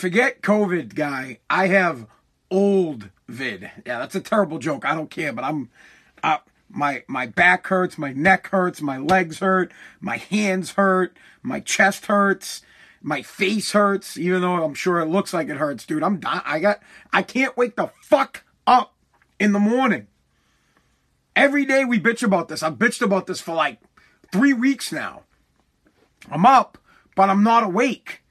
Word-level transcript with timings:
forget 0.00 0.40
COVID, 0.40 0.94
guy. 0.94 1.38
I 1.50 1.66
have 1.68 2.06
old 2.50 3.10
vid. 3.28 3.70
Yeah, 3.86 3.98
that's 3.98 4.14
a 4.14 4.20
terrible 4.20 4.58
joke. 4.58 4.84
I 4.84 4.94
don't 4.94 5.10
care, 5.10 5.32
but 5.32 5.44
I'm. 5.44 5.70
Uh, 6.22 6.38
my 6.68 7.02
my 7.06 7.26
back 7.26 7.66
hurts, 7.66 7.98
my 7.98 8.12
neck 8.12 8.46
hurts, 8.48 8.80
my 8.80 8.96
legs 8.96 9.40
hurt, 9.40 9.72
my 10.00 10.16
hands 10.16 10.72
hurt, 10.72 11.16
my 11.42 11.60
chest 11.60 12.06
hurts, 12.06 12.62
my 13.02 13.22
face 13.22 13.72
hurts. 13.72 14.16
Even 14.16 14.40
though 14.40 14.64
I'm 14.64 14.74
sure 14.74 15.00
it 15.00 15.06
looks 15.06 15.34
like 15.34 15.48
it 15.48 15.58
hurts, 15.58 15.84
dude. 15.84 16.02
I'm. 16.02 16.20
I 16.24 16.60
got. 16.60 16.80
I 17.12 17.22
can't 17.22 17.56
wake 17.56 17.76
the 17.76 17.90
fuck 18.02 18.44
up 18.66 18.94
in 19.38 19.52
the 19.52 19.58
morning. 19.58 20.06
Every 21.36 21.64
day 21.64 21.84
we 21.84 22.00
bitch 22.00 22.22
about 22.22 22.48
this. 22.48 22.62
I've 22.62 22.74
bitched 22.74 23.02
about 23.02 23.26
this 23.26 23.40
for 23.40 23.54
like 23.54 23.78
three 24.32 24.52
weeks 24.52 24.92
now. 24.92 25.24
I'm 26.30 26.46
up, 26.46 26.78
but 27.14 27.28
I'm 27.28 27.42
not 27.42 27.64
awake. 27.64 28.22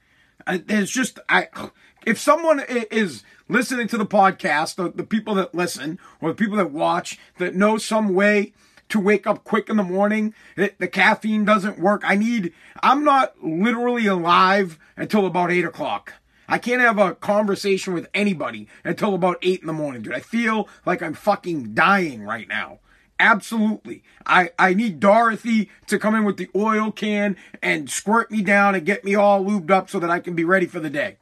It's 0.46 0.90
just 0.90 1.18
I. 1.28 1.48
If 2.06 2.18
someone 2.18 2.62
is 2.68 3.22
listening 3.48 3.88
to 3.88 3.98
the 3.98 4.06
podcast, 4.06 4.76
the, 4.76 4.90
the 4.90 5.04
people 5.04 5.34
that 5.34 5.54
listen 5.54 5.98
or 6.20 6.30
the 6.30 6.34
people 6.34 6.56
that 6.56 6.70
watch 6.70 7.18
that 7.38 7.54
know 7.54 7.76
some 7.76 8.14
way 8.14 8.52
to 8.88 8.98
wake 8.98 9.26
up 9.26 9.44
quick 9.44 9.68
in 9.68 9.76
the 9.76 9.82
morning, 9.82 10.34
the, 10.56 10.72
the 10.78 10.88
caffeine 10.88 11.44
doesn't 11.44 11.78
work. 11.78 12.02
I 12.04 12.16
need. 12.16 12.52
I'm 12.82 13.04
not 13.04 13.34
literally 13.42 14.06
alive 14.06 14.78
until 14.96 15.26
about 15.26 15.50
eight 15.50 15.64
o'clock. 15.64 16.14
I 16.48 16.58
can't 16.58 16.80
have 16.80 16.98
a 16.98 17.14
conversation 17.14 17.94
with 17.94 18.08
anybody 18.12 18.66
until 18.82 19.14
about 19.14 19.38
eight 19.42 19.60
in 19.60 19.68
the 19.68 19.72
morning, 19.72 20.02
dude. 20.02 20.14
I 20.14 20.20
feel 20.20 20.68
like 20.84 21.00
I'm 21.00 21.14
fucking 21.14 21.74
dying 21.74 22.22
right 22.24 22.48
now. 22.48 22.80
Absolutely. 23.20 24.02
I, 24.24 24.48
I 24.58 24.72
need 24.72 24.98
Dorothy 24.98 25.68
to 25.88 25.98
come 25.98 26.14
in 26.14 26.24
with 26.24 26.38
the 26.38 26.48
oil 26.56 26.90
can 26.90 27.36
and 27.62 27.90
squirt 27.90 28.30
me 28.30 28.40
down 28.40 28.74
and 28.74 28.86
get 28.86 29.04
me 29.04 29.14
all 29.14 29.44
lubed 29.44 29.70
up 29.70 29.90
so 29.90 29.98
that 30.00 30.08
I 30.08 30.20
can 30.20 30.34
be 30.34 30.42
ready 30.42 30.64
for 30.64 30.80
the 30.80 30.88
day. 30.88 31.18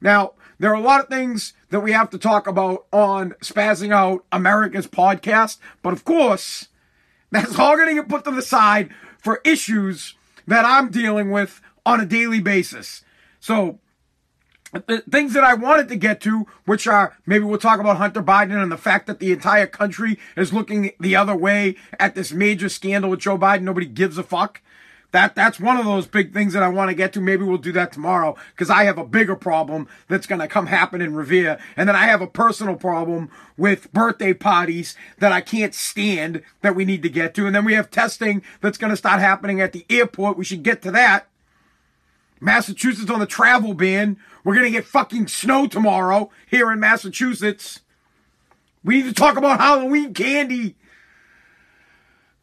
Now, 0.00 0.32
there 0.58 0.70
are 0.70 0.74
a 0.74 0.80
lot 0.80 1.00
of 1.00 1.08
things 1.08 1.52
that 1.68 1.80
we 1.80 1.92
have 1.92 2.08
to 2.10 2.18
talk 2.18 2.46
about 2.46 2.86
on 2.94 3.32
Spazzing 3.42 3.92
Out 3.92 4.24
America's 4.32 4.86
podcast, 4.86 5.58
but 5.82 5.92
of 5.92 6.06
course, 6.06 6.68
that's 7.30 7.58
all 7.58 7.76
going 7.76 7.94
to 7.94 8.00
get 8.00 8.08
put 8.08 8.24
to 8.24 8.30
the 8.30 8.40
side 8.40 8.88
for 9.18 9.42
issues 9.44 10.14
that 10.46 10.64
I'm 10.64 10.90
dealing 10.90 11.30
with 11.30 11.60
on 11.84 12.00
a 12.00 12.06
daily 12.06 12.40
basis. 12.40 13.04
So, 13.38 13.80
Uh, 14.72 14.98
things 15.10 15.32
that 15.32 15.44
I 15.44 15.54
wanted 15.54 15.88
to 15.88 15.96
get 15.96 16.20
to, 16.22 16.46
which 16.66 16.86
are 16.86 17.16
maybe 17.24 17.44
we'll 17.44 17.58
talk 17.58 17.80
about 17.80 17.96
Hunter 17.96 18.22
Biden 18.22 18.62
and 18.62 18.70
the 18.70 18.76
fact 18.76 19.06
that 19.06 19.18
the 19.18 19.32
entire 19.32 19.66
country 19.66 20.18
is 20.36 20.52
looking 20.52 20.92
the 21.00 21.16
other 21.16 21.34
way 21.34 21.76
at 21.98 22.14
this 22.14 22.32
major 22.32 22.68
scandal 22.68 23.10
with 23.10 23.20
Joe 23.20 23.38
Biden. 23.38 23.62
Nobody 23.62 23.86
gives 23.86 24.18
a 24.18 24.22
fuck. 24.22 24.60
That 25.10 25.34
that's 25.34 25.58
one 25.58 25.78
of 25.78 25.86
those 25.86 26.06
big 26.06 26.34
things 26.34 26.52
that 26.52 26.62
I 26.62 26.68
want 26.68 26.90
to 26.90 26.94
get 26.94 27.14
to. 27.14 27.20
Maybe 27.22 27.44
we'll 27.44 27.56
do 27.56 27.72
that 27.72 27.92
tomorrow 27.92 28.36
because 28.50 28.68
I 28.68 28.84
have 28.84 28.98
a 28.98 29.06
bigger 29.06 29.36
problem 29.36 29.88
that's 30.06 30.26
going 30.26 30.42
to 30.42 30.48
come 30.48 30.66
happen 30.66 31.00
in 31.00 31.14
Revere, 31.14 31.58
and 31.74 31.88
then 31.88 31.96
I 31.96 32.04
have 32.04 32.20
a 32.20 32.26
personal 32.26 32.76
problem 32.76 33.30
with 33.56 33.90
birthday 33.94 34.34
parties 34.34 34.94
that 35.18 35.32
I 35.32 35.40
can't 35.40 35.74
stand 35.74 36.42
that 36.60 36.76
we 36.76 36.84
need 36.84 37.02
to 37.04 37.08
get 37.08 37.32
to, 37.36 37.46
and 37.46 37.56
then 37.56 37.64
we 37.64 37.72
have 37.72 37.90
testing 37.90 38.42
that's 38.60 38.76
going 38.76 38.90
to 38.90 38.98
start 38.98 39.20
happening 39.20 39.62
at 39.62 39.72
the 39.72 39.86
airport. 39.88 40.36
We 40.36 40.44
should 40.44 40.62
get 40.62 40.82
to 40.82 40.90
that. 40.90 41.26
Massachusetts 42.40 43.10
on 43.10 43.20
the 43.20 43.26
travel 43.26 43.74
ban. 43.74 44.18
We're 44.44 44.54
going 44.54 44.66
to 44.66 44.72
get 44.72 44.84
fucking 44.84 45.28
snow 45.28 45.66
tomorrow 45.66 46.30
here 46.48 46.70
in 46.72 46.80
Massachusetts. 46.80 47.80
We 48.84 48.96
need 48.96 49.08
to 49.08 49.14
talk 49.14 49.36
about 49.36 49.60
Halloween 49.60 50.14
candy 50.14 50.76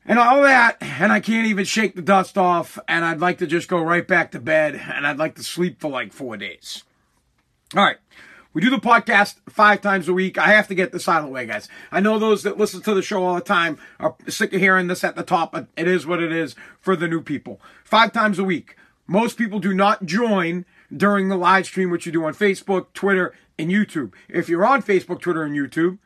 and 0.05 0.19
all 0.19 0.41
that. 0.41 0.77
And 0.81 1.11
I 1.11 1.19
can't 1.19 1.47
even 1.47 1.65
shake 1.65 1.95
the 1.95 2.01
dust 2.01 2.37
off. 2.37 2.77
And 2.87 3.03
I'd 3.03 3.19
like 3.19 3.39
to 3.39 3.47
just 3.47 3.67
go 3.67 3.81
right 3.81 4.07
back 4.07 4.31
to 4.31 4.39
bed. 4.39 4.75
And 4.75 5.07
I'd 5.07 5.17
like 5.17 5.35
to 5.35 5.43
sleep 5.43 5.79
for 5.79 5.89
like 5.89 6.13
four 6.13 6.37
days. 6.37 6.83
All 7.75 7.83
right. 7.83 7.97
We 8.53 8.61
do 8.61 8.69
the 8.69 8.77
podcast 8.77 9.35
five 9.49 9.81
times 9.81 10.07
a 10.07 10.13
week. 10.13 10.37
I 10.37 10.47
have 10.47 10.69
to 10.69 10.75
get 10.75 10.93
this 10.93 11.09
out 11.09 11.19
of 11.19 11.25
the 11.25 11.31
way, 11.31 11.45
guys. 11.45 11.67
I 11.91 11.99
know 11.99 12.17
those 12.17 12.43
that 12.43 12.57
listen 12.57 12.81
to 12.83 12.93
the 12.93 13.01
show 13.01 13.21
all 13.21 13.35
the 13.35 13.41
time 13.41 13.77
are 13.99 14.15
sick 14.29 14.53
of 14.53 14.61
hearing 14.61 14.87
this 14.87 15.03
at 15.03 15.17
the 15.17 15.23
top, 15.23 15.51
but 15.51 15.67
it 15.75 15.89
is 15.89 16.05
what 16.05 16.23
it 16.23 16.31
is 16.31 16.55
for 16.79 16.95
the 16.95 17.09
new 17.09 17.21
people. 17.21 17.59
Five 17.83 18.13
times 18.13 18.39
a 18.39 18.45
week. 18.45 18.77
Most 19.07 19.37
people 19.37 19.59
do 19.59 19.73
not 19.73 20.05
join 20.05 20.65
during 20.95 21.29
the 21.29 21.37
live 21.37 21.65
stream, 21.65 21.89
which 21.89 22.05
you 22.05 22.11
do 22.11 22.25
on 22.25 22.33
Facebook, 22.33 22.87
Twitter, 22.93 23.33
and 23.57 23.69
YouTube. 23.69 24.13
If 24.27 24.49
you're 24.49 24.65
on 24.65 24.81
Facebook, 24.81 25.21
Twitter, 25.21 25.43
and 25.43 25.55
YouTube, 25.55 25.99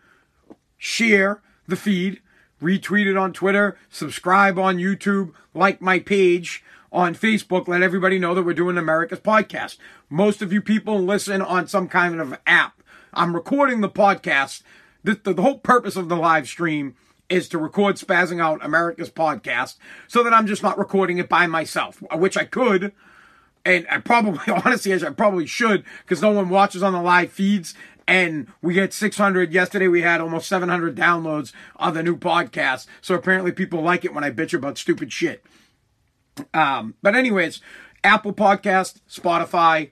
share 0.77 1.41
the 1.67 1.75
feed, 1.75 2.21
retweet 2.61 3.07
it 3.07 3.17
on 3.17 3.33
Twitter, 3.33 3.77
subscribe 3.89 4.59
on 4.59 4.77
YouTube, 4.77 5.33
like 5.53 5.81
my 5.81 5.99
page 5.99 6.63
on 6.91 7.15
Facebook. 7.15 7.67
Let 7.67 7.81
everybody 7.81 8.19
know 8.19 8.33
that 8.35 8.43
we're 8.43 8.53
doing 8.53 8.77
America's 8.77 9.19
podcast. 9.19 9.77
Most 10.09 10.41
of 10.41 10.51
you 10.51 10.61
people 10.61 10.99
listen 10.99 11.41
on 11.41 11.67
some 11.67 11.87
kind 11.87 12.19
of 12.19 12.37
app. 12.45 12.81
I'm 13.13 13.35
recording 13.35 13.81
the 13.81 13.89
podcast. 13.89 14.63
The, 15.03 15.19
the, 15.23 15.33
the 15.33 15.41
whole 15.41 15.59
purpose 15.59 15.95
of 15.95 16.09
the 16.09 16.17
live 16.17 16.47
stream 16.47 16.95
is 17.29 17.47
to 17.49 17.57
record 17.57 17.95
Spazzing 17.95 18.41
Out 18.41 18.63
America's 18.63 19.09
podcast 19.09 19.77
so 20.07 20.23
that 20.23 20.33
I'm 20.33 20.47
just 20.47 20.63
not 20.63 20.77
recording 20.77 21.17
it 21.19 21.29
by 21.29 21.47
myself, 21.47 22.01
which 22.13 22.37
I 22.37 22.45
could. 22.45 22.91
And 23.65 23.85
I 23.89 23.99
probably, 23.99 24.39
honestly, 24.65 24.93
I 24.93 25.09
probably 25.11 25.45
should 25.45 25.83
because 26.01 26.21
no 26.21 26.31
one 26.31 26.49
watches 26.49 26.83
on 26.83 26.93
the 26.93 27.01
live 27.01 27.31
feeds. 27.31 27.75
And 28.07 28.47
we 28.63 28.73
get 28.73 28.91
600. 28.91 29.53
Yesterday 29.53 29.87
we 29.87 30.01
had 30.01 30.19
almost 30.19 30.49
700 30.49 30.95
downloads 30.95 31.53
on 31.75 31.93
the 31.93 32.01
new 32.01 32.17
podcast. 32.17 32.87
So 33.01 33.13
apparently 33.13 33.51
people 33.51 33.81
like 33.81 34.03
it 34.03 34.15
when 34.15 34.23
I 34.23 34.31
bitch 34.31 34.55
about 34.55 34.79
stupid 34.79 35.13
shit. 35.13 35.45
Um, 36.53 36.95
but 37.03 37.15
anyways, 37.15 37.61
Apple 38.03 38.33
Podcast, 38.33 39.01
Spotify, 39.07 39.91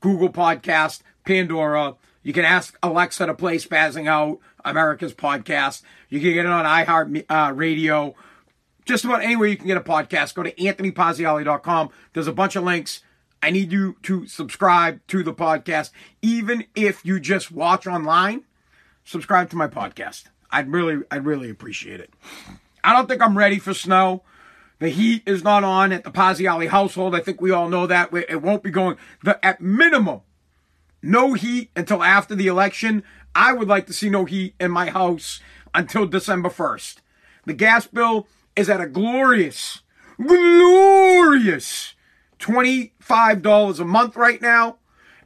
Google 0.00 0.30
Podcast, 0.30 1.02
Pandora. 1.24 1.94
You 2.24 2.32
can 2.32 2.44
ask 2.44 2.76
Alexa 2.82 3.26
to 3.26 3.34
play 3.34 3.58
Spazzing 3.58 4.08
Out 4.08 4.40
America's 4.64 5.14
podcast. 5.14 5.82
You 6.08 6.20
can 6.20 6.32
get 6.32 6.46
it 6.46 6.50
on 6.50 6.64
iHeart 6.64 7.24
uh, 7.28 7.52
Radio. 7.52 8.16
Just 8.86 9.04
about 9.04 9.22
anywhere 9.22 9.46
you 9.46 9.56
can 9.56 9.66
get 9.66 9.76
a 9.76 9.82
podcast. 9.82 10.34
Go 10.34 10.42
to 10.42 10.52
anthonypazziali.com. 10.52 11.90
There's 12.14 12.26
a 12.26 12.32
bunch 12.32 12.56
of 12.56 12.64
links. 12.64 13.02
I 13.42 13.50
need 13.50 13.72
you 13.72 13.96
to 14.04 14.26
subscribe 14.26 15.06
to 15.08 15.22
the 15.22 15.34
podcast. 15.34 15.90
Even 16.22 16.64
if 16.74 17.04
you 17.04 17.20
just 17.20 17.52
watch 17.52 17.86
online, 17.86 18.44
subscribe 19.04 19.50
to 19.50 19.56
my 19.56 19.68
podcast. 19.68 20.24
I'd 20.50 20.72
really, 20.72 21.04
I'd 21.10 21.26
really 21.26 21.50
appreciate 21.50 22.00
it. 22.00 22.10
I 22.82 22.94
don't 22.94 23.06
think 23.06 23.20
I'm 23.20 23.36
ready 23.36 23.58
for 23.58 23.74
snow. 23.74 24.22
The 24.78 24.88
heat 24.88 25.24
is 25.26 25.44
not 25.44 25.62
on 25.62 25.92
at 25.92 26.04
the 26.04 26.10
Pazziali 26.10 26.68
household. 26.68 27.14
I 27.14 27.20
think 27.20 27.40
we 27.40 27.50
all 27.50 27.68
know 27.68 27.86
that. 27.86 28.14
It 28.14 28.40
won't 28.40 28.62
be 28.62 28.70
going, 28.70 28.96
the, 29.22 29.44
at 29.44 29.60
minimum, 29.60 30.22
no 31.04 31.34
heat 31.34 31.70
until 31.76 32.02
after 32.02 32.34
the 32.34 32.46
election. 32.46 33.04
I 33.34 33.52
would 33.52 33.68
like 33.68 33.86
to 33.86 33.92
see 33.92 34.08
no 34.08 34.24
heat 34.24 34.54
in 34.58 34.70
my 34.70 34.90
house 34.90 35.40
until 35.74 36.06
December 36.06 36.48
1st. 36.48 36.96
The 37.44 37.52
gas 37.52 37.86
bill 37.86 38.26
is 38.56 38.70
at 38.70 38.80
a 38.80 38.86
glorious, 38.86 39.82
glorious 40.16 41.94
$25 42.38 43.80
a 43.80 43.84
month 43.84 44.16
right 44.16 44.40
now. 44.40 44.78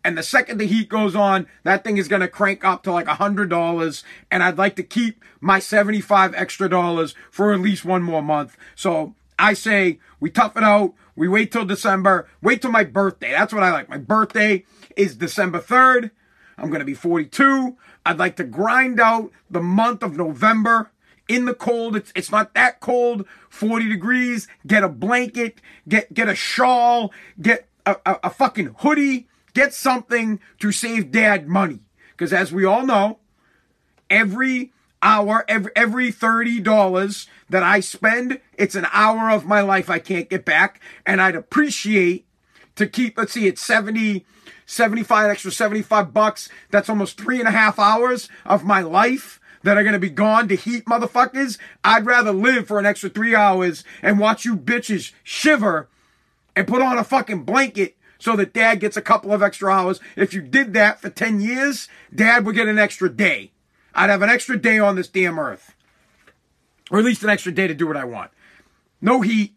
And 0.05 0.17
the 0.17 0.23
second 0.23 0.59
the 0.59 0.67
heat 0.67 0.89
goes 0.89 1.15
on, 1.15 1.47
that 1.65 1.85
thing 1.85 1.97
is 1.97 2.09
going 2.09 2.23
to 2.23 2.29
crank 2.29 2.65
up 2.65 2.83
to 2.85 2.93
like 2.93 3.07
$100. 3.07 4.03
And 4.31 4.43
I'd 4.43 4.59
like 4.59 4.77
to 4.77 4.83
keep 4.83 5.23
my 5.41 5.59
75 5.59 6.35
extra 6.35 6.69
dollars 6.69 7.15
for 7.31 7.53
at 7.53 7.61
least 7.61 7.85
one 7.85 8.03
more 8.03 8.23
month. 8.23 8.57
So 8.75 9.15
I 9.39 9.55
say 9.55 9.99
we 10.19 10.31
tough 10.31 10.57
it 10.57 10.63
out. 10.63 10.95
We 11.15 11.29
wait 11.29 11.53
till 11.53 11.65
December. 11.65 12.29
Wait 12.41 12.63
till 12.63 12.71
my 12.71 12.85
birthday. 12.85 13.33
That's 13.33 13.53
what 13.53 13.63
I 13.63 13.73
like. 13.73 13.89
My 13.89 13.99
birthday 13.99 14.65
is 14.99 15.17
December 15.17 15.61
3rd. 15.61 16.11
I'm 16.59 16.69
going 16.69 16.81
to 16.81 16.85
be 16.85 16.93
42. 16.93 17.77
I'd 18.05 18.19
like 18.19 18.37
to 18.37 18.45
grind 18.45 19.01
out 19.01 19.31
the 19.49 19.63
month 19.63 20.03
of 20.03 20.17
November 20.17 20.91
in 21.29 21.45
the 21.45 21.55
cold. 21.55 21.95
It's, 21.95 22.13
it's 22.17 22.31
not 22.31 22.53
that 22.55 22.81
cold. 22.81 23.25
40 23.49 23.89
degrees. 23.89 24.49
Get 24.67 24.83
a 24.83 24.89
blanket. 24.89 25.61
Get, 25.89 26.13
get 26.13 26.29
a 26.29 26.35
shawl. 26.35 27.13
Get 27.41 27.69
a, 27.87 27.97
a, 28.05 28.19
a 28.25 28.31
fucking 28.31 28.75
hoodie. 28.81 29.29
Get 29.55 29.73
something 29.73 30.41
to 30.59 30.73
save 30.73 31.13
dad 31.13 31.49
money. 31.49 31.81
Because 32.11 32.33
as 32.33 32.53
we 32.53 32.65
all 32.65 32.85
know, 32.85 33.21
every 34.11 34.73
hour, 35.01 35.45
every, 35.47 35.71
every 35.77 36.13
$30 36.13 37.27
that 37.49 37.63
I 37.63 37.79
spend, 37.79 38.41
it's 38.55 38.75
an 38.75 38.89
hour 38.93 39.31
of 39.31 39.47
my 39.47 39.61
life 39.61 39.89
I 39.89 40.01
can't 40.01 40.29
get 40.29 40.45
back. 40.45 40.81
And 41.07 41.23
I'd 41.23 41.37
appreciate 41.37 42.27
to 42.79 42.87
keep, 42.87 43.19
let's 43.19 43.33
see, 43.33 43.47
it's 43.47 43.65
70, 43.65 44.25
75 44.67 45.31
extra 45.31 45.51
75 45.51 46.15
bucks. 46.15 46.49
That's 46.71 46.89
almost 46.89 47.19
three 47.19 47.39
and 47.39 47.49
a 47.49 47.53
half 47.53 47.79
hours 47.79 48.29
of 48.47 48.65
my 48.65 48.81
life 48.81 49.41
that 49.63 49.77
are 49.77 49.83
going 49.83 49.95
to 49.95 49.99
be 49.99 50.11
gone 50.11 50.49
to 50.49 50.55
heat 50.55 50.85
motherfuckers. 50.87 51.59
I'd 51.83 52.07
rather 52.07 52.33
live 52.33 52.67
for 52.69 52.79
an 52.79 52.87
extra 52.87 53.11
three 53.11 53.35
hours 53.35 53.85
and 54.01 54.19
watch 54.19 54.45
you 54.45 54.57
bitches 54.57 55.13
shiver 55.23 55.89
and 56.55 56.69
put 56.69 56.83
on 56.83 56.99
a 56.99 57.05
fucking 57.05 57.43
blanket 57.43 57.97
so 58.19 58.37
that 58.37 58.53
dad 58.53 58.77
gets 58.81 58.97
a 58.97 59.03
couple 59.03 59.33
of 59.33 59.43
extra 59.43 59.73
hours. 59.73 60.01
If 60.17 60.33
you 60.33 60.41
did 60.41 60.73
that 60.75 61.01
for 61.01 61.11
10 61.11 61.41
years, 61.41 61.89
dad 62.15 62.47
would 62.47 62.55
get 62.55 62.69
an 62.69 62.79
extra 62.79 63.09
day. 63.09 63.53
I'd 63.95 64.11
have 64.11 64.23
an 64.23 64.31
extra 64.31 64.57
day 64.57 64.79
on 64.79 64.95
this 64.95 65.09
damn 65.09 65.39
earth. 65.39 65.75
Or 66.91 66.99
at 66.99 67.05
least 67.05 67.23
an 67.23 67.31
extra 67.31 67.53
day 67.53 67.67
to 67.67 67.75
do 67.75 67.87
what 67.87 67.97
I 67.97 68.05
want. 68.05 68.31
No 69.01 69.21
heat. 69.21 69.55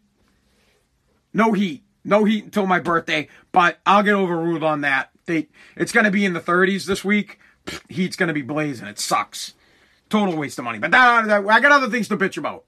No 1.32 1.52
heat. 1.52 1.82
No 2.04 2.24
heat 2.24 2.44
until 2.44 2.66
my 2.66 2.80
birthday, 2.80 3.28
but 3.52 3.78
I'll 3.86 4.02
get 4.02 4.14
overruled 4.14 4.62
on 4.62 4.80
that. 4.82 5.10
They, 5.26 5.48
it's 5.76 5.92
going 5.92 6.04
to 6.04 6.10
be 6.10 6.24
in 6.24 6.32
the 6.32 6.40
30s 6.40 6.86
this 6.86 7.04
week. 7.04 7.38
Heat's 7.88 8.16
going 8.16 8.28
to 8.28 8.34
be 8.34 8.42
blazing. 8.42 8.88
It 8.88 8.98
sucks. 8.98 9.54
Total 10.10 10.36
waste 10.36 10.58
of 10.58 10.64
money. 10.64 10.78
But 10.78 10.90
that, 10.90 11.26
that, 11.26 11.46
I 11.46 11.60
got 11.60 11.72
other 11.72 11.88
things 11.88 12.08
to 12.08 12.16
bitch 12.16 12.36
about. 12.36 12.64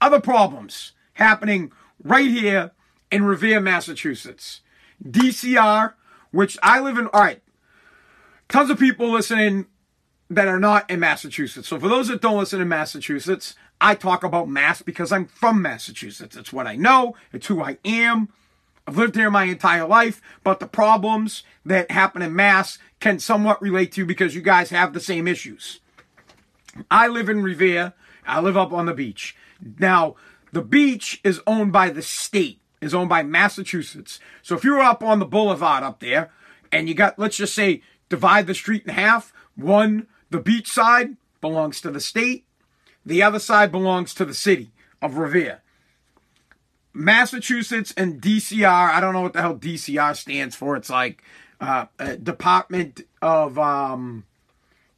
Other 0.00 0.20
problems 0.20 0.92
happening 1.14 1.72
right 2.02 2.30
here 2.30 2.70
in 3.10 3.24
Revere, 3.24 3.60
Massachusetts. 3.60 4.60
DCR, 5.04 5.94
which 6.30 6.56
I 6.62 6.80
live 6.80 6.98
in. 6.98 7.08
All 7.08 7.20
right. 7.20 7.42
Tons 8.48 8.70
of 8.70 8.78
people 8.78 9.10
listening 9.10 9.66
that 10.30 10.48
are 10.48 10.60
not 10.60 10.88
in 10.90 11.00
Massachusetts. 11.00 11.68
So 11.68 11.80
for 11.80 11.88
those 11.88 12.08
that 12.08 12.20
don't 12.20 12.38
listen 12.38 12.60
in 12.60 12.68
Massachusetts, 12.68 13.54
I 13.80 13.94
talk 13.94 14.24
about 14.24 14.48
Mass 14.48 14.82
because 14.82 15.12
I'm 15.12 15.26
from 15.26 15.62
Massachusetts. 15.62 16.36
It's 16.36 16.52
what 16.52 16.66
I 16.66 16.76
know. 16.76 17.14
It's 17.32 17.46
who 17.46 17.62
I 17.62 17.78
am. 17.84 18.28
I've 18.88 18.96
lived 18.96 19.16
here 19.16 19.30
my 19.30 19.44
entire 19.44 19.86
life, 19.86 20.22
but 20.42 20.60
the 20.60 20.66
problems 20.66 21.42
that 21.62 21.90
happen 21.90 22.22
in 22.22 22.34
Mass 22.34 22.78
can 23.00 23.18
somewhat 23.18 23.60
relate 23.60 23.92
to 23.92 24.00
you 24.00 24.06
because 24.06 24.34
you 24.34 24.40
guys 24.40 24.70
have 24.70 24.94
the 24.94 24.98
same 24.98 25.28
issues. 25.28 25.80
I 26.90 27.06
live 27.06 27.28
in 27.28 27.42
Revere. 27.42 27.92
I 28.26 28.40
live 28.40 28.56
up 28.56 28.72
on 28.72 28.86
the 28.86 28.94
beach. 28.94 29.36
Now, 29.78 30.16
the 30.52 30.62
beach 30.62 31.20
is 31.22 31.42
owned 31.46 31.70
by 31.70 31.90
the 31.90 32.00
state, 32.00 32.62
is 32.80 32.94
owned 32.94 33.10
by 33.10 33.22
Massachusetts. 33.22 34.20
So 34.40 34.54
if 34.56 34.64
you're 34.64 34.80
up 34.80 35.02
on 35.02 35.18
the 35.18 35.26
boulevard 35.26 35.82
up 35.82 36.00
there 36.00 36.30
and 36.72 36.88
you 36.88 36.94
got, 36.94 37.18
let's 37.18 37.36
just 37.36 37.54
say, 37.54 37.82
divide 38.08 38.46
the 38.46 38.54
street 38.54 38.84
in 38.86 38.94
half, 38.94 39.34
one, 39.54 40.06
the 40.30 40.40
beach 40.40 40.68
side 40.68 41.18
belongs 41.42 41.82
to 41.82 41.90
the 41.90 42.00
state, 42.00 42.46
the 43.04 43.22
other 43.22 43.38
side 43.38 43.70
belongs 43.70 44.14
to 44.14 44.24
the 44.24 44.32
city 44.32 44.70
of 45.02 45.18
Revere. 45.18 45.60
Massachusetts 46.98 47.94
and 47.96 48.20
DCR, 48.20 48.90
I 48.90 49.00
don't 49.00 49.12
know 49.12 49.20
what 49.20 49.32
the 49.32 49.40
hell 49.40 49.56
DCR 49.56 50.16
stands 50.16 50.56
for. 50.56 50.76
It's 50.76 50.90
like 50.90 51.22
uh, 51.60 51.86
Department 52.22 53.02
of, 53.22 53.58
um, 53.58 54.24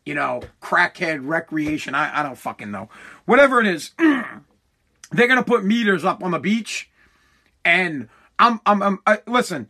you 0.07 0.15
know, 0.15 0.43
crackhead 0.63 1.21
recreation. 1.23 1.95
I, 1.95 2.21
I 2.21 2.23
don't 2.23 2.39
fucking 2.39 2.71
know. 2.71 2.89
Whatever 3.27 3.61
it 3.61 3.67
is, 3.67 3.91
they're 3.99 4.25
going 5.13 5.37
to 5.37 5.45
put 5.45 5.65
meters 5.65 6.05
up 6.05 6.23
on 6.23 6.31
the 6.31 6.39
beach. 6.39 6.91
And 7.65 8.09
I'm, 8.39 8.61
I'm, 8.65 8.83
I'm 8.83 8.99
I, 9.07 9.19
listen, 9.27 9.69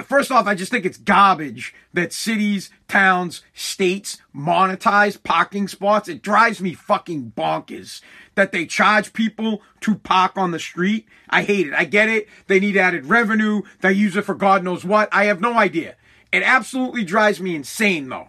First 0.00 0.30
off, 0.32 0.46
I 0.46 0.54
just 0.54 0.70
think 0.70 0.84
it's 0.84 0.98
garbage 0.98 1.74
that 1.92 2.12
cities, 2.12 2.70
towns, 2.88 3.42
states 3.54 4.18
monetize 4.34 5.22
parking 5.22 5.68
spots. 5.68 6.08
It 6.08 6.22
drives 6.22 6.60
me 6.60 6.74
fucking 6.74 7.32
bonkers 7.36 8.00
that 8.34 8.52
they 8.52 8.66
charge 8.66 9.12
people 9.12 9.62
to 9.80 9.94
park 9.94 10.36
on 10.36 10.50
the 10.50 10.58
street. 10.58 11.06
I 11.28 11.42
hate 11.42 11.66
it. 11.66 11.74
I 11.74 11.84
get 11.84 12.08
it. 12.08 12.28
They 12.46 12.58
need 12.58 12.76
added 12.76 13.06
revenue. 13.06 13.62
They 13.80 13.92
use 13.92 14.16
it 14.16 14.24
for 14.24 14.34
God 14.34 14.64
knows 14.64 14.84
what. 14.84 15.08
I 15.12 15.24
have 15.24 15.40
no 15.40 15.54
idea. 15.54 15.96
It 16.32 16.42
absolutely 16.42 17.04
drives 17.04 17.40
me 17.40 17.54
insane 17.54 18.08
though. 18.08 18.28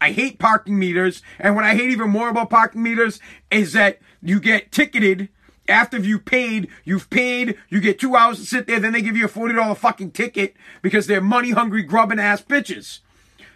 I 0.00 0.12
hate 0.12 0.38
parking 0.38 0.78
meters. 0.78 1.22
And 1.38 1.54
what 1.54 1.64
I 1.64 1.74
hate 1.74 1.90
even 1.90 2.10
more 2.10 2.28
about 2.28 2.50
parking 2.50 2.82
meters 2.82 3.20
is 3.50 3.72
that 3.74 3.98
you 4.20 4.40
get 4.40 4.72
ticketed 4.72 5.28
after 5.72 5.98
you 5.98 6.18
paid, 6.18 6.68
you've 6.84 7.10
paid, 7.10 7.56
you 7.68 7.80
get 7.80 7.98
two 7.98 8.14
hours 8.14 8.38
to 8.38 8.46
sit 8.46 8.66
there, 8.66 8.78
then 8.78 8.92
they 8.92 9.02
give 9.02 9.16
you 9.16 9.24
a 9.24 9.28
$40 9.28 9.76
fucking 9.76 10.12
ticket 10.12 10.54
because 10.82 11.06
they're 11.06 11.20
money 11.20 11.50
hungry, 11.50 11.82
grubbing 11.82 12.18
ass 12.18 12.42
bitches. 12.42 13.00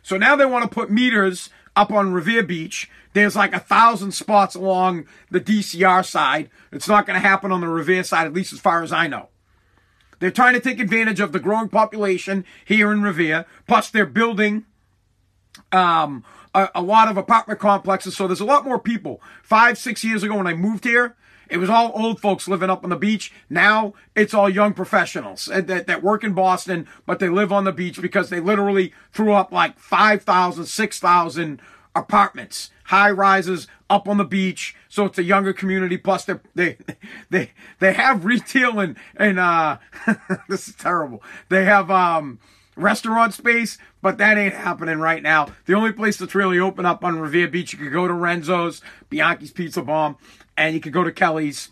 So 0.02 0.16
now 0.16 0.36
they 0.36 0.46
want 0.46 0.64
to 0.64 0.74
put 0.74 0.90
meters 0.90 1.50
up 1.74 1.92
on 1.92 2.12
Revere 2.12 2.42
Beach. 2.42 2.90
There's 3.12 3.36
like 3.36 3.54
a 3.54 3.60
thousand 3.60 4.12
spots 4.12 4.54
along 4.54 5.06
the 5.30 5.40
DCR 5.40 6.04
side. 6.04 6.50
It's 6.72 6.88
not 6.88 7.06
going 7.06 7.20
to 7.20 7.26
happen 7.26 7.52
on 7.52 7.60
the 7.60 7.68
Revere 7.68 8.04
side, 8.04 8.26
at 8.26 8.32
least 8.32 8.52
as 8.52 8.60
far 8.60 8.82
as 8.82 8.92
I 8.92 9.06
know. 9.06 9.28
They're 10.18 10.30
trying 10.30 10.54
to 10.54 10.60
take 10.60 10.80
advantage 10.80 11.20
of 11.20 11.32
the 11.32 11.38
growing 11.38 11.68
population 11.68 12.44
here 12.64 12.90
in 12.90 13.02
Revere. 13.02 13.44
Plus, 13.66 13.90
they're 13.90 14.06
building 14.06 14.64
um, 15.72 16.24
a, 16.54 16.70
a 16.74 16.82
lot 16.82 17.08
of 17.08 17.16
apartment 17.16 17.60
complexes. 17.60 18.16
So 18.16 18.26
there's 18.26 18.40
a 18.40 18.46
lot 18.46 18.64
more 18.64 18.78
people. 18.78 19.20
Five, 19.42 19.76
six 19.76 20.02
years 20.02 20.22
ago 20.22 20.36
when 20.36 20.46
I 20.46 20.54
moved 20.54 20.84
here, 20.84 21.16
it 21.48 21.58
was 21.58 21.70
all 21.70 21.92
old 21.94 22.20
folks 22.20 22.48
living 22.48 22.70
up 22.70 22.84
on 22.84 22.90
the 22.90 22.96
beach. 22.96 23.32
Now 23.48 23.94
it's 24.14 24.34
all 24.34 24.48
young 24.48 24.74
professionals 24.74 25.46
that, 25.46 25.86
that 25.86 26.02
work 26.02 26.24
in 26.24 26.32
Boston, 26.32 26.86
but 27.04 27.18
they 27.18 27.28
live 27.28 27.52
on 27.52 27.64
the 27.64 27.72
beach 27.72 28.00
because 28.00 28.30
they 28.30 28.40
literally 28.40 28.92
threw 29.12 29.32
up 29.32 29.52
like 29.52 29.78
5,000, 29.78 30.66
6,000 30.66 31.60
apartments, 31.94 32.70
high 32.84 33.10
rises 33.10 33.66
up 33.88 34.08
on 34.08 34.18
the 34.18 34.24
beach. 34.24 34.74
So 34.88 35.04
it's 35.04 35.18
a 35.18 35.22
younger 35.22 35.52
community. 35.52 35.96
Plus 35.96 36.24
they, 36.24 36.34
they, 36.54 36.78
they, 37.30 37.50
they 37.78 37.92
have 37.92 38.24
retail 38.24 38.80
and, 38.80 38.96
and, 39.16 39.38
uh, 39.38 39.78
this 40.48 40.68
is 40.68 40.74
terrible. 40.74 41.22
They 41.48 41.64
have, 41.64 41.90
um, 41.90 42.38
restaurant 42.76 43.32
space, 43.32 43.78
but 44.02 44.18
that 44.18 44.36
ain't 44.36 44.54
happening 44.54 44.98
right 44.98 45.22
now. 45.22 45.48
The 45.64 45.74
only 45.74 45.92
place 45.92 46.18
that's 46.18 46.34
really 46.34 46.58
open 46.58 46.86
up 46.86 47.02
on 47.02 47.18
Revere 47.18 47.48
Beach, 47.48 47.72
you 47.72 47.78
could 47.78 47.92
go 47.92 48.06
to 48.06 48.14
Renzo's, 48.14 48.82
Bianchi's 49.10 49.50
Pizza 49.50 49.82
Bomb, 49.82 50.16
and 50.56 50.74
you 50.74 50.80
could 50.80 50.92
go 50.92 51.04
to 51.04 51.12
Kelly's. 51.12 51.70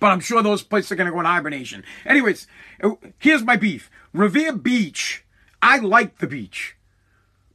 But 0.00 0.08
I'm 0.08 0.20
sure 0.20 0.42
those 0.42 0.62
places 0.62 0.92
are 0.92 0.96
going 0.96 1.06
to 1.06 1.12
go 1.12 1.20
in 1.20 1.26
hibernation. 1.26 1.84
Anyways, 2.04 2.46
here's 3.18 3.44
my 3.44 3.56
beef. 3.56 3.90
Revere 4.12 4.52
Beach, 4.52 5.24
I 5.62 5.78
like 5.78 6.18
the 6.18 6.26
beach. 6.26 6.76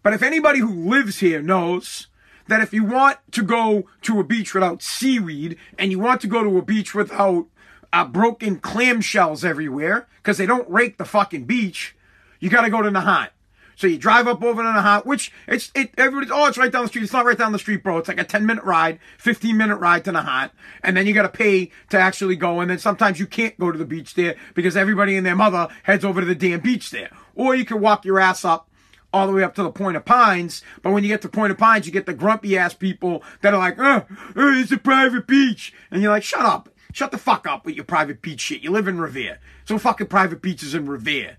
But 0.04 0.14
if 0.14 0.24
anybody 0.24 0.60
who 0.60 0.90
lives 0.90 1.20
here 1.20 1.42
knows 1.42 2.08
that 2.48 2.62
if 2.62 2.74
you 2.74 2.84
want 2.84 3.20
to 3.32 3.44
go 3.44 3.88
to 4.02 4.20
a 4.20 4.24
beach 4.24 4.54
without 4.54 4.82
seaweed 4.82 5.58
and 5.78 5.92
you 5.92 6.00
want 6.00 6.22
to 6.22 6.28
go 6.28 6.44
to 6.44 6.58
a 6.58 6.62
beach 6.62 6.96
without 6.96 7.48
uh, 7.94 8.06
broken 8.06 8.60
clamshells 8.60 9.44
everywhere, 9.44 10.08
because 10.18 10.38
they 10.38 10.46
don't 10.46 10.70
rake 10.70 10.98
the 10.98 11.06
fucking 11.06 11.46
beach, 11.46 11.96
you 12.40 12.50
got 12.50 12.62
to 12.62 12.70
go 12.70 12.82
to 12.82 12.90
Nahant. 12.90 13.30
So 13.76 13.88
you 13.88 13.98
drive 13.98 14.28
up 14.28 14.44
over 14.44 14.62
to 14.62 14.68
Nahant, 14.68 15.06
which 15.06 15.32
it's 15.48 15.72
it 15.76 15.92
everybody's 15.98 16.32
oh 16.32 16.48
it's 16.48 16.58
right 16.58 16.72
down 16.72 16.84
the 16.84 16.90
street. 16.90 17.04
It's 17.04 17.14
not 17.14 17.26
right 17.26 17.38
down 17.38 17.52
the 17.52 17.60
street, 17.60 17.84
bro. 17.84 17.98
It's 17.98 18.08
like 18.08 18.20
a 18.20 18.24
10 18.24 18.46
minute 18.46 18.64
ride, 18.64 19.00
15 19.18 19.58
minute 19.58 19.78
ride 19.78 20.06
to 20.06 20.12
Nahant, 20.12 20.52
and 20.84 20.96
then 20.96 21.08
you 21.08 21.14
got 21.14 21.24
to 21.24 21.30
pay 21.30 21.72
to 21.90 22.00
actually 22.00 22.36
go. 22.36 22.60
And 22.60 22.70
then 22.70 22.80
sometimes 22.80 23.20
you 23.20 23.28
can't 23.28 23.58
go 23.60 23.72
to 23.72 23.78
the 23.78 23.86
beach 23.86 24.14
there 24.16 24.36
because 24.54 24.78
everybody 24.78 25.16
and 25.18 25.26
their 25.26 25.36
mother 25.36 25.68
heads 25.84 26.06
over 26.06 26.22
to 26.22 26.26
the 26.26 26.36
damn 26.36 26.60
beach 26.60 26.92
there. 26.92 27.12
Or 27.36 27.56
you 27.56 27.66
can 27.66 27.80
walk 27.80 28.06
your 28.06 28.20
ass 28.20 28.46
up 28.46 28.70
all 29.14 29.28
the 29.28 29.34
way 29.34 29.44
up 29.44 29.56
to 29.56 29.64
the 29.64 29.72
Point 29.72 29.98
of 29.98 30.06
Pines. 30.06 30.62
But 30.82 30.92
when 30.92 31.04
you 31.04 31.10
get 31.10 31.22
to 31.24 31.30
Point 31.30 31.52
of 31.52 31.58
Pines, 31.58 31.86
you 31.86 31.92
get 31.92 32.06
the 32.06 32.14
grumpy 32.14 32.58
ass 32.58 32.74
people 32.74 33.24
that 33.42 33.54
are 33.54 33.58
like, 33.58 33.76
oh, 33.78 34.06
it's 34.36 34.72
a 34.72 34.78
private 34.78 35.28
beach. 35.28 35.74
And 35.90 36.02
you're 36.02 36.12
like, 36.12 36.24
shut 36.24 36.42
up. 36.42 36.70
Shut 36.94 37.12
the 37.12 37.18
fuck 37.18 37.48
up 37.48 37.66
with 37.66 37.76
your 37.76 37.86
private 37.86 38.22
beach 38.22 38.42
shit. 38.42 38.62
You 38.62 38.72
live 38.72 38.88
in 38.88 39.00
Revere. 39.00 39.40
So 39.66 39.78
fucking 39.78 40.08
private 40.08 40.42
beaches 40.42 40.76
in 40.76 40.88
Revere. 40.88 41.38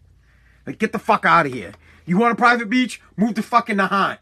Like, 0.67 0.79
get 0.79 0.93
the 0.93 0.99
fuck 0.99 1.27
out 1.27 1.47
of 1.47 1.53
here. 1.53 1.73
You 2.05 2.19
want 2.19 2.33
a 2.33 2.37
private 2.37 2.69
beach? 2.69 3.01
Move 3.17 3.35
to 3.35 3.43
fucking 3.43 3.77
Nahant. 3.77 4.19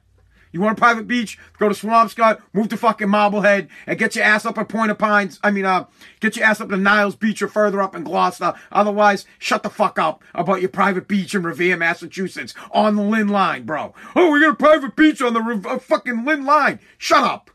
You 0.53 0.61
want 0.61 0.79
a 0.79 0.81
private 0.81 1.07
beach? 1.07 1.39
Go 1.59 1.69
to 1.69 1.75
Swampscott, 1.75 2.41
move 2.53 2.69
to 2.71 2.77
fucking 2.77 3.09
Marblehead, 3.09 3.69
and 3.87 3.99
get 3.99 4.17
your 4.17 4.25
ass 4.25 4.45
up 4.45 4.59
at 4.59 4.69
Point 4.69 4.91
of 4.91 4.99
Pines. 4.99 5.39
I 5.45 5.51
mean, 5.53 5.65
uh, 5.65 5.85
get 6.19 6.37
your 6.37 6.45
ass 6.45 6.61
up 6.61 6.71
to 6.71 6.77
Niles 6.77 7.15
Beach 7.15 7.41
or 7.41 7.49
further 7.49 7.81
up 7.81 7.95
in 7.95 8.03
Gloucester. 8.03 8.55
Otherwise, 8.73 9.27
shut 9.39 9.63
the 9.63 9.71
fuck 9.71 9.99
up 9.99 10.25
about 10.35 10.61
your 10.61 10.71
private 10.71 11.07
beach 11.07 11.35
in 11.35 11.45
Revere, 11.45 11.77
Massachusetts, 11.77 12.55
on 12.73 12.97
the 12.97 13.03
Lynn 13.03 13.29
Line, 13.29 13.65
bro. 13.65 13.95
Oh, 14.17 14.33
we 14.33 14.41
got 14.41 14.53
a 14.53 14.57
private 14.57 14.97
beach 14.97 15.23
on 15.23 15.35
the 15.35 15.69
uh, 15.69 15.79
fucking 15.79 16.25
Lynn 16.25 16.45
Line. 16.45 16.81
Shut 16.99 17.23
up. 17.23 17.51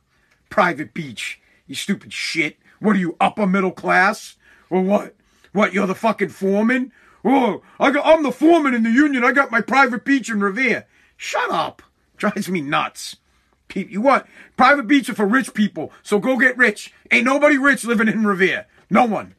Private 0.49 0.93
beach. 0.93 1.41
You 1.67 1.75
stupid 1.75 2.13
shit. 2.13 2.57
What 2.79 2.95
are 2.95 2.99
you, 2.99 3.17
upper 3.19 3.45
middle 3.45 3.71
class? 3.71 4.37
Or 4.69 4.81
what? 4.81 5.15
What, 5.51 5.73
you're 5.73 5.87
the 5.87 5.95
fucking 5.95 6.29
foreman? 6.29 6.91
Oh, 7.27 7.63
I 7.79 7.89
got, 7.89 8.05
I'm 8.05 8.21
the 8.21 8.31
foreman 8.31 8.75
in 8.75 8.83
the 8.83 8.91
union. 8.91 9.23
I 9.23 9.31
got 9.31 9.49
my 9.49 9.59
private 9.59 10.05
beach 10.05 10.29
in 10.29 10.41
Revere. 10.41 10.85
Shut 11.17 11.49
up. 11.49 11.81
Drives 12.17 12.47
me 12.47 12.61
nuts. 12.61 13.17
You 13.73 13.99
want 13.99 14.25
private 14.55 14.87
beach 14.87 15.09
are 15.09 15.15
for 15.15 15.25
rich 15.25 15.53
people, 15.53 15.91
so 16.03 16.19
go 16.19 16.37
get 16.37 16.55
rich. 16.55 16.93
Ain't 17.11 17.25
nobody 17.25 17.57
rich 17.57 17.83
living 17.83 18.07
in 18.07 18.25
Revere. 18.25 18.67
No 18.89 19.05
one. 19.05 19.35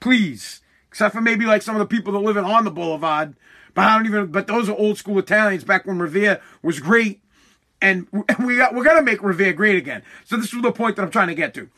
Please. 0.00 0.62
Except 0.88 1.14
for 1.14 1.20
maybe 1.20 1.44
like 1.44 1.60
some 1.60 1.74
of 1.74 1.80
the 1.80 1.86
people 1.86 2.12
that 2.12 2.20
live 2.20 2.36
in 2.36 2.44
on 2.44 2.64
the 2.64 2.70
boulevard. 2.70 3.34
But 3.74 3.86
I 3.86 3.96
don't 3.96 4.06
even, 4.06 4.26
but 4.28 4.46
those 4.46 4.68
are 4.68 4.76
old 4.76 4.96
school 4.96 5.18
Italians 5.18 5.64
back 5.64 5.86
when 5.86 5.98
Revere 5.98 6.40
was 6.62 6.78
great. 6.78 7.20
And 7.82 8.06
we 8.44 8.56
got, 8.56 8.74
we're 8.74 8.84
going 8.84 8.96
to 8.96 9.02
make 9.02 9.22
Revere 9.22 9.52
great 9.52 9.76
again. 9.76 10.02
So 10.24 10.36
this 10.36 10.52
is 10.54 10.62
the 10.62 10.72
point 10.72 10.96
that 10.96 11.02
I'm 11.02 11.10
trying 11.10 11.28
to 11.28 11.34
get 11.34 11.52
to. 11.54 11.68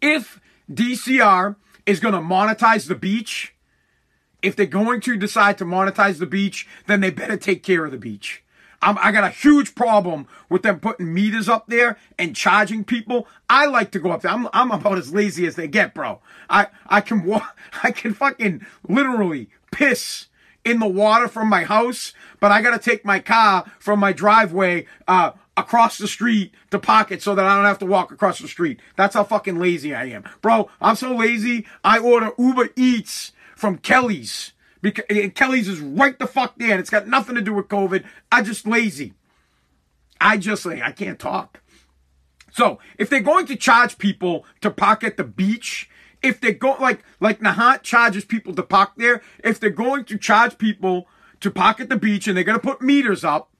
If 0.00 0.40
DCR 0.72 1.56
is 1.86 1.98
going 2.00 2.14
to 2.14 2.20
monetize 2.20 2.86
the 2.86 2.94
beach, 2.94 3.53
if 4.44 4.54
they're 4.54 4.66
going 4.66 5.00
to 5.00 5.16
decide 5.16 5.58
to 5.58 5.64
monetize 5.64 6.18
the 6.18 6.26
beach, 6.26 6.68
then 6.86 7.00
they 7.00 7.10
better 7.10 7.36
take 7.36 7.62
care 7.62 7.84
of 7.84 7.90
the 7.90 7.98
beach. 7.98 8.42
I'm, 8.82 8.98
i 8.98 9.10
got 9.10 9.24
a 9.24 9.30
huge 9.30 9.74
problem 9.74 10.28
with 10.50 10.62
them 10.62 10.78
putting 10.78 11.14
meters 11.14 11.48
up 11.48 11.66
there 11.68 11.96
and 12.18 12.36
charging 12.36 12.84
people. 12.84 13.26
I 13.48 13.64
like 13.64 13.90
to 13.92 13.98
go 13.98 14.10
up 14.10 14.20
there. 14.20 14.30
I'm, 14.30 14.46
I'm 14.52 14.70
about 14.70 14.98
as 14.98 15.14
lazy 15.14 15.46
as 15.46 15.56
they 15.56 15.66
get, 15.66 15.94
bro. 15.94 16.20
I, 16.50 16.66
I 16.86 17.00
can 17.00 17.24
walk, 17.24 17.56
I 17.82 17.90
can 17.90 18.12
fucking 18.12 18.66
literally 18.86 19.48
piss 19.70 20.26
in 20.64 20.78
the 20.78 20.86
water 20.86 21.28
from 21.28 21.48
my 21.48 21.64
house, 21.64 22.12
but 22.40 22.52
I 22.52 22.62
gotta 22.62 22.78
take 22.78 23.04
my 23.04 23.20
car 23.20 23.70
from 23.78 24.00
my 24.00 24.12
driveway, 24.12 24.86
uh, 25.08 25.32
across 25.56 25.98
the 25.98 26.08
street 26.08 26.52
to 26.70 26.78
pocket 26.78 27.22
so 27.22 27.34
that 27.34 27.44
I 27.44 27.54
don't 27.54 27.64
have 27.64 27.78
to 27.78 27.86
walk 27.86 28.10
across 28.10 28.40
the 28.40 28.48
street. 28.48 28.80
That's 28.96 29.14
how 29.14 29.24
fucking 29.24 29.58
lazy 29.58 29.94
I 29.94 30.06
am. 30.06 30.24
Bro, 30.42 30.68
I'm 30.80 30.96
so 30.96 31.14
lazy, 31.14 31.66
I 31.84 31.98
order 31.98 32.32
Uber 32.38 32.70
Eats 32.76 33.32
from 33.64 33.78
Kelly's 33.78 34.52
Because 34.82 35.06
Kelly's 35.34 35.68
is 35.68 35.80
right 35.80 36.18
the 36.18 36.26
fuck 36.26 36.58
there, 36.58 36.72
and 36.72 36.80
it's 36.80 36.90
got 36.90 37.08
nothing 37.08 37.34
to 37.34 37.40
do 37.40 37.54
with 37.54 37.68
COVID. 37.68 38.04
I 38.30 38.42
just 38.42 38.66
lazy. 38.66 39.14
I 40.20 40.36
just 40.36 40.66
like 40.66 40.82
I 40.82 40.92
can't 40.92 41.18
talk. 41.18 41.62
So 42.52 42.78
if 42.98 43.08
they're 43.08 43.20
going 43.20 43.46
to 43.46 43.56
charge 43.56 43.96
people 43.96 44.44
to 44.60 44.70
park 44.70 45.02
at 45.02 45.16
the 45.16 45.24
beach, 45.24 45.88
if 46.22 46.42
they 46.42 46.52
go 46.52 46.76
like 46.78 47.02
like 47.20 47.40
Nahant 47.40 47.80
charges 47.80 48.26
people 48.26 48.54
to 48.54 48.62
park 48.62 48.90
there, 48.98 49.22
if 49.42 49.58
they're 49.58 49.70
going 49.70 50.04
to 50.04 50.18
charge 50.18 50.58
people 50.58 51.06
to 51.40 51.50
park 51.50 51.80
at 51.80 51.88
the 51.88 51.96
beach 51.96 52.28
and 52.28 52.36
they're 52.36 52.44
to 52.44 52.58
put 52.58 52.82
meters 52.82 53.24
up, 53.24 53.50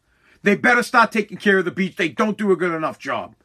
they 0.42 0.54
better 0.54 0.82
start 0.82 1.12
taking 1.12 1.38
care 1.38 1.56
of 1.56 1.64
the 1.64 1.70
beach. 1.70 1.96
They 1.96 2.10
don't 2.10 2.36
do 2.36 2.52
a 2.52 2.56
good 2.56 2.74
enough 2.74 2.98
job. 2.98 3.36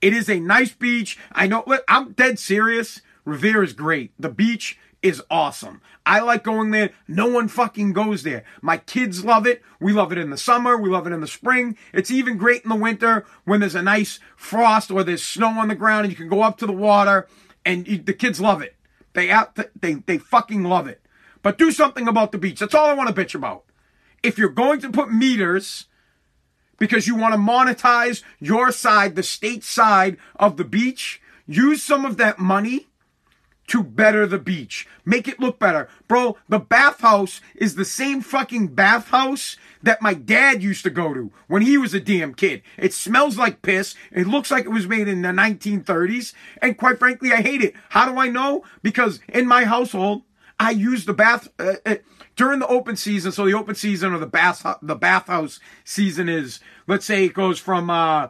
It 0.00 0.12
is 0.12 0.30
a 0.30 0.38
nice 0.38 0.72
beach. 0.72 1.18
I 1.32 1.48
know. 1.48 1.64
I'm 1.88 2.12
dead 2.12 2.38
serious. 2.38 3.00
Revere 3.24 3.64
is 3.64 3.72
great. 3.72 4.12
The 4.20 4.28
beach 4.28 4.78
is 5.02 5.22
awesome. 5.30 5.80
I 6.04 6.20
like 6.20 6.42
going 6.42 6.70
there. 6.70 6.90
No 7.06 7.26
one 7.28 7.48
fucking 7.48 7.92
goes 7.92 8.22
there. 8.22 8.44
My 8.62 8.78
kids 8.78 9.24
love 9.24 9.46
it. 9.46 9.62
We 9.80 9.92
love 9.92 10.12
it 10.12 10.18
in 10.18 10.30
the 10.30 10.36
summer. 10.36 10.76
We 10.76 10.88
love 10.88 11.06
it 11.06 11.12
in 11.12 11.20
the 11.20 11.26
spring. 11.26 11.76
It's 11.92 12.10
even 12.10 12.36
great 12.36 12.62
in 12.62 12.70
the 12.70 12.76
winter 12.76 13.24
when 13.44 13.60
there's 13.60 13.74
a 13.74 13.82
nice 13.82 14.18
frost 14.36 14.90
or 14.90 15.04
there's 15.04 15.22
snow 15.22 15.60
on 15.60 15.68
the 15.68 15.74
ground 15.74 16.04
and 16.04 16.12
you 16.12 16.16
can 16.16 16.28
go 16.28 16.42
up 16.42 16.58
to 16.58 16.66
the 16.66 16.72
water 16.72 17.28
and 17.64 17.86
you, 17.86 17.98
the 17.98 18.12
kids 18.12 18.40
love 18.40 18.62
it. 18.62 18.76
They 19.12 19.30
out, 19.30 19.58
they, 19.80 19.94
they 19.94 20.18
fucking 20.18 20.64
love 20.64 20.86
it. 20.86 21.00
But 21.42 21.58
do 21.58 21.70
something 21.70 22.08
about 22.08 22.32
the 22.32 22.38
beach. 22.38 22.58
That's 22.58 22.74
all 22.74 22.86
I 22.86 22.94
want 22.94 23.14
to 23.14 23.24
bitch 23.24 23.34
about. 23.34 23.64
If 24.22 24.38
you're 24.38 24.48
going 24.48 24.80
to 24.80 24.90
put 24.90 25.12
meters 25.12 25.86
because 26.78 27.06
you 27.06 27.14
want 27.14 27.34
to 27.34 27.38
monetize 27.38 28.22
your 28.40 28.72
side, 28.72 29.14
the 29.14 29.22
state 29.22 29.64
side 29.64 30.16
of 30.36 30.56
the 30.56 30.64
beach, 30.64 31.20
use 31.46 31.82
some 31.82 32.04
of 32.04 32.16
that 32.16 32.38
money 32.38 32.88
to 33.68 33.82
better 33.82 34.26
the 34.26 34.38
beach. 34.38 34.86
Make 35.04 35.28
it 35.28 35.40
look 35.40 35.58
better. 35.58 35.88
Bro, 36.08 36.36
the 36.48 36.58
bathhouse 36.58 37.40
is 37.54 37.74
the 37.74 37.84
same 37.84 38.20
fucking 38.20 38.68
bathhouse 38.68 39.56
that 39.82 40.02
my 40.02 40.14
dad 40.14 40.62
used 40.62 40.82
to 40.84 40.90
go 40.90 41.14
to 41.14 41.32
when 41.46 41.62
he 41.62 41.78
was 41.78 41.94
a 41.94 42.00
damn 42.00 42.34
kid. 42.34 42.62
It 42.76 42.92
smells 42.92 43.36
like 43.36 43.62
piss. 43.62 43.94
It 44.12 44.26
looks 44.26 44.50
like 44.50 44.64
it 44.64 44.70
was 44.70 44.86
made 44.86 45.08
in 45.08 45.22
the 45.22 45.28
1930s. 45.28 46.32
And 46.62 46.76
quite 46.76 46.98
frankly, 46.98 47.32
I 47.32 47.42
hate 47.42 47.62
it. 47.62 47.74
How 47.90 48.10
do 48.10 48.18
I 48.18 48.28
know? 48.28 48.64
Because 48.82 49.20
in 49.28 49.46
my 49.46 49.64
household, 49.64 50.22
I 50.58 50.70
use 50.70 51.04
the 51.04 51.12
bath 51.12 51.48
uh, 51.58 51.74
uh, 51.84 51.96
during 52.34 52.60
the 52.60 52.66
open 52.66 52.96
season. 52.96 53.32
So 53.32 53.44
the 53.46 53.54
open 53.54 53.74
season 53.74 54.12
or 54.12 54.18
the 54.18 54.26
bath 54.26 54.64
the 54.80 54.94
bathhouse 54.94 55.60
season 55.84 56.28
is, 56.28 56.60
let's 56.86 57.04
say, 57.04 57.24
it 57.24 57.34
goes 57.34 57.58
from 57.58 57.90
uh, 57.90 58.28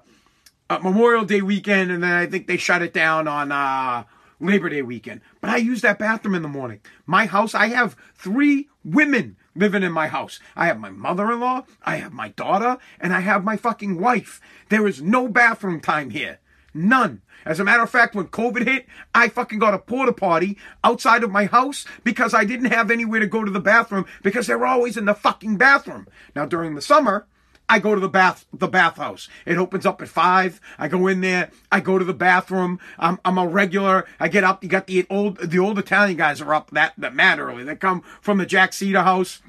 Memorial 0.70 1.24
Day 1.24 1.40
weekend, 1.40 1.90
and 1.92 2.02
then 2.02 2.12
I 2.12 2.26
think 2.26 2.46
they 2.46 2.56
shut 2.56 2.82
it 2.82 2.92
down 2.92 3.28
on 3.28 3.52
uh, 3.52 4.04
Labor 4.40 4.68
Day 4.68 4.82
weekend. 4.82 5.20
But 5.40 5.50
I 5.50 5.56
use 5.56 5.80
that 5.82 5.98
bathroom 5.98 6.34
in 6.34 6.42
the 6.42 6.48
morning. 6.48 6.80
My 7.06 7.26
house, 7.26 7.54
I 7.54 7.68
have 7.68 7.96
three 8.14 8.68
women 8.84 9.36
living 9.54 9.82
in 9.82 9.92
my 9.92 10.08
house. 10.08 10.38
I 10.54 10.66
have 10.66 10.78
my 10.78 10.90
mother 10.90 11.30
in 11.32 11.40
law, 11.40 11.64
I 11.82 11.96
have 11.96 12.12
my 12.12 12.28
daughter, 12.28 12.78
and 13.00 13.12
I 13.14 13.20
have 13.20 13.44
my 13.44 13.56
fucking 13.56 14.00
wife. 14.00 14.40
There 14.68 14.86
is 14.86 15.00
no 15.00 15.28
bathroom 15.28 15.80
time 15.80 16.10
here. 16.10 16.40
None. 16.74 17.22
As 17.46 17.58
a 17.58 17.64
matter 17.64 17.82
of 17.82 17.90
fact, 17.90 18.14
when 18.14 18.26
COVID 18.26 18.66
hit, 18.66 18.86
I 19.14 19.28
fucking 19.28 19.58
got 19.58 19.72
a 19.72 19.78
porta 19.78 20.12
potty 20.12 20.58
outside 20.84 21.22
of 21.22 21.30
my 21.30 21.46
house 21.46 21.86
because 22.04 22.34
I 22.34 22.44
didn't 22.44 22.72
have 22.72 22.90
anywhere 22.90 23.20
to 23.20 23.26
go 23.26 23.44
to 23.44 23.50
the 23.50 23.60
bathroom 23.60 24.04
because 24.22 24.46
they 24.46 24.54
were 24.56 24.66
always 24.66 24.96
in 24.96 25.06
the 25.06 25.14
fucking 25.14 25.56
bathroom. 25.56 26.06
Now 26.34 26.44
during 26.44 26.74
the 26.74 26.82
summer, 26.82 27.26
I 27.68 27.80
go 27.80 27.94
to 27.94 28.00
the 28.00 28.08
bath, 28.08 28.46
the 28.52 28.68
bathhouse. 28.68 29.28
It 29.44 29.58
opens 29.58 29.84
up 29.84 30.00
at 30.00 30.08
five. 30.08 30.60
I 30.78 30.88
go 30.88 31.08
in 31.08 31.20
there. 31.20 31.50
I 31.72 31.80
go 31.80 31.98
to 31.98 32.04
the 32.04 32.14
bathroom. 32.14 32.78
I'm, 32.98 33.18
I'm 33.24 33.38
a 33.38 33.46
regular. 33.46 34.06
I 34.20 34.28
get 34.28 34.44
up. 34.44 34.62
You 34.62 34.68
got 34.68 34.86
the 34.86 35.06
old, 35.10 35.38
the 35.38 35.58
old 35.58 35.78
Italian 35.78 36.16
guys 36.16 36.40
are 36.40 36.54
up 36.54 36.70
that, 36.70 36.94
that 36.96 37.14
mad 37.14 37.40
early. 37.40 37.64
They 37.64 37.74
come 37.74 38.02
from 38.20 38.38
the 38.38 38.46
Jack 38.46 38.70
Satter 38.70 39.02
house. 39.02 39.42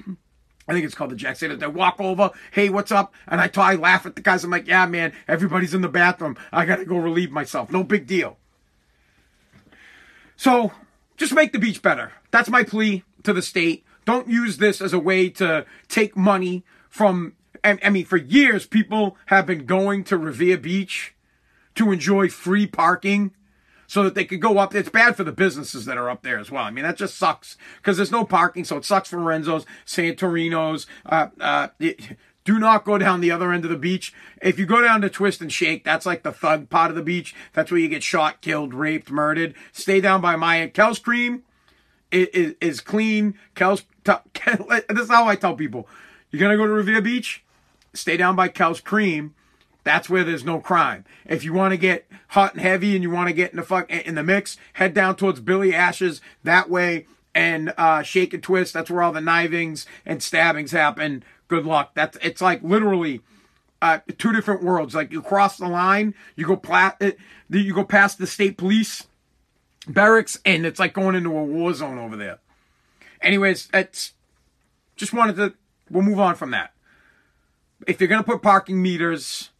I 0.66 0.72
think 0.72 0.84
it's 0.84 0.94
called 0.94 1.10
the 1.10 1.16
Jack 1.16 1.36
Satter. 1.36 1.58
They 1.58 1.68
walk 1.68 2.00
over. 2.00 2.30
Hey, 2.50 2.68
what's 2.68 2.90
up? 2.90 3.14
And 3.28 3.40
I, 3.40 3.46
t- 3.46 3.60
I 3.60 3.76
laugh 3.76 4.04
at 4.04 4.16
the 4.16 4.22
guys. 4.22 4.42
I'm 4.42 4.50
like, 4.50 4.66
yeah, 4.66 4.86
man, 4.86 5.12
everybody's 5.28 5.72
in 5.72 5.82
the 5.82 5.88
bathroom. 5.88 6.36
I 6.52 6.64
got 6.64 6.76
to 6.76 6.84
go 6.84 6.96
relieve 6.98 7.30
myself. 7.30 7.70
No 7.70 7.84
big 7.84 8.06
deal. 8.06 8.36
So 10.36 10.72
just 11.16 11.32
make 11.32 11.52
the 11.52 11.58
beach 11.58 11.82
better. 11.82 12.12
That's 12.32 12.50
my 12.50 12.64
plea 12.64 13.04
to 13.22 13.32
the 13.32 13.42
state. 13.42 13.84
Don't 14.04 14.28
use 14.28 14.58
this 14.58 14.80
as 14.80 14.92
a 14.92 14.98
way 14.98 15.28
to 15.30 15.64
take 15.88 16.16
money 16.16 16.64
from 16.88 17.34
I, 17.64 17.78
I 17.82 17.90
mean, 17.90 18.04
for 18.04 18.16
years, 18.16 18.66
people 18.66 19.16
have 19.26 19.46
been 19.46 19.66
going 19.66 20.04
to 20.04 20.16
Revere 20.16 20.58
Beach 20.58 21.14
to 21.74 21.92
enjoy 21.92 22.28
free 22.28 22.66
parking 22.66 23.32
so 23.86 24.02
that 24.02 24.14
they 24.14 24.24
could 24.24 24.40
go 24.40 24.58
up. 24.58 24.74
It's 24.74 24.88
bad 24.88 25.16
for 25.16 25.24
the 25.24 25.32
businesses 25.32 25.86
that 25.86 25.96
are 25.96 26.10
up 26.10 26.22
there 26.22 26.38
as 26.38 26.50
well. 26.50 26.64
I 26.64 26.70
mean, 26.70 26.84
that 26.84 26.96
just 26.96 27.16
sucks 27.16 27.56
because 27.76 27.96
there's 27.96 28.12
no 28.12 28.24
parking, 28.24 28.64
so 28.64 28.76
it 28.76 28.84
sucks 28.84 29.08
for 29.08 29.18
Renzo's, 29.18 29.64
Santorino's. 29.86 30.86
Uh, 31.06 31.28
uh, 31.40 31.68
it, 31.80 32.16
do 32.44 32.58
not 32.58 32.84
go 32.84 32.96
down 32.96 33.20
the 33.20 33.30
other 33.30 33.52
end 33.52 33.64
of 33.64 33.70
the 33.70 33.76
beach. 33.76 34.14
If 34.40 34.58
you 34.58 34.66
go 34.66 34.80
down 34.80 35.00
to 35.02 35.10
Twist 35.10 35.40
and 35.40 35.52
Shake, 35.52 35.84
that's 35.84 36.06
like 36.06 36.22
the 36.22 36.32
thug 36.32 36.70
part 36.70 36.90
of 36.90 36.96
the 36.96 37.02
beach. 37.02 37.34
That's 37.52 37.70
where 37.70 37.78
you 37.80 37.88
get 37.88 38.02
shot, 38.02 38.40
killed, 38.40 38.72
raped, 38.72 39.10
murdered. 39.10 39.54
Stay 39.72 40.00
down 40.00 40.20
by 40.20 40.34
Maya. 40.36 40.68
Kel's 40.68 40.98
Cream 40.98 41.42
is, 42.10 42.54
is, 42.60 42.80
clean. 42.80 43.34
Kel's, 43.54 43.84
t- 44.04 44.12
this 44.88 45.00
is 45.00 45.10
how 45.10 45.26
I 45.26 45.36
tell 45.36 45.56
people. 45.56 45.86
You're 46.30 46.40
going 46.40 46.52
to 46.52 46.56
go 46.56 46.66
to 46.66 46.72
Revere 46.72 47.02
Beach? 47.02 47.44
Stay 47.94 48.16
down 48.16 48.36
by 48.36 48.48
Kel's 48.48 48.80
Cream. 48.80 49.34
That's 49.84 50.10
where 50.10 50.24
there's 50.24 50.44
no 50.44 50.60
crime. 50.60 51.04
If 51.24 51.44
you 51.44 51.52
want 51.52 51.72
to 51.72 51.78
get 51.78 52.06
hot 52.28 52.52
and 52.52 52.60
heavy 52.60 52.94
and 52.94 53.02
you 53.02 53.10
want 53.10 53.28
to 53.28 53.34
get 53.34 53.52
in 53.52 53.56
the 53.56 53.62
fuck 53.62 53.90
in 53.90 54.14
the 54.16 54.22
mix, 54.22 54.56
head 54.74 54.92
down 54.92 55.16
towards 55.16 55.40
Billy 55.40 55.74
Ashes 55.74 56.20
that 56.44 56.68
way 56.68 57.06
and 57.34 57.72
uh, 57.78 58.02
shake 58.02 58.34
and 58.34 58.42
twist. 58.42 58.74
That's 58.74 58.90
where 58.90 59.02
all 59.02 59.12
the 59.12 59.20
knivings 59.20 59.86
and 60.04 60.22
stabbings 60.22 60.72
happen. 60.72 61.22
Good 61.46 61.64
luck. 61.64 61.92
That's 61.94 62.18
it's 62.20 62.42
like 62.42 62.62
literally 62.62 63.22
uh, 63.80 64.00
two 64.18 64.32
different 64.32 64.62
worlds. 64.62 64.94
Like 64.94 65.12
you 65.12 65.22
cross 65.22 65.56
the 65.56 65.68
line, 65.68 66.14
you 66.36 66.46
go 66.46 66.56
pla- 66.56 66.96
uh, 67.00 67.12
you 67.48 67.72
go 67.72 67.84
past 67.84 68.18
the 68.18 68.26
state 68.26 68.58
police 68.58 69.06
barracks, 69.86 70.38
and 70.44 70.66
it's 70.66 70.78
like 70.78 70.92
going 70.92 71.14
into 71.14 71.30
a 71.30 71.44
war 71.44 71.72
zone 71.72 71.98
over 71.98 72.16
there. 72.16 72.40
Anyways, 73.22 73.68
it's 73.72 74.12
just 74.96 75.12
wanted 75.12 75.36
to. 75.36 75.54
We'll 75.90 76.02
move 76.02 76.20
on 76.20 76.34
from 76.34 76.50
that 76.50 76.72
if 77.86 78.00
you're 78.00 78.08
going 78.08 78.22
to 78.22 78.28
put 78.28 78.42
parking 78.42 78.82
meters 78.82 79.50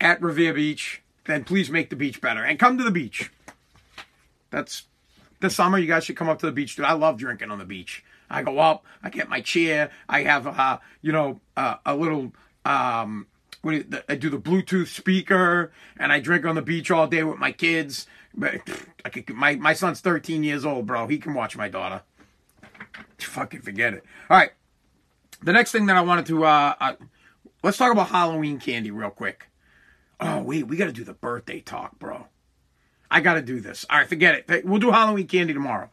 at 0.00 0.22
Revere 0.22 0.54
Beach, 0.54 1.02
then 1.26 1.44
please 1.44 1.70
make 1.70 1.90
the 1.90 1.96
beach 1.96 2.20
better 2.20 2.42
and 2.42 2.58
come 2.58 2.78
to 2.78 2.84
the 2.84 2.90
beach. 2.90 3.30
That's 4.50 4.84
this 5.40 5.54
summer. 5.54 5.78
You 5.78 5.86
guys 5.86 6.04
should 6.04 6.16
come 6.16 6.28
up 6.28 6.38
to 6.40 6.46
the 6.46 6.52
beach, 6.52 6.76
dude. 6.76 6.86
I 6.86 6.92
love 6.92 7.18
drinking 7.18 7.50
on 7.50 7.58
the 7.58 7.64
beach. 7.64 8.04
I 8.30 8.42
go 8.42 8.58
up, 8.58 8.84
I 9.02 9.10
get 9.10 9.28
my 9.28 9.40
chair, 9.40 9.90
I 10.08 10.22
have 10.22 10.46
uh, 10.46 10.78
you 11.00 11.12
know 11.12 11.40
uh, 11.56 11.76
a 11.86 11.94
little 11.96 12.32
um, 12.64 13.26
what 13.62 13.72
do 13.72 13.76
you, 13.78 14.02
I 14.08 14.16
do 14.16 14.30
the 14.30 14.38
Bluetooth 14.38 14.88
speaker, 14.88 15.72
and 15.98 16.12
I 16.12 16.20
drink 16.20 16.44
on 16.44 16.54
the 16.54 16.62
beach 16.62 16.90
all 16.90 17.06
day 17.06 17.22
with 17.22 17.38
my 17.38 17.52
kids. 17.52 18.06
But 18.34 18.60
my 19.34 19.56
my 19.56 19.72
son's 19.72 20.00
13 20.00 20.44
years 20.44 20.64
old, 20.64 20.86
bro. 20.86 21.06
He 21.06 21.18
can 21.18 21.34
watch 21.34 21.56
my 21.56 21.68
daughter. 21.68 22.02
Fucking 23.18 23.62
forget 23.62 23.94
it. 23.94 24.04
All 24.30 24.36
right. 24.36 24.50
The 25.42 25.52
next 25.52 25.72
thing 25.72 25.86
that 25.86 25.96
I 25.96 26.00
wanted 26.00 26.26
to 26.26 26.44
uh, 26.44 26.74
uh 26.80 26.92
Let's 27.62 27.76
talk 27.76 27.92
about 27.92 28.08
Halloween 28.08 28.58
candy 28.60 28.90
real 28.90 29.10
quick. 29.10 29.48
Oh, 30.20 30.40
wait, 30.40 30.66
we 30.66 30.76
got 30.76 30.86
to 30.86 30.92
do 30.92 31.04
the 31.04 31.14
birthday 31.14 31.60
talk, 31.60 31.98
bro. 31.98 32.26
I 33.10 33.20
got 33.20 33.34
to 33.34 33.42
do 33.42 33.60
this. 33.60 33.84
All 33.88 33.98
right, 33.98 34.08
forget 34.08 34.44
it. 34.48 34.64
We'll 34.64 34.80
do 34.80 34.90
Halloween 34.90 35.26
candy 35.26 35.54
tomorrow. 35.54 35.90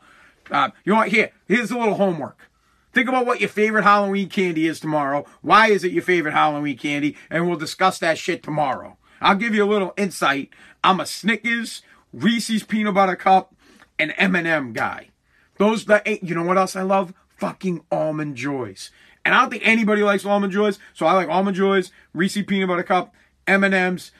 Uh, 0.51 0.69
you 0.83 0.91
know 0.91 0.99
what? 0.99 1.09
Here, 1.09 1.31
here's 1.47 1.71
a 1.71 1.77
little 1.77 1.95
homework. 1.95 2.49
Think 2.93 3.09
about 3.09 3.25
what 3.25 3.39
your 3.39 3.49
favorite 3.49 3.83
Halloween 3.83 4.29
candy 4.29 4.67
is 4.67 4.79
tomorrow. 4.79 5.25
Why 5.41 5.67
is 5.67 5.83
it 5.83 5.91
your 5.91 6.03
favorite 6.03 6.33
Halloween 6.33 6.77
candy? 6.77 7.17
And 7.29 7.47
we'll 7.47 7.57
discuss 7.57 7.99
that 7.99 8.17
shit 8.17 8.41
tomorrow. 8.43 8.97
I'll 9.21 9.35
give 9.35 9.55
you 9.55 9.63
a 9.63 9.67
little 9.67 9.93
insight. 9.97 10.49
I'm 10.83 10.99
a 10.99 11.05
Snickers, 11.05 11.81
Reese's 12.13 12.63
peanut 12.63 12.93
butter 12.93 13.15
cup, 13.15 13.55
and 13.97 14.13
M&M 14.17 14.73
guy. 14.73 15.09
Those 15.57 15.85
the 15.85 16.19
you 16.21 16.35
know 16.35 16.43
what 16.43 16.57
else 16.57 16.75
I 16.75 16.83
love? 16.83 17.13
Fucking 17.37 17.83
almond 17.91 18.35
joys. 18.35 18.91
And 19.23 19.33
I 19.33 19.41
don't 19.41 19.49
think 19.49 19.65
anybody 19.65 20.03
likes 20.03 20.25
almond 20.25 20.53
joys, 20.53 20.77
so 20.93 21.05
I 21.05 21.13
like 21.13 21.29
almond 21.29 21.57
joys, 21.57 21.91
Reese 22.13 22.41
peanut 22.43 22.67
butter 22.67 22.83
cup, 22.83 23.13
M 23.47 23.63
and 23.63 23.73
M's. 23.73 24.11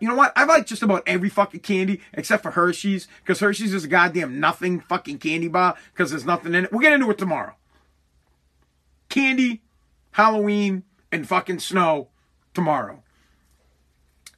you 0.00 0.08
know 0.08 0.14
what? 0.14 0.32
I 0.36 0.44
like 0.44 0.66
just 0.66 0.82
about 0.82 1.02
every 1.06 1.28
fucking 1.28 1.60
candy 1.60 2.00
except 2.12 2.42
for 2.42 2.52
Hershey's 2.52 3.08
because 3.22 3.40
Hershey's 3.40 3.74
is 3.74 3.84
a 3.84 3.88
goddamn 3.88 4.38
nothing 4.38 4.80
fucking 4.80 5.18
candy 5.18 5.48
bar 5.48 5.76
because 5.92 6.10
there's 6.10 6.24
nothing 6.24 6.54
in 6.54 6.64
it. 6.64 6.72
We'll 6.72 6.80
get 6.80 6.92
into 6.92 7.10
it 7.10 7.18
tomorrow. 7.18 7.54
Candy, 9.08 9.62
Halloween, 10.12 10.84
and 11.10 11.28
fucking 11.28 11.58
snow 11.58 12.08
tomorrow. 12.54 13.02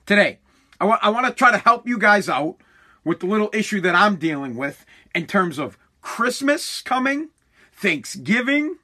Today, 0.06 0.38
I 0.80 0.84
want 0.86 1.04
I 1.04 1.10
want 1.10 1.26
to 1.26 1.32
try 1.32 1.50
to 1.50 1.58
help 1.58 1.86
you 1.86 1.98
guys 1.98 2.28
out 2.28 2.56
with 3.04 3.20
the 3.20 3.26
little 3.26 3.50
issue 3.52 3.80
that 3.82 3.94
I'm 3.94 4.16
dealing 4.16 4.56
with 4.56 4.84
in 5.14 5.26
terms 5.26 5.58
of 5.58 5.78
Christmas 6.00 6.82
coming, 6.82 7.28
Thanksgiving, 7.84 8.76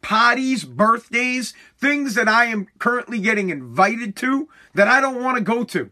parties, 0.00 0.64
birthdays, 0.64 1.52
things 1.76 2.14
that 2.14 2.26
I 2.26 2.46
am 2.46 2.68
currently 2.78 3.18
getting 3.18 3.50
invited 3.50 4.16
to 4.16 4.48
that 4.72 4.88
I 4.88 5.02
don't 5.02 5.22
want 5.22 5.36
to 5.36 5.44
go 5.44 5.62
to 5.64 5.90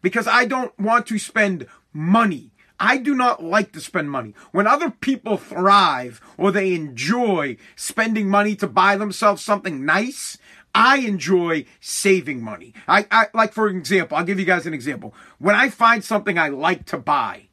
because 0.00 0.26
I 0.26 0.46
don't 0.46 0.76
want 0.78 1.06
to 1.08 1.18
spend 1.18 1.66
money. 1.92 2.52
I 2.80 2.96
do 2.96 3.14
not 3.14 3.44
like 3.44 3.72
to 3.72 3.82
spend 3.82 4.10
money. 4.10 4.34
When 4.52 4.66
other 4.66 4.88
people 4.88 5.36
thrive 5.36 6.22
or 6.38 6.52
they 6.52 6.72
enjoy 6.72 7.58
spending 7.76 8.30
money 8.30 8.56
to 8.56 8.66
buy 8.66 8.96
themselves 8.96 9.44
something 9.44 9.84
nice, 9.84 10.38
I 10.74 11.00
enjoy 11.00 11.66
saving 11.80 12.42
money. 12.42 12.72
I, 12.88 13.06
I 13.10 13.26
like, 13.34 13.52
for 13.52 13.68
example, 13.68 14.16
I'll 14.16 14.24
give 14.24 14.40
you 14.40 14.46
guys 14.46 14.64
an 14.64 14.72
example. 14.72 15.14
When 15.38 15.54
I 15.54 15.68
find 15.68 16.02
something 16.02 16.38
I 16.38 16.48
like 16.48 16.86
to 16.86 16.96
buy, 16.96 17.48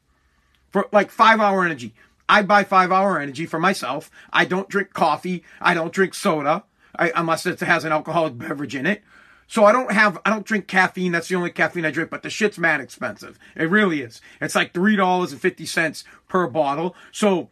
for 0.70 0.88
like 0.92 1.12
five 1.12 1.40
hour 1.40 1.66
energy, 1.66 1.94
I 2.30 2.44
buy 2.44 2.64
five 2.64 2.92
hour 2.92 3.20
energy 3.20 3.46
for 3.48 3.60
myself. 3.60 4.12
I 4.32 4.46
don't 4.46 4.70
drink 4.70 4.94
coffee. 4.94 5.44
I 5.60 5.74
don't 5.74 5.92
drink 5.92 6.14
soda 6.14 6.64
I, 6.96 7.12
unless 7.16 7.46
it 7.46 7.60
has 7.60 7.84
an 7.84 7.92
alcoholic 7.92 8.38
beverage 8.38 8.76
in 8.76 8.86
it. 8.86 9.02
So 9.48 9.66
I 9.66 9.72
don't 9.72 9.92
have, 9.92 10.20
I 10.24 10.30
don't 10.30 10.46
drink 10.46 10.68
caffeine. 10.68 11.12
That's 11.12 11.28
the 11.28 11.36
only 11.36 11.50
caffeine 11.50 11.84
I 11.84 11.90
drink, 11.90 12.12
but 12.12 12.22
the 12.22 12.30
shit's 12.30 12.60
mad 12.60 12.82
expensive. 12.82 13.40
It 13.56 13.64
really 13.64 14.02
is. 14.02 14.22
It's 14.40 14.54
like 14.54 14.74
$3.50 14.74 16.04
per 16.28 16.48
bottle. 16.48 16.96
So 17.12 17.50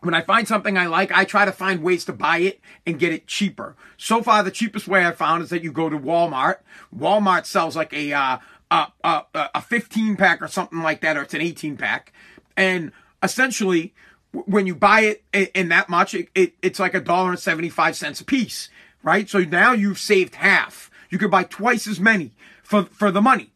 when 0.00 0.14
I 0.14 0.22
find 0.22 0.48
something 0.48 0.76
I 0.76 0.86
like, 0.86 1.12
I 1.12 1.24
try 1.24 1.44
to 1.44 1.52
find 1.52 1.80
ways 1.80 2.04
to 2.06 2.12
buy 2.12 2.38
it 2.38 2.60
and 2.84 2.98
get 2.98 3.12
it 3.12 3.28
cheaper. 3.28 3.76
So 3.96 4.20
far, 4.20 4.42
the 4.42 4.50
cheapest 4.50 4.88
way 4.88 5.06
I 5.06 5.12
found 5.12 5.44
is 5.44 5.50
that 5.50 5.62
you 5.62 5.70
go 5.70 5.88
to 5.88 5.96
Walmart. 5.96 6.56
Walmart 6.92 7.46
sells 7.46 7.76
like 7.76 7.92
a, 7.92 8.12
uh, 8.12 8.38
a, 8.72 8.86
a, 9.04 9.24
a 9.54 9.60
15 9.60 10.16
pack 10.16 10.42
or 10.42 10.48
something 10.48 10.80
like 10.80 11.02
that, 11.02 11.16
or 11.16 11.22
it's 11.22 11.34
an 11.34 11.40
18 11.40 11.76
pack. 11.76 12.12
And 12.56 12.90
essentially, 13.22 13.94
when 14.32 14.66
you 14.66 14.74
buy 14.74 15.18
it 15.32 15.50
in 15.54 15.68
that 15.68 15.88
much, 15.88 16.14
it, 16.14 16.28
it 16.34 16.54
it's 16.62 16.78
like 16.78 16.94
a 16.94 17.00
dollar 17.00 17.30
and 17.30 17.38
75 17.38 17.96
cents 17.96 18.20
a 18.20 18.24
piece, 18.24 18.68
right? 19.02 19.28
So 19.28 19.40
now 19.40 19.72
you've 19.72 19.98
saved 19.98 20.36
half. 20.36 20.90
You 21.10 21.18
could 21.18 21.30
buy 21.30 21.44
twice 21.44 21.86
as 21.86 22.00
many 22.00 22.32
for, 22.62 22.84
for 22.84 23.10
the 23.10 23.20
money. 23.20 23.50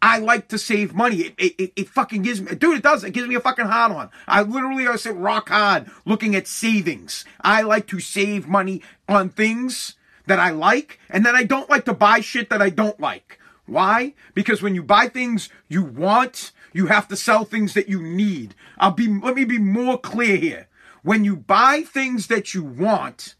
I 0.00 0.18
like 0.18 0.48
to 0.48 0.58
save 0.58 0.94
money. 0.94 1.32
It, 1.38 1.54
it, 1.58 1.72
it, 1.76 1.88
fucking 1.88 2.22
gives 2.22 2.40
me, 2.40 2.56
dude, 2.56 2.78
it 2.78 2.82
does. 2.82 3.04
It 3.04 3.12
gives 3.12 3.28
me 3.28 3.36
a 3.36 3.40
fucking 3.40 3.66
hard 3.66 3.92
on. 3.92 4.10
I 4.26 4.42
literally, 4.42 4.88
I 4.88 4.96
sit 4.96 5.14
rock 5.14 5.50
hard 5.50 5.88
looking 6.04 6.34
at 6.34 6.48
savings. 6.48 7.24
I 7.40 7.62
like 7.62 7.86
to 7.88 8.00
save 8.00 8.48
money 8.48 8.82
on 9.08 9.28
things 9.28 9.94
that 10.26 10.40
I 10.40 10.50
like, 10.50 10.98
and 11.08 11.24
then 11.24 11.36
I 11.36 11.44
don't 11.44 11.70
like 11.70 11.84
to 11.84 11.94
buy 11.94 12.20
shit 12.20 12.50
that 12.50 12.60
I 12.60 12.70
don't 12.70 12.98
like. 12.98 13.38
Why? 13.66 14.14
Because 14.34 14.60
when 14.60 14.74
you 14.74 14.82
buy 14.82 15.08
things 15.08 15.48
you 15.68 15.84
want, 15.84 16.50
you 16.72 16.86
have 16.86 17.08
to 17.08 17.16
sell 17.16 17.44
things 17.44 17.74
that 17.74 17.88
you 17.88 18.02
need. 18.02 18.54
I'll 18.78 18.92
be, 18.92 19.08
let 19.08 19.34
me 19.34 19.44
be 19.44 19.58
more 19.58 19.98
clear 19.98 20.36
here. 20.36 20.68
When 21.02 21.24
you 21.24 21.36
buy 21.36 21.82
things 21.82 22.28
that 22.28 22.54
you 22.54 22.62
want, 22.62 23.34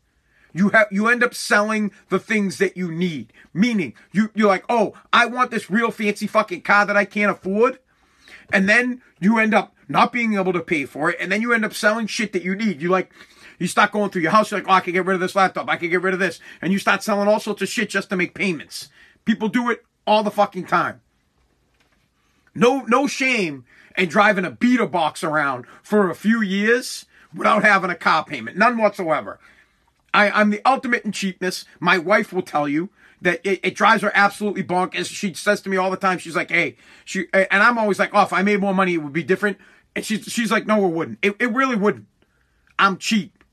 you 0.53 0.71
have, 0.71 0.89
you 0.91 1.09
end 1.09 1.23
up 1.23 1.35
selling 1.35 1.93
the 2.09 2.19
things 2.19 2.59
that 2.59 2.77
you 2.77 2.91
need. 2.91 3.33
Meaning, 3.55 3.95
you, 4.13 4.31
you're 4.35 4.49
like, 4.49 4.65
oh, 4.69 4.95
I 5.13 5.27
want 5.27 5.51
this 5.51 5.71
real 5.71 5.91
fancy 5.91 6.27
fucking 6.27 6.63
car 6.63 6.85
that 6.87 6.97
I 6.97 7.05
can't 7.05 7.31
afford. 7.31 7.79
And 8.53 8.69
then 8.69 9.01
you 9.21 9.39
end 9.39 9.55
up 9.55 9.75
not 9.89 10.13
being 10.13 10.35
able 10.35 10.53
to 10.53 10.61
pay 10.61 10.85
for 10.85 11.11
it. 11.11 11.17
And 11.21 11.31
then 11.31 11.41
you 11.41 11.53
end 11.53 11.65
up 11.65 11.73
selling 11.73 12.07
shit 12.07 12.33
that 12.33 12.43
you 12.43 12.55
need. 12.55 12.83
You 12.83 12.89
like, 12.89 13.13
you 13.59 13.67
start 13.67 13.93
going 13.93 14.11
through 14.11 14.23
your 14.23 14.33
house, 14.33 14.51
you're 14.51 14.61
like, 14.61 14.69
oh, 14.69 14.73
I 14.73 14.81
can 14.81 14.93
get 14.93 15.07
rid 15.07 15.15
of 15.15 15.21
this 15.21 15.37
laptop. 15.37 15.69
I 15.69 15.77
can 15.77 15.89
get 15.89 16.03
rid 16.03 16.15
of 16.15 16.21
this. 16.21 16.41
And 16.61 16.73
you 16.73 16.79
start 16.79 17.03
selling 17.03 17.29
all 17.29 17.41
sorts 17.41 17.63
of 17.63 17.69
shit 17.69 17.89
just 17.89 18.11
to 18.11 18.17
make 18.17 18.35
payments. 18.35 18.89
People 19.25 19.49
do 19.49 19.71
it 19.71 19.85
all 20.07 20.23
the 20.23 20.31
fucking 20.31 20.67
time. 20.67 21.01
No, 22.55 22.83
no 22.83 23.07
shame 23.07 23.65
in 23.97 24.09
driving 24.09 24.45
a 24.45 24.51
beater 24.51 24.87
box 24.87 25.23
around 25.25 25.67
for 25.83 26.11
a 26.11 26.15
few 26.15 26.41
years 26.41 27.07
without 27.35 27.65
having 27.65 27.91
a 27.91 27.95
car 27.95 28.25
payment. 28.25 28.57
None 28.57 28.79
whatsoever. 28.79 29.39
I, 30.15 30.31
I'm 30.31 30.51
the 30.51 30.61
ultimate 30.65 31.05
in 31.05 31.13
cheapness. 31.13 31.65
My 31.81 31.99
wife 31.99 32.33
will 32.33 32.43
tell 32.43 32.69
you 32.69 32.91
that 33.23 33.41
it, 33.45 33.61
it, 33.63 33.75
drives 33.75 34.03
her 34.03 34.13
absolutely 34.15 34.63
bonkers. 34.63 35.07
She 35.07 35.33
says 35.35 35.61
to 35.63 35.71
me 35.71 35.77
all 35.77 35.91
the 35.91 35.97
time, 35.97 36.19
she's 36.19 36.37
like, 36.37 36.51
"Hey," 36.51 36.77
she 37.05 37.27
and 37.33 37.63
I'm 37.63 37.79
always 37.79 37.99
like, 37.99 38.11
"Oh, 38.13 38.23
if 38.23 38.33
I 38.33 38.43
made 38.43 38.61
more 38.61 38.75
money, 38.75 38.95
it 38.95 38.99
would 38.99 39.13
be 39.13 39.23
different." 39.23 39.59
And 39.95 40.05
she's 40.05 40.25
she's 40.25 40.51
like, 40.51 40.67
"No, 40.67 40.85
it 40.87 40.91
wouldn't. 40.91 41.19
It, 41.23 41.37
it 41.39 41.53
really 41.53 41.77
wouldn't. 41.77 42.07
I'm 42.79 42.99
cheap. 42.99 43.45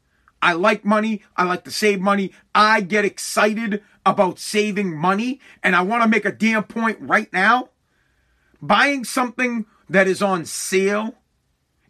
I 0.41 0.53
like 0.53 0.83
money. 0.83 1.21
I 1.37 1.43
like 1.43 1.63
to 1.65 1.71
save 1.71 2.01
money. 2.01 2.31
I 2.55 2.81
get 2.81 3.05
excited 3.05 3.83
about 4.05 4.39
saving 4.39 4.95
money, 4.95 5.39
and 5.63 5.75
I 5.75 5.81
want 5.81 6.03
to 6.03 6.09
make 6.09 6.25
a 6.25 6.31
damn 6.31 6.63
point 6.63 6.97
right 6.99 7.31
now. 7.31 7.69
Buying 8.61 9.03
something 9.03 9.65
that 9.89 10.07
is 10.07 10.21
on 10.21 10.45
sale 10.45 11.15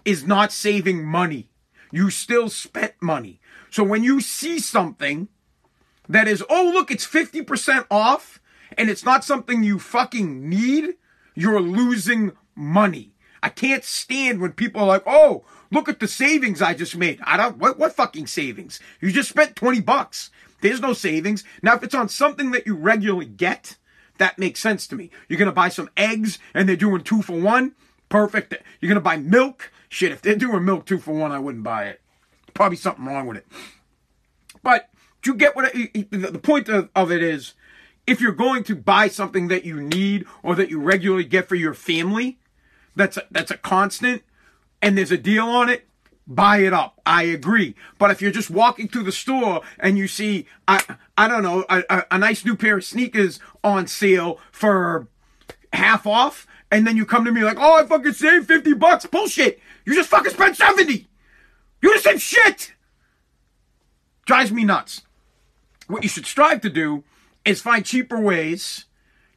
is 0.05 0.25
not 0.25 0.51
saving 0.51 1.03
money. 1.03 1.49
You 1.91 2.10
still 2.10 2.49
spent 2.49 2.93
money. 3.01 3.39
So 3.69 3.84
when 3.84 4.03
you 4.03 4.21
see 4.21 4.60
something 4.60 5.27
that 6.08 6.27
is, 6.27 6.43
oh, 6.49 6.71
look, 6.73 6.91
it's 6.91 7.05
50% 7.05 7.86
off 7.89 8.39
and 8.77 8.89
it's 8.89 9.05
not 9.05 9.23
something 9.23 9.63
you 9.63 9.79
fucking 9.79 10.47
need, 10.47 10.95
you're 11.36 11.62
losing 11.62 12.32
money. 12.55 13.13
I 13.41 13.49
can't 13.49 13.84
stand 13.84 14.41
when 14.41 14.51
people 14.53 14.82
are 14.82 14.88
like, 14.88 15.03
oh, 15.05 15.45
look 15.71 15.88
at 15.88 15.99
the 15.99 16.08
savings 16.08 16.62
I 16.62 16.73
just 16.73 16.97
made. 16.97 17.19
I 17.23 17.38
don't, 17.38 17.58
what, 17.58 17.79
what 17.79 17.95
fucking 17.95 18.27
savings? 18.27 18.79
You 19.01 19.12
just 19.12 19.29
spent 19.29 19.55
20 19.55 19.82
bucks. 19.82 20.29
There's 20.62 20.82
no 20.82 20.93
savings. 20.93 21.43
Now, 21.62 21.75
if 21.75 21.84
it's 21.84 21.95
on 21.95 22.10
something 22.10 22.51
that 22.51 22.67
you 22.67 22.75
regularly 22.75 23.27
get, 23.27 23.77
that 24.19 24.38
makes 24.38 24.60
sense 24.60 24.88
to 24.88 24.95
me. 24.95 25.10
You're 25.27 25.39
going 25.39 25.47
to 25.47 25.51
buy 25.51 25.69
some 25.69 25.89
eggs 25.97 26.39
and 26.53 26.69
they're 26.69 26.75
doing 26.75 27.03
two 27.03 27.21
for 27.21 27.39
one. 27.39 27.73
Perfect. 28.08 28.53
You're 28.79 28.89
going 28.89 28.95
to 28.95 29.01
buy 29.01 29.17
milk. 29.17 29.71
Shit, 29.89 30.12
if 30.12 30.21
they're 30.21 30.36
doing 30.36 30.63
milk 30.63 30.86
two 30.86 30.99
for 30.99 31.13
one, 31.13 31.32
I 31.32 31.39
wouldn't 31.39 31.63
buy 31.63 31.86
it. 31.86 32.01
Probably 32.53 32.77
something 32.77 33.05
wrong 33.05 33.27
with 33.27 33.38
it. 33.38 33.47
But 34.62 34.89
do 35.21 35.32
you 35.32 35.38
get 35.38 35.55
what 35.55 35.71
it, 35.73 36.12
the 36.12 36.39
point 36.39 36.69
of, 36.69 36.89
of 36.95 37.12
it 37.12 37.23
is 37.23 37.53
if 38.08 38.21
you're 38.21 38.32
going 38.32 38.63
to 38.65 38.75
buy 38.75 39.08
something 39.08 39.47
that 39.49 39.65
you 39.65 39.82
need 39.82 40.25
or 40.43 40.55
that 40.55 40.69
you 40.69 40.79
regularly 40.79 41.25
get 41.25 41.47
for 41.47 41.55
your 41.55 41.73
family, 41.73 42.39
that's 42.95 43.17
a, 43.17 43.23
that's 43.32 43.51
a 43.51 43.58
constant 43.58 44.23
and 44.82 44.97
there's 44.97 45.12
a 45.12 45.17
deal 45.17 45.47
on 45.47 45.69
it, 45.69 45.88
buy 46.29 46.59
it 46.59 46.71
up. 46.71 47.01
I 47.05 47.23
agree. 47.23 47.75
But 47.97 48.11
if 48.11 48.21
you're 48.21 48.31
just 48.31 48.51
walking 48.51 48.87
through 48.87 49.03
the 49.03 49.11
store 49.11 49.61
and 49.79 49.97
you 49.97 50.07
see, 50.07 50.45
I, 50.67 50.83
I 51.17 51.27
don't 51.27 51.43
know, 51.43 51.65
a, 51.67 51.83
a, 51.89 52.03
a 52.11 52.17
nice 52.17 52.45
new 52.45 52.55
pair 52.55 52.77
of 52.77 52.85
sneakers 52.85 53.39
on 53.63 53.87
sale 53.87 54.39
for 54.51 55.07
half 55.73 56.05
off, 56.07 56.47
and 56.71 56.85
then 56.85 56.95
you 56.95 57.05
come 57.05 57.25
to 57.25 57.31
me 57.31 57.43
like, 57.43 57.57
oh, 57.59 57.77
I 57.77 57.85
fucking 57.85 58.13
saved 58.13 58.47
50 58.47 58.73
bucks. 58.75 59.05
Bullshit. 59.07 59.59
You 59.85 59.95
just 59.95 60.09
fucking 60.09 60.31
spent 60.31 60.55
70. 60.55 61.07
You're 61.81 61.95
the 61.95 61.99
same 61.99 62.19
shit. 62.19 62.73
Drives 64.25 64.51
me 64.51 64.63
nuts. 64.63 65.01
What 65.87 66.03
you 66.03 66.09
should 66.09 66.27
strive 66.27 66.61
to 66.61 66.69
do 66.69 67.03
is 67.43 67.61
find 67.61 67.83
cheaper 67.83 68.19
ways 68.19 68.85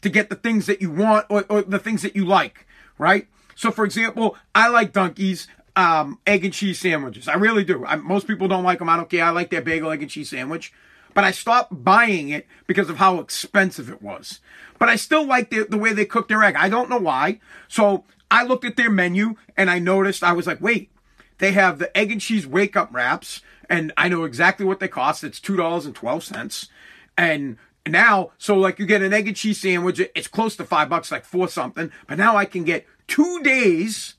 to 0.02 0.10
get 0.10 0.28
the 0.28 0.36
things 0.36 0.66
that 0.66 0.82
you 0.82 0.90
want 0.90 1.24
or, 1.30 1.46
or 1.48 1.62
the 1.62 1.78
things 1.78 2.02
that 2.02 2.14
you 2.14 2.26
like, 2.26 2.66
right? 2.98 3.28
So, 3.54 3.70
for 3.70 3.84
example, 3.84 4.36
I 4.54 4.68
like 4.68 4.92
Dunkies 4.92 5.48
um, 5.76 6.18
egg 6.26 6.44
and 6.44 6.52
cheese 6.52 6.80
sandwiches. 6.80 7.28
I 7.28 7.34
really 7.34 7.64
do. 7.64 7.84
I, 7.84 7.96
most 7.96 8.26
people 8.26 8.48
don't 8.48 8.64
like 8.64 8.78
them. 8.78 8.88
I 8.88 8.96
don't 8.96 9.08
care. 9.08 9.24
I 9.24 9.30
like 9.30 9.50
their 9.50 9.62
bagel, 9.62 9.90
egg, 9.90 10.02
and 10.02 10.10
cheese 10.10 10.30
sandwich. 10.30 10.72
But 11.14 11.24
I 11.24 11.30
stopped 11.30 11.84
buying 11.84 12.30
it 12.30 12.46
because 12.66 12.88
of 12.88 12.96
how 12.96 13.18
expensive 13.18 13.90
it 13.90 14.02
was. 14.02 14.40
But 14.78 14.88
I 14.88 14.96
still 14.96 15.26
like 15.26 15.50
the, 15.50 15.64
the 15.68 15.78
way 15.78 15.92
they 15.92 16.04
cook 16.04 16.28
their 16.28 16.42
egg. 16.42 16.56
I 16.56 16.68
don't 16.68 16.90
know 16.90 16.98
why. 16.98 17.40
So 17.68 18.04
I 18.30 18.44
looked 18.44 18.64
at 18.64 18.76
their 18.76 18.90
menu 18.90 19.36
and 19.56 19.70
I 19.70 19.78
noticed, 19.78 20.22
I 20.22 20.32
was 20.32 20.46
like, 20.46 20.60
wait, 20.60 20.90
they 21.38 21.52
have 21.52 21.78
the 21.78 21.94
egg 21.96 22.10
and 22.10 22.20
cheese 22.20 22.46
wake 22.46 22.76
up 22.76 22.92
wraps. 22.92 23.42
And 23.68 23.92
I 23.96 24.08
know 24.08 24.24
exactly 24.24 24.64
what 24.64 24.80
they 24.80 24.88
cost. 24.88 25.24
It's 25.24 25.40
$2.12. 25.40 26.68
And 27.16 27.58
now, 27.86 28.32
so 28.38 28.56
like 28.56 28.78
you 28.78 28.86
get 28.86 29.02
an 29.02 29.12
egg 29.12 29.28
and 29.28 29.36
cheese 29.36 29.60
sandwich, 29.60 30.00
it's 30.14 30.28
close 30.28 30.56
to 30.56 30.64
five 30.64 30.88
bucks, 30.88 31.12
like 31.12 31.24
four 31.24 31.48
something. 31.48 31.90
But 32.06 32.18
now 32.18 32.36
I 32.36 32.44
can 32.44 32.64
get 32.64 32.86
two 33.06 33.42
days 33.42 34.14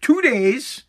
two 0.00 0.20
days 0.22 0.84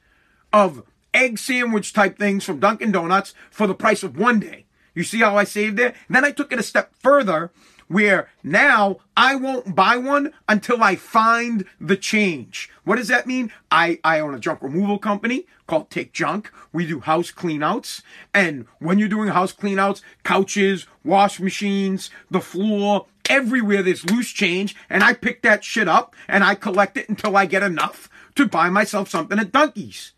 of 0.54 0.84
egg 1.14 1.38
sandwich 1.38 1.94
type 1.94 2.18
things 2.18 2.44
from 2.44 2.60
Dunkin' 2.60 2.92
Donuts 2.92 3.34
for 3.50 3.68
the 3.68 3.76
price 3.76 4.04
of 4.04 4.18
one 4.18 4.40
day. 4.40 4.66
You 4.94 5.04
see 5.04 5.20
how 5.20 5.38
I 5.38 5.44
saved? 5.44 5.80
And 5.80 5.94
then 6.10 6.26
I 6.26 6.32
took 6.32 6.52
it 6.52 6.60
a 6.60 6.64
step 6.64 6.94
further 7.00 7.52
where 7.88 8.30
now 8.42 8.98
I 9.18 9.36
won't 9.36 9.76
buy 9.76 9.98
one 9.98 10.32
until 10.48 10.82
I 10.82 10.96
find 10.96 11.66
the 11.80 11.98
change. 11.98 12.70
What 12.86 12.96
does 12.96 13.10
that 13.10 13.28
mean? 13.28 13.52
I, 13.70 14.00
I 14.04 14.22
own 14.22 14.34
a 14.34 14.40
junk 14.40 14.62
removal 14.62 14.98
company 14.98 15.46
called 15.68 15.90
Take 15.90 16.14
Junk. 16.14 16.52
We 16.72 16.88
do 16.88 17.02
house 17.02 17.32
cleanouts. 17.32 18.02
And 18.34 18.66
when 18.80 18.98
you're 18.98 19.10
doing 19.10 19.30
house 19.30 19.52
cleanouts, 19.52 20.02
couches, 20.24 20.88
wash 21.04 21.42
machines, 21.42 22.10
the 22.30 22.40
floor, 22.40 23.08
everywhere 23.32 23.82
there's 23.82 24.10
loose 24.12 24.30
change. 24.30 24.76
And 24.90 25.04
I 25.04 25.14
pick 25.14 25.42
that 25.42 25.64
shit 25.64 25.88
up 25.88 26.16
and 26.28 26.44
I 26.44 26.54
collect 26.54 26.98
it 26.98 27.10
until 27.10 27.36
I 27.36 27.46
get 27.46 27.64
enough 27.64 28.10
to 28.36 28.46
buy 28.46 28.70
myself 28.70 29.10
something 29.10 29.40
at 29.40 29.52
Dunkies. 29.52 30.12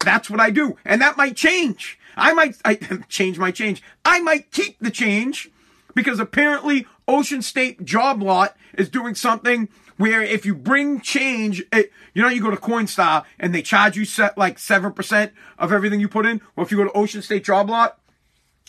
That's 0.00 0.28
what 0.28 0.40
I 0.40 0.50
do. 0.50 0.76
And 0.84 1.00
that 1.00 1.16
might 1.16 1.36
change. 1.36 1.98
I 2.16 2.32
might 2.32 2.56
I, 2.64 2.74
change 3.08 3.38
my 3.38 3.52
change. 3.52 3.82
I 4.04 4.20
might 4.20 4.50
keep 4.50 4.78
the 4.80 4.90
change 4.90 5.50
because 5.94 6.18
apparently 6.18 6.86
Ocean 7.06 7.42
State 7.42 7.84
Job 7.84 8.22
Lot 8.22 8.56
is 8.74 8.88
doing 8.88 9.14
something 9.14 9.68
where 9.96 10.22
if 10.22 10.46
you 10.46 10.54
bring 10.54 11.00
change, 11.00 11.62
it, 11.72 11.92
you 12.14 12.22
know, 12.22 12.28
you 12.28 12.40
go 12.40 12.50
to 12.50 12.56
Coinstar 12.56 13.24
and 13.38 13.54
they 13.54 13.62
charge 13.62 13.96
you 13.96 14.04
set 14.04 14.36
like 14.38 14.56
7% 14.56 15.30
of 15.58 15.72
everything 15.72 16.00
you 16.00 16.08
put 16.08 16.26
in. 16.26 16.40
Well, 16.56 16.64
if 16.64 16.72
you 16.72 16.78
go 16.78 16.84
to 16.84 16.92
Ocean 16.92 17.22
State 17.22 17.44
Job 17.44 17.68
Lot, 17.68 17.98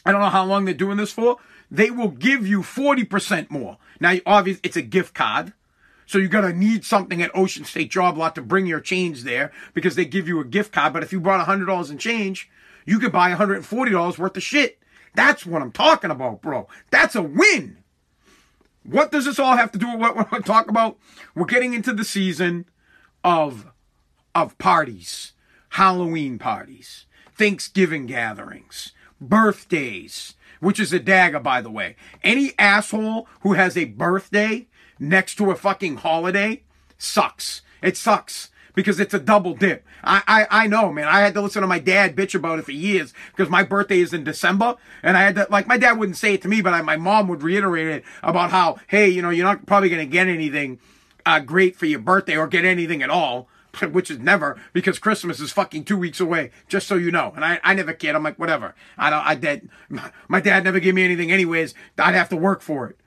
I 0.06 0.12
don't 0.12 0.22
know 0.22 0.30
how 0.30 0.46
long 0.46 0.66
they're 0.66 0.74
doing 0.74 0.98
this 0.98 1.14
for. 1.14 1.38
They 1.72 1.90
will 1.90 2.10
give 2.10 2.46
you 2.46 2.62
40% 2.62 3.50
more. 3.50 3.78
Now, 4.00 4.18
obviously, 4.26 4.62
it's 4.64 4.76
a 4.76 4.82
gift 4.82 5.16
card. 5.16 5.54
So 6.06 6.18
you're 6.18 6.28
going 6.28 6.52
to 6.52 6.58
need 6.58 6.84
something 6.84 7.22
at 7.22 7.34
Ocean 7.34 7.64
State 7.64 7.90
Job 7.90 8.18
Lot 8.18 8.36
to 8.36 8.42
bring 8.42 8.66
your 8.66 8.82
change 8.82 9.24
there 9.24 9.54
because 9.74 9.96
they 9.96 10.04
give 10.04 10.28
you 10.28 10.42
a 10.42 10.46
gift 10.46 10.74
card. 10.74 10.92
But 10.92 11.04
if 11.04 11.14
you 11.14 11.22
brought 11.22 11.48
$100 11.48 11.90
in 11.90 11.98
change, 11.98 12.50
you 12.86 13.00
could 13.00 13.14
buy 13.14 13.32
$140 13.32 14.18
worth 14.18 14.38
of 14.38 14.44
shit. 14.44 14.80
That's 15.16 15.46
what 15.46 15.62
I'm 15.62 15.72
talking 15.72 16.12
about, 16.12 16.42
bro. 16.42 16.68
That's 16.90 17.16
a 17.16 17.22
win. 17.22 17.78
What 18.84 19.12
does 19.12 19.24
this 19.24 19.40
all 19.40 19.56
have 19.56 19.72
to 19.72 19.80
do 19.80 19.90
with 19.92 20.00
what 20.00 20.18
we're 20.18 20.24
going 20.26 20.44
to 20.44 20.48
talk 20.48 20.70
about? 20.70 20.98
We're 21.34 21.46
getting 21.46 21.74
into 21.74 21.94
the 21.94 22.04
season 22.04 22.66
of 23.24 23.72
of 24.34 24.58
parties, 24.58 25.34
Halloween 25.70 26.40
parties, 26.40 27.06
Thanksgiving 27.36 28.06
gatherings, 28.06 28.94
birthdays, 29.20 30.36
which 30.62 30.80
is 30.80 30.94
a 30.94 31.00
dagger, 31.00 31.40
by 31.40 31.60
the 31.60 31.70
way. 31.70 31.98
Any 32.24 32.54
asshole 32.58 33.28
who 33.42 33.54
has 33.54 33.76
a 33.76 33.86
birthday 33.86 34.68
next 34.98 35.36
to 35.36 35.52
a 35.52 35.56
fucking 35.56 35.98
holiday 35.98 36.64
sucks. 36.98 37.62
It 37.82 37.98
sucks 37.98 38.50
because 38.74 39.00
it's 39.00 39.14
a 39.14 39.20
double 39.20 39.54
dip. 39.54 39.86
I, 40.04 40.22
I, 40.28 40.64
I 40.64 40.68
know, 40.68 40.94
man. 40.94 41.08
I 41.08 41.20
had 41.22 41.34
to 41.34 41.42
listen 41.42 41.62
to 41.62 41.68
my 41.68 41.80
dad 41.80 42.16
bitch 42.16 42.36
about 42.36 42.60
it 42.60 42.66
for 42.66 42.72
years 42.72 43.14
because 43.32 43.50
my 43.50 43.64
birthday 43.64 44.00
is 44.00 44.14
in 44.14 44.24
December. 44.24 44.76
And 45.04 45.18
I 45.18 45.24
had 45.24 45.36
to, 45.36 45.48
like, 45.50 45.68
my 45.68 45.78
dad 45.78 45.98
wouldn't 45.98 46.18
say 46.18 46.36
it 46.36 46.42
to 46.44 46.48
me, 46.48 46.62
but 46.62 46.74
I, 46.74 46.82
my 46.82 46.96
mom 46.96 47.28
would 47.28 47.44
reiterate 47.44 47.88
it 47.88 48.04
about 48.24 48.52
how, 48.52 48.78
hey, 48.88 49.10
you 49.10 49.22
know, 49.22 49.30
you're 49.30 49.46
not 49.46 49.66
probably 49.66 49.90
going 49.90 50.06
to 50.06 50.12
get 50.12 50.28
anything 50.28 50.80
uh, 51.26 51.40
great 51.40 51.76
for 51.76 51.86
your 51.86 52.00
birthday 52.00 52.38
or 52.38 52.48
get 52.48 52.66
anything 52.66 53.02
at 53.02 53.10
all. 53.10 53.50
Which 53.92 54.12
is 54.12 54.20
never 54.20 54.60
because 54.74 55.00
Christmas 55.00 55.40
is 55.40 55.52
fucking 55.52 55.86
two 55.86 55.98
weeks 55.98 56.20
away. 56.20 56.52
Just 56.68 56.88
so 56.88 56.96
you 56.96 57.12
know, 57.12 57.32
and 57.36 57.46
I, 57.46 57.60
I 57.64 57.74
never 57.74 57.94
cared. 57.94 58.16
I'm 58.16 58.24
like 58.24 58.40
whatever. 58.40 58.76
I 58.98 59.10
don't. 59.10 59.26
I 59.26 59.36
did. 59.36 59.70
My 60.28 60.42
dad 60.42 60.64
never 60.64 60.80
gave 60.80 60.96
me 60.96 61.04
anything 61.04 61.32
anyways. 61.32 61.74
I'd 61.98 62.16
have 62.16 62.30
to 62.30 62.36
work 62.36 62.62
for 62.62 62.88
it. 62.88 62.98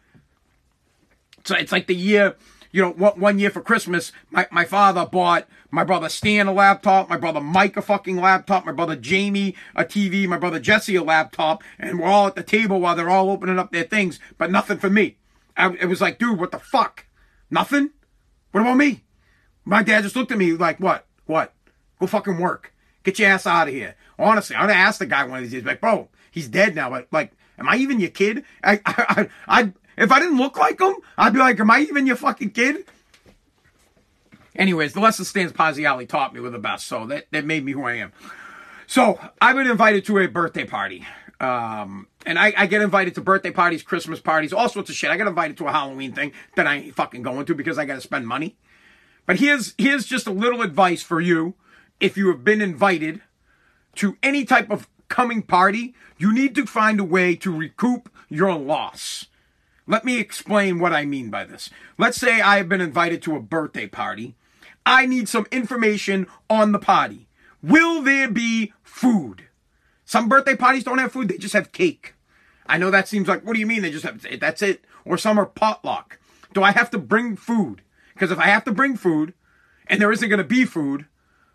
So 1.44 1.54
it's 1.54 1.72
like 1.72 1.86
the 1.86 1.94
year 1.94 2.36
you 2.74 2.82
know, 2.82 2.90
one 2.90 3.38
year 3.38 3.50
for 3.50 3.60
Christmas, 3.60 4.10
my, 4.32 4.48
my 4.50 4.64
father 4.64 5.06
bought 5.06 5.46
my 5.70 5.84
brother 5.84 6.08
Stan 6.08 6.48
a 6.48 6.52
laptop, 6.52 7.08
my 7.08 7.16
brother 7.16 7.40
Mike 7.40 7.76
a 7.76 7.82
fucking 7.82 8.16
laptop, 8.16 8.66
my 8.66 8.72
brother 8.72 8.96
Jamie 8.96 9.54
a 9.76 9.84
TV, 9.84 10.26
my 10.26 10.38
brother 10.38 10.58
Jesse 10.58 10.96
a 10.96 11.04
laptop, 11.04 11.62
and 11.78 12.00
we're 12.00 12.08
all 12.08 12.26
at 12.26 12.34
the 12.34 12.42
table 12.42 12.80
while 12.80 12.96
they're 12.96 13.08
all 13.08 13.30
opening 13.30 13.60
up 13.60 13.70
their 13.70 13.84
things, 13.84 14.18
but 14.38 14.50
nothing 14.50 14.78
for 14.78 14.90
me. 14.90 15.18
I, 15.56 15.72
it 15.74 15.86
was 15.86 16.00
like, 16.00 16.18
dude, 16.18 16.40
what 16.40 16.50
the 16.50 16.58
fuck? 16.58 17.06
Nothing? 17.48 17.90
What 18.50 18.62
about 18.62 18.76
me? 18.76 19.03
My 19.64 19.82
dad 19.82 20.02
just 20.02 20.16
looked 20.16 20.32
at 20.32 20.38
me 20.38 20.52
like, 20.52 20.78
what? 20.78 21.06
What? 21.26 21.52
Go 21.98 22.06
fucking 22.06 22.38
work. 22.38 22.72
Get 23.02 23.18
your 23.18 23.28
ass 23.28 23.46
out 23.46 23.68
of 23.68 23.74
here. 23.74 23.96
Honestly, 24.18 24.56
I'm 24.56 24.68
gonna 24.68 24.74
ask 24.74 24.98
the 24.98 25.06
guy 25.06 25.24
one 25.24 25.38
of 25.38 25.44
these 25.44 25.52
days, 25.52 25.64
like, 25.64 25.80
bro, 25.80 26.08
he's 26.30 26.48
dead 26.48 26.74
now, 26.74 26.90
but 26.90 27.08
like, 27.10 27.32
am 27.58 27.68
I 27.68 27.76
even 27.76 28.00
your 28.00 28.10
kid? 28.10 28.44
I, 28.62 28.80
I, 28.86 28.94
I, 29.08 29.28
I 29.48 29.72
if 29.96 30.10
I 30.10 30.18
didn't 30.18 30.38
look 30.38 30.58
like 30.58 30.80
him, 30.80 30.94
I'd 31.16 31.32
be 31.32 31.38
like, 31.38 31.58
am 31.60 31.70
I 31.70 31.80
even 31.80 32.06
your 32.06 32.16
fucking 32.16 32.50
kid? 32.50 32.84
Anyways, 34.56 34.92
the 34.92 35.00
lesson 35.00 35.24
Stans 35.24 35.52
Pazziali 35.52 36.08
taught 36.08 36.32
me 36.32 36.40
were 36.40 36.50
the 36.50 36.58
best, 36.58 36.86
so 36.86 37.06
that, 37.06 37.26
that 37.32 37.44
made 37.44 37.64
me 37.64 37.72
who 37.72 37.84
I 37.84 37.94
am. 37.94 38.12
So 38.86 39.18
I've 39.40 39.56
been 39.56 39.66
invited 39.66 40.04
to 40.06 40.18
a 40.18 40.28
birthday 40.28 40.64
party. 40.64 41.04
Um, 41.40 42.06
and 42.24 42.38
I, 42.38 42.52
I, 42.56 42.66
get 42.66 42.80
invited 42.80 43.16
to 43.16 43.20
birthday 43.20 43.50
parties, 43.50 43.82
Christmas 43.82 44.20
parties, 44.20 44.52
all 44.52 44.68
sorts 44.68 44.88
of 44.88 44.96
shit. 44.96 45.10
I 45.10 45.16
get 45.16 45.26
invited 45.26 45.56
to 45.58 45.66
a 45.66 45.72
Halloween 45.72 46.12
thing 46.12 46.32
that 46.54 46.66
I 46.66 46.76
ain't 46.76 46.94
fucking 46.94 47.22
going 47.22 47.44
to 47.46 47.54
because 47.54 47.76
I 47.76 47.84
gotta 47.84 48.00
spend 48.00 48.26
money. 48.26 48.56
But 49.26 49.40
here's 49.40 49.74
here's 49.78 50.06
just 50.06 50.26
a 50.26 50.32
little 50.32 50.62
advice 50.62 51.02
for 51.02 51.20
you. 51.20 51.54
If 52.00 52.16
you 52.16 52.28
have 52.28 52.44
been 52.44 52.60
invited 52.60 53.22
to 53.96 54.16
any 54.22 54.44
type 54.44 54.70
of 54.70 54.88
coming 55.08 55.42
party, 55.42 55.94
you 56.18 56.32
need 56.32 56.54
to 56.56 56.66
find 56.66 57.00
a 57.00 57.04
way 57.04 57.36
to 57.36 57.56
recoup 57.56 58.10
your 58.28 58.54
loss. 58.54 59.26
Let 59.86 60.04
me 60.04 60.18
explain 60.18 60.78
what 60.78 60.92
I 60.92 61.04
mean 61.04 61.30
by 61.30 61.44
this. 61.44 61.70
Let's 61.98 62.18
say 62.18 62.40
I 62.40 62.56
have 62.56 62.68
been 62.68 62.80
invited 62.80 63.22
to 63.22 63.36
a 63.36 63.40
birthday 63.40 63.86
party. 63.86 64.34
I 64.86 65.06
need 65.06 65.28
some 65.28 65.46
information 65.50 66.26
on 66.48 66.72
the 66.72 66.78
party. 66.78 67.28
Will 67.62 68.02
there 68.02 68.30
be 68.30 68.72
food? 68.82 69.44
Some 70.04 70.28
birthday 70.28 70.56
parties 70.56 70.84
don't 70.84 70.98
have 70.98 71.12
food, 71.12 71.28
they 71.28 71.38
just 71.38 71.54
have 71.54 71.72
cake. 71.72 72.14
I 72.66 72.78
know 72.78 72.90
that 72.90 73.08
seems 73.08 73.28
like, 73.28 73.44
what 73.44 73.54
do 73.54 73.60
you 73.60 73.66
mean 73.66 73.82
they 73.82 73.90
just 73.90 74.04
have, 74.04 74.24
that's 74.38 74.62
it? 74.62 74.84
Or 75.04 75.16
some 75.18 75.38
are 75.38 75.46
potluck. 75.46 76.18
Do 76.52 76.62
I 76.62 76.72
have 76.72 76.90
to 76.90 76.98
bring 76.98 77.36
food? 77.36 77.82
Because 78.14 78.30
if 78.30 78.38
I 78.38 78.46
have 78.46 78.64
to 78.64 78.72
bring 78.72 78.96
food 78.96 79.34
and 79.86 80.00
there 80.00 80.12
isn't 80.12 80.28
going 80.28 80.38
to 80.38 80.44
be 80.44 80.64
food, 80.64 81.06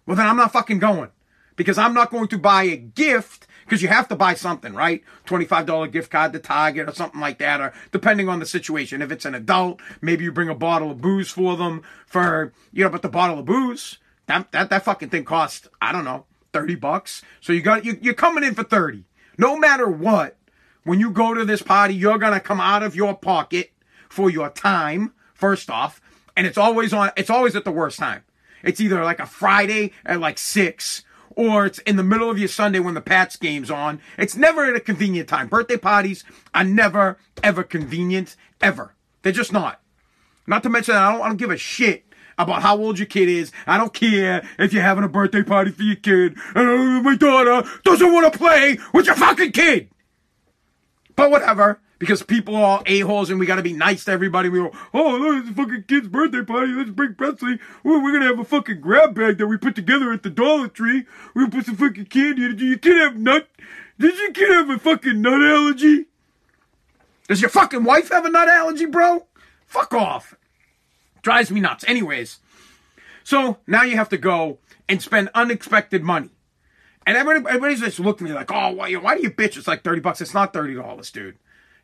well, 0.06 0.15
then 0.15 0.28
I'm 0.28 0.38
not 0.38 0.54
fucking 0.54 0.80
going. 0.80 1.10
Because 1.56 1.78
I'm 1.78 1.93
not 1.93 2.12
going 2.12 2.28
to 2.30 2.38
buy 2.38 2.63
a 2.63 2.78
gift 2.78 3.48
because 3.65 3.84
you 3.84 3.88
have 3.88 4.08
to 4.08 4.15
buy 4.15 4.34
something, 4.34 4.74
right? 4.74 5.04
$25 5.28 5.91
gift 5.91 6.10
card 6.10 6.34
to 6.34 6.39
Target 6.39 6.89
or 6.89 6.93
something 6.93 7.22
like 7.22 7.38
that, 7.38 7.62
or 7.62 7.72
depending 7.91 8.28
on 8.28 8.39
the 8.39 8.45
situation. 8.45 9.02
If 9.02 9.12
it's 9.12 9.26
an 9.26 9.36
adult, 9.36 9.80
maybe 10.02 10.24
you 10.24 10.32
bring 10.32 10.50
a 10.50 10.56
bottle 10.56 10.89
of 10.89 11.02
booze 11.02 11.30
for 11.30 11.56
them 11.56 11.84
for, 12.08 12.52
you 12.74 12.84
know, 12.84 12.89
but 12.89 13.04
the 13.04 13.10
bottle 13.10 13.38
of 13.38 13.45
booze, 13.45 14.00
that, 14.26 14.52
that, 14.54 14.72
that 14.72 14.86
fucking 14.86 15.10
thing 15.10 15.24
costs, 15.24 15.67
I 15.80 15.91
don't 15.91 16.06
know, 16.06 16.26
30 16.52 16.76
bucks. 16.76 17.22
So 17.41 17.54
you 17.54 17.62
got, 17.62 17.86
you, 17.86 18.00
you're 18.02 18.15
coming 18.15 18.43
in 18.43 18.56
for 18.56 18.63
30. 18.63 19.04
No 19.38 19.56
matter 19.56 19.88
what, 19.88 20.38
when 20.84 21.00
you 21.00 21.12
go 21.12 21.36
to 21.36 21.45
this 21.45 21.62
party, 21.62 21.93
you're 21.93 22.17
going 22.17 22.34
to 22.34 22.39
come 22.39 22.60
out 22.60 22.82
of 22.82 22.95
your 22.95 23.15
pocket 23.15 23.72
for 24.10 24.32
your 24.32 24.50
time, 24.50 25.13
first 25.36 25.69
off, 25.69 26.02
and 26.36 26.48
it's 26.48 26.58
always 26.58 26.94
on, 26.94 27.12
it's 27.18 27.30
always 27.30 27.56
at 27.56 27.65
the 27.65 27.72
worst 27.72 28.00
time. 28.00 28.24
It's 28.63 28.82
either 28.82 29.04
like 29.04 29.20
a 29.20 29.26
Friday 29.26 29.92
at 30.06 30.20
like 30.20 30.38
six 30.38 31.04
or 31.36 31.65
it's 31.65 31.80
in 31.80 31.96
the 31.96 32.04
middle 32.04 32.30
of 32.30 32.38
your 32.38 32.48
Sunday 32.48 32.80
when 32.80 32.96
the 32.96 33.02
Pats 33.02 33.38
game's 33.38 33.72
on. 33.72 34.02
It's 34.18 34.36
never 34.36 34.65
at 34.65 34.76
a 34.76 34.80
convenient 34.80 35.30
time. 35.30 35.48
Birthday 35.48 35.78
parties 35.78 36.26
are 36.54 36.63
never, 36.63 37.18
ever 37.42 37.63
convenient, 37.63 38.36
ever. 38.62 38.96
They're 39.22 39.32
just 39.32 39.54
not. 39.54 39.80
Not 40.48 40.63
to 40.63 40.70
mention, 40.70 40.96
I 40.96 41.12
don't, 41.12 41.22
I 41.22 41.28
don't 41.28 41.38
give 41.38 41.52
a 41.52 41.58
shit 41.58 42.06
about 42.38 42.62
how 42.62 42.78
old 42.78 42.98
your 42.98 43.06
kid 43.06 43.30
is. 43.30 43.52
I 43.68 43.78
don't 43.78 43.94
care 43.94 44.46
if 44.58 44.74
you're 44.74 44.82
having 44.82 45.04
a 45.04 45.10
birthday 45.10 45.44
party 45.44 45.72
for 45.72 45.84
your 45.84 45.96
kid. 45.96 46.38
Uh, 46.56 47.02
my 47.02 47.15
daughter 47.15 47.68
doesn't 47.84 48.13
want 48.13 48.32
to 48.32 48.38
play 48.38 48.80
with 48.94 49.06
your 49.06 49.15
fucking 49.15 49.52
kid. 49.52 49.89
But 51.15 51.32
whatever 51.32 51.80
because 52.00 52.24
people 52.24 52.56
are 52.56 52.64
all 52.64 52.84
a-holes 52.86 53.30
and 53.30 53.40
we 53.40 53.46
gotta 53.46 53.62
be 53.62 53.74
nice 53.74 54.06
to 54.06 54.12
everybody. 54.12 54.50
We 54.50 54.60
go, 54.60 54.72
oh, 54.94 55.18
look, 55.18 55.42
it's 55.42 55.50
a 55.50 55.54
fucking 55.54 55.84
kid's 55.88 56.08
birthday 56.08 56.44
party. 56.44 56.72
Let's 56.72 56.90
bring 56.90 57.14
Presley. 57.14 57.60
We're 57.84 58.12
gonna 58.14 58.26
have 58.26 58.40
a 58.40 58.46
fucking 58.46 58.80
grab 58.80 59.14
bag 59.14 59.38
that 59.38 59.48
we 59.48 59.58
put 59.58 59.76
together 59.76 60.12
at 60.12 60.24
the 60.24 60.30
Dollar 60.30 60.70
Tree. 60.70 61.06
We're 61.36 61.44
gonna 61.44 61.58
put 61.58 61.66
some 61.66 61.76
fucking 61.76 62.06
candy. 62.06 62.54
Do 62.56 62.66
your 62.66 62.80
kid 62.80 62.98
have 62.98 63.18
nut? 63.18 63.48
Did 64.00 64.18
your 64.18 64.32
kid 64.32 64.50
have 64.50 64.70
a 64.70 64.80
fucking 64.80 65.22
nut 65.22 65.42
allergy? 65.42 66.06
Does 67.28 67.42
your 67.42 67.50
fucking 67.50 67.84
wife 67.84 68.10
have 68.10 68.26
a 68.26 68.30
nut 68.30 68.48
allergy, 68.48 68.86
bro? 68.86 69.28
Fuck 69.68 69.94
off. 69.94 70.36
Drives 71.22 71.52
me 71.52 71.60
nuts. 71.60 71.84
Anyways, 71.86 72.40
so 73.24 73.58
now 73.68 73.84
you 73.84 73.98
have 73.98 74.10
to 74.10 74.18
go 74.18 74.60
and 74.88 75.02
spend 75.02 75.30
unexpected 75.36 76.02
money. 76.02 76.30
And 77.06 77.18
everybody, 77.18 77.56
everybody's 77.56 77.82
just 77.82 78.00
looking 78.00 78.28
at 78.28 78.30
me 78.32 78.36
like, 78.36 78.52
oh, 78.52 78.72
why, 78.72 78.94
why 78.94 79.16
do 79.16 79.22
you 79.22 79.32
bitch? 79.32 79.58
It's 79.58 79.68
like 79.68 79.84
30 79.84 80.00
bucks. 80.00 80.22
It's 80.22 80.34
not 80.34 80.54
$30, 80.54 81.12
dude. 81.12 81.38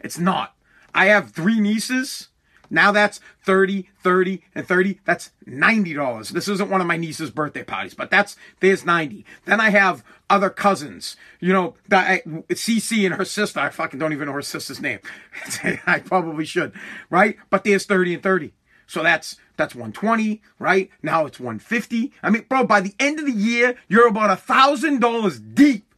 It's 0.06 0.20
not. 0.20 0.54
I 0.94 1.08
have 1.08 1.32
three 1.32 1.60
nieces. 1.60 2.30
Now 2.70 2.92
that's 2.92 3.20
30, 3.44 3.90
30, 4.04 4.44
and 4.54 4.68
30. 4.68 5.00
That's 5.04 5.32
$90. 5.48 6.30
This 6.30 6.48
isn't 6.48 6.70
one 6.70 6.80
of 6.80 6.86
my 6.86 6.96
niece's 6.96 7.32
birthday 7.32 7.64
parties, 7.64 7.96
but 7.96 8.12
that's, 8.12 8.36
there's 8.60 8.86
90. 8.86 9.26
Then 9.46 9.60
I 9.60 9.72
have 9.72 10.04
other 10.30 10.52
cousins, 10.52 11.16
you 11.40 11.52
know, 11.54 11.76
that 11.88 12.10
I, 12.10 12.20
CC 12.54 13.06
and 13.06 13.16
her 13.16 13.26
sister. 13.26 13.60
I 13.60 13.70
fucking 13.70 14.00
don't 14.00 14.14
even 14.14 14.28
know 14.28 14.34
her 14.34 14.44
sister's 14.44 14.80
name. 14.80 15.00
I 15.88 16.00
probably 16.00 16.46
should, 16.46 16.74
right? 17.10 17.36
But 17.50 17.64
there's 17.64 17.86
30 17.88 18.16
and 18.16 18.24
30. 18.24 18.54
So 18.86 19.02
that's, 19.02 19.38
that's 19.58 19.74
120, 19.74 20.42
right? 20.60 20.92
Now 21.02 21.26
it's 21.26 21.40
150. 21.40 22.14
I 22.22 22.30
mean, 22.30 22.46
bro, 22.48 22.64
by 22.64 22.82
the 22.82 22.94
end 23.00 23.20
of 23.20 23.26
the 23.26 23.32
year, 23.32 23.76
you're 23.88 24.08
about 24.08 24.30
a 24.30 24.36
thousand 24.36 25.02
dollars 25.02 25.40
deep 25.40 25.95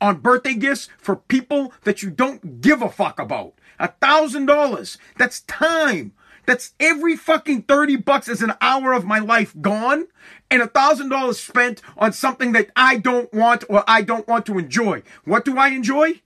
on 0.00 0.18
birthday 0.18 0.54
gifts 0.54 0.88
for 0.98 1.16
people 1.16 1.72
that 1.84 2.02
you 2.02 2.10
don't 2.10 2.60
give 2.60 2.82
a 2.82 2.90
fuck 2.90 3.18
about. 3.18 3.54
A 3.78 3.88
thousand 3.88 4.46
dollars. 4.46 4.98
That's 5.16 5.40
time. 5.42 6.12
That's 6.46 6.74
every 6.78 7.16
fucking 7.16 7.62
30 7.62 7.96
bucks 7.96 8.28
is 8.28 8.40
an 8.40 8.54
hour 8.60 8.92
of 8.92 9.04
my 9.04 9.18
life 9.18 9.54
gone 9.60 10.06
and 10.50 10.62
a 10.62 10.68
thousand 10.68 11.08
dollars 11.08 11.40
spent 11.40 11.82
on 11.98 12.12
something 12.12 12.52
that 12.52 12.70
I 12.76 12.98
don't 12.98 13.32
want 13.34 13.64
or 13.68 13.82
I 13.88 14.02
don't 14.02 14.28
want 14.28 14.46
to 14.46 14.58
enjoy. 14.58 15.02
What 15.24 15.44
do 15.44 15.58
I 15.58 15.68
enjoy? 15.68 16.22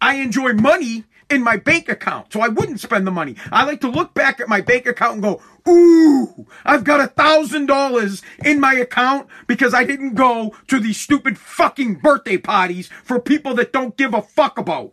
I 0.00 0.16
enjoy 0.16 0.52
money 0.52 1.04
in 1.30 1.42
my 1.42 1.56
bank 1.56 1.88
account. 1.88 2.32
So 2.32 2.40
I 2.40 2.48
wouldn't 2.48 2.80
spend 2.80 3.06
the 3.06 3.10
money. 3.10 3.36
I 3.50 3.64
like 3.64 3.80
to 3.82 3.88
look 3.88 4.14
back 4.14 4.40
at 4.40 4.48
my 4.48 4.60
bank 4.60 4.86
account 4.86 5.14
and 5.14 5.22
go, 5.22 5.42
ooh, 5.68 6.46
I've 6.64 6.84
got 6.84 7.00
a 7.00 7.08
thousand 7.08 7.66
dollars 7.66 8.22
in 8.44 8.60
my 8.60 8.74
account 8.74 9.28
because 9.46 9.74
I 9.74 9.84
didn't 9.84 10.14
go 10.14 10.54
to 10.68 10.78
these 10.78 11.00
stupid 11.00 11.38
fucking 11.38 11.96
birthday 11.96 12.36
parties 12.36 12.88
for 13.04 13.20
people 13.20 13.54
that 13.54 13.72
don't 13.72 13.96
give 13.96 14.14
a 14.14 14.22
fuck 14.22 14.58
about. 14.58 14.92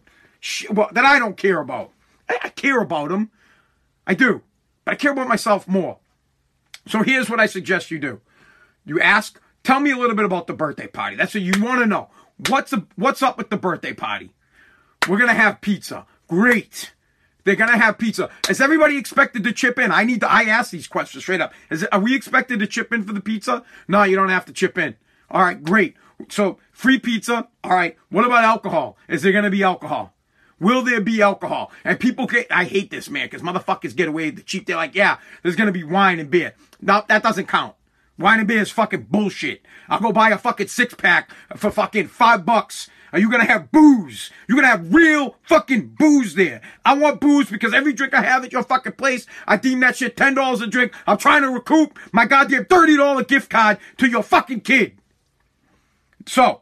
well, 0.71 0.89
that 0.91 1.05
I 1.05 1.19
don't 1.19 1.37
care 1.37 1.59
about. 1.59 1.91
I, 2.29 2.39
I 2.43 2.49
care 2.49 2.81
about 2.81 3.09
them. 3.09 3.31
I 4.07 4.13
do. 4.13 4.41
But 4.85 4.93
I 4.93 4.95
care 4.95 5.11
about 5.11 5.27
myself 5.27 5.67
more. 5.67 5.99
So 6.87 7.03
here's 7.03 7.29
what 7.29 7.39
I 7.39 7.45
suggest 7.45 7.91
you 7.91 7.99
do. 7.99 8.21
You 8.85 8.99
ask, 8.99 9.39
tell 9.63 9.79
me 9.79 9.91
a 9.91 9.97
little 9.97 10.15
bit 10.15 10.25
about 10.25 10.47
the 10.47 10.53
birthday 10.53 10.87
party. 10.87 11.15
That's 11.15 11.33
what 11.33 11.43
you 11.43 11.53
want 11.61 11.81
to 11.81 11.85
know. 11.85 12.09
What's, 12.47 12.73
a, 12.73 12.87
what's 12.95 13.21
up 13.21 13.37
with 13.37 13.49
the 13.49 13.57
birthday 13.57 13.93
party? 13.93 14.31
We're 15.07 15.17
going 15.17 15.29
to 15.29 15.35
have 15.35 15.61
pizza. 15.61 16.05
Great. 16.29 16.93
they're 17.43 17.55
gonna 17.55 17.77
have 17.77 17.97
pizza. 17.97 18.29
Is 18.47 18.61
everybody 18.61 18.97
expected 18.97 19.43
to 19.43 19.51
chip 19.51 19.79
in? 19.79 19.91
I 19.91 20.03
need 20.03 20.21
to. 20.21 20.31
I 20.31 20.43
ask 20.43 20.71
these 20.71 20.87
questions 20.87 21.23
straight 21.23 21.41
up. 21.41 21.53
Is 21.71 21.83
it, 21.83 21.89
are 21.91 21.99
we 21.99 22.15
expected 22.15 22.59
to 22.59 22.67
chip 22.67 22.93
in 22.93 23.03
for 23.03 23.13
the 23.13 23.21
pizza? 23.21 23.63
No, 23.87 24.03
you 24.03 24.15
don't 24.15 24.29
have 24.29 24.45
to 24.45 24.53
chip 24.53 24.77
in. 24.77 24.95
All 25.31 25.41
right, 25.41 25.61
great. 25.61 25.95
So 26.29 26.59
free 26.71 26.99
pizza. 26.99 27.47
All 27.63 27.71
right. 27.71 27.97
What 28.09 28.25
about 28.25 28.43
alcohol? 28.43 28.97
Is 29.07 29.23
there 29.23 29.31
gonna 29.31 29.49
be 29.49 29.63
alcohol? 29.63 30.13
Will 30.59 30.81
there 30.83 31.01
be 31.01 31.21
alcohol? 31.21 31.71
And 31.83 31.99
people 31.99 32.27
get, 32.27 32.47
I 32.51 32.65
hate 32.65 32.91
this, 32.91 33.09
man, 33.09 33.27
because 33.27 33.41
motherfuckers 33.41 33.95
get 33.95 34.09
away 34.09 34.25
with 34.25 34.35
the 34.35 34.43
cheap. 34.43 34.65
They're 34.67 34.75
like, 34.75 34.93
yeah, 34.93 35.17
there's 35.41 35.55
going 35.55 35.67
to 35.67 35.73
be 35.73 35.85
wine 35.85 36.19
and 36.19 36.29
beer. 36.29 36.53
No, 36.81 37.01
that 37.07 37.23
doesn't 37.23 37.47
count. 37.47 37.75
Wine 38.17 38.39
and 38.39 38.47
beer 38.47 38.59
is 38.59 38.69
fucking 38.69 39.03
bullshit. 39.09 39.61
I'll 39.87 40.01
go 40.01 40.11
buy 40.11 40.31
a 40.31 40.37
fucking 40.37 40.67
six 40.67 40.93
pack 40.93 41.31
for 41.55 41.71
fucking 41.71 42.07
five 42.09 42.45
bucks. 42.45 42.89
Are 43.11 43.19
you 43.19 43.29
gonna 43.31 43.45
have 43.45 43.71
booze? 43.71 44.31
You're 44.47 44.55
gonna 44.55 44.67
have 44.67 44.93
real 44.93 45.35
fucking 45.43 45.95
booze 45.97 46.35
there. 46.35 46.61
I 46.85 46.93
want 46.93 47.19
booze 47.19 47.49
because 47.49 47.73
every 47.73 47.93
drink 47.93 48.13
I 48.13 48.21
have 48.21 48.43
at 48.43 48.51
your 48.51 48.63
fucking 48.63 48.93
place, 48.93 49.25
I 49.47 49.57
deem 49.57 49.79
that 49.81 49.97
shit 49.97 50.15
$10 50.15 50.61
a 50.61 50.67
drink. 50.67 50.93
I'm 51.07 51.17
trying 51.17 51.41
to 51.41 51.49
recoup 51.49 51.97
my 52.11 52.25
goddamn 52.25 52.65
$30 52.65 53.27
gift 53.27 53.49
card 53.49 53.77
to 53.97 54.07
your 54.07 54.23
fucking 54.23 54.61
kid. 54.61 54.97
So, 56.25 56.61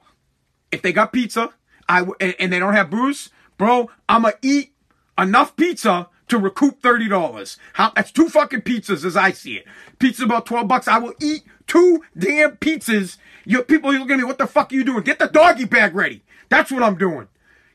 if 0.71 0.81
they 0.81 0.93
got 0.93 1.13
pizza, 1.13 1.51
I 1.89 2.01
and, 2.19 2.35
and 2.39 2.53
they 2.53 2.59
don't 2.59 2.73
have 2.73 2.89
booze, 2.89 3.29
bro, 3.57 3.89
I'ma 4.07 4.31
eat 4.41 4.73
enough 5.17 5.55
pizza 5.55 6.09
to 6.27 6.37
recoup 6.37 6.81
thirty 6.81 7.07
dollars. 7.07 7.57
That's 7.77 8.11
two 8.11 8.29
fucking 8.29 8.61
pizzas 8.61 9.05
as 9.05 9.15
I 9.15 9.31
see 9.31 9.55
it. 9.55 9.65
Pizza 9.99 10.23
about 10.23 10.45
twelve 10.45 10.67
bucks. 10.67 10.87
I 10.87 10.97
will 10.99 11.13
eat 11.21 11.43
two 11.67 12.03
damn 12.17 12.57
pizzas. 12.57 13.17
You 13.45 13.63
people 13.63 13.89
are 13.89 13.93
looking 13.93 14.11
at 14.13 14.17
me. 14.17 14.23
What 14.25 14.37
the 14.37 14.47
fuck 14.47 14.71
are 14.71 14.75
you 14.75 14.83
doing? 14.83 15.03
Get 15.03 15.19
the 15.19 15.27
doggy 15.27 15.65
bag 15.65 15.95
ready. 15.95 16.23
That's 16.49 16.71
what 16.71 16.83
I'm 16.83 16.97
doing. 16.97 17.27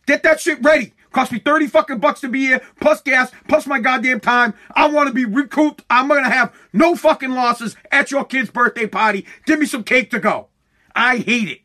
Get 0.07 0.23
that 0.23 0.41
shit 0.41 0.63
ready. 0.63 0.95
Cost 1.13 1.31
me 1.31 1.39
30 1.39 1.67
fucking 1.67 1.99
bucks 1.99 2.21
to 2.21 2.29
be 2.29 2.47
here, 2.47 2.63
plus 2.81 3.03
gas, 3.03 3.31
plus 3.47 3.67
my 3.67 3.79
goddamn 3.79 4.21
time. 4.21 4.55
I 4.75 4.89
want 4.89 5.09
to 5.09 5.15
be 5.15 5.27
recouped. 5.27 5.85
I'm 5.91 6.09
going 6.09 6.25
to 6.25 6.31
have 6.31 6.55
no 6.73 6.97
fucking 6.97 7.33
losses 7.33 7.77
at 7.91 8.11
your 8.11 8.25
kid's 8.25 8.51
birthday 8.51 8.87
party. 8.87 9.27
Give 9.45 9.59
me 9.59 9.67
some 9.67 9.85
cake 9.85 10.11
to 10.13 10.19
go. 10.19 10.49
I 10.97 11.19
hate 11.19 11.49
it. 11.49 11.61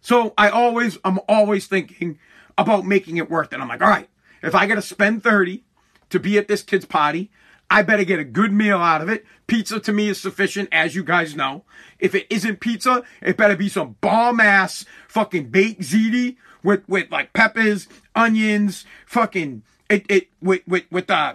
So 0.00 0.32
I 0.38 0.48
always, 0.48 0.98
I'm 1.04 1.18
always 1.28 1.66
thinking 1.66 2.18
about 2.56 2.86
making 2.86 3.18
it 3.18 3.30
worth 3.30 3.52
it. 3.52 3.60
I'm 3.60 3.68
like, 3.68 3.82
all 3.82 3.88
right, 3.88 4.08
if 4.42 4.54
I 4.54 4.66
got 4.66 4.76
to 4.76 4.82
spend 4.82 5.22
30 5.22 5.62
to 6.10 6.18
be 6.18 6.38
at 6.38 6.48
this 6.48 6.62
kid's 6.62 6.86
party, 6.86 7.30
I 7.70 7.82
better 7.82 8.04
get 8.04 8.18
a 8.18 8.24
good 8.24 8.52
meal 8.52 8.78
out 8.78 9.02
of 9.02 9.08
it. 9.08 9.24
Pizza 9.46 9.80
to 9.80 9.92
me 9.92 10.08
is 10.08 10.20
sufficient, 10.20 10.68
as 10.72 10.94
you 10.94 11.02
guys 11.02 11.34
know. 11.34 11.64
If 11.98 12.14
it 12.14 12.26
isn't 12.30 12.60
pizza, 12.60 13.02
it 13.20 13.36
better 13.36 13.56
be 13.56 13.68
some 13.68 13.96
bomb 14.00 14.40
ass 14.40 14.84
fucking 15.08 15.48
baked 15.50 15.82
ziti 15.82 16.36
with 16.62 16.88
with 16.88 17.10
like 17.10 17.32
peppers, 17.32 17.88
onions, 18.14 18.84
fucking 19.06 19.62
it 19.90 20.06
it 20.08 20.28
with 20.40 20.62
with 20.66 20.84
with 20.90 21.10
uh 21.10 21.34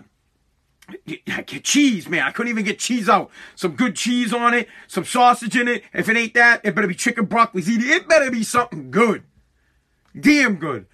cheese, 1.64 2.10
man. 2.10 2.24
I 2.24 2.32
couldn't 2.32 2.50
even 2.50 2.66
get 2.66 2.80
cheese 2.80 3.10
out. 3.10 3.30
Some 3.56 3.76
good 3.76 3.96
cheese 3.96 4.34
on 4.34 4.54
it, 4.54 4.68
some 4.88 5.06
sausage 5.06 5.56
in 5.56 5.68
it. 5.68 5.84
If 5.94 6.10
it 6.10 6.18
ain't 6.18 6.34
that, 6.34 6.62
it 6.64 6.76
better 6.76 6.88
be 6.88 6.96
chicken 6.96 7.26
broccoli 7.26 7.62
ziti. 7.62 7.90
It 7.90 8.08
better 8.08 8.30
be 8.30 8.44
something 8.44 8.92
good. 8.92 9.24
Damn 10.20 10.56
good. 10.56 10.88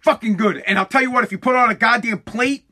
Fucking 0.00 0.36
good. 0.36 0.58
And 0.66 0.78
I'll 0.78 0.86
tell 0.86 1.02
you 1.02 1.10
what, 1.10 1.24
if 1.24 1.32
you 1.32 1.38
put 1.38 1.56
on 1.56 1.70
a 1.70 1.74
goddamn 1.74 2.20
plate 2.20 2.64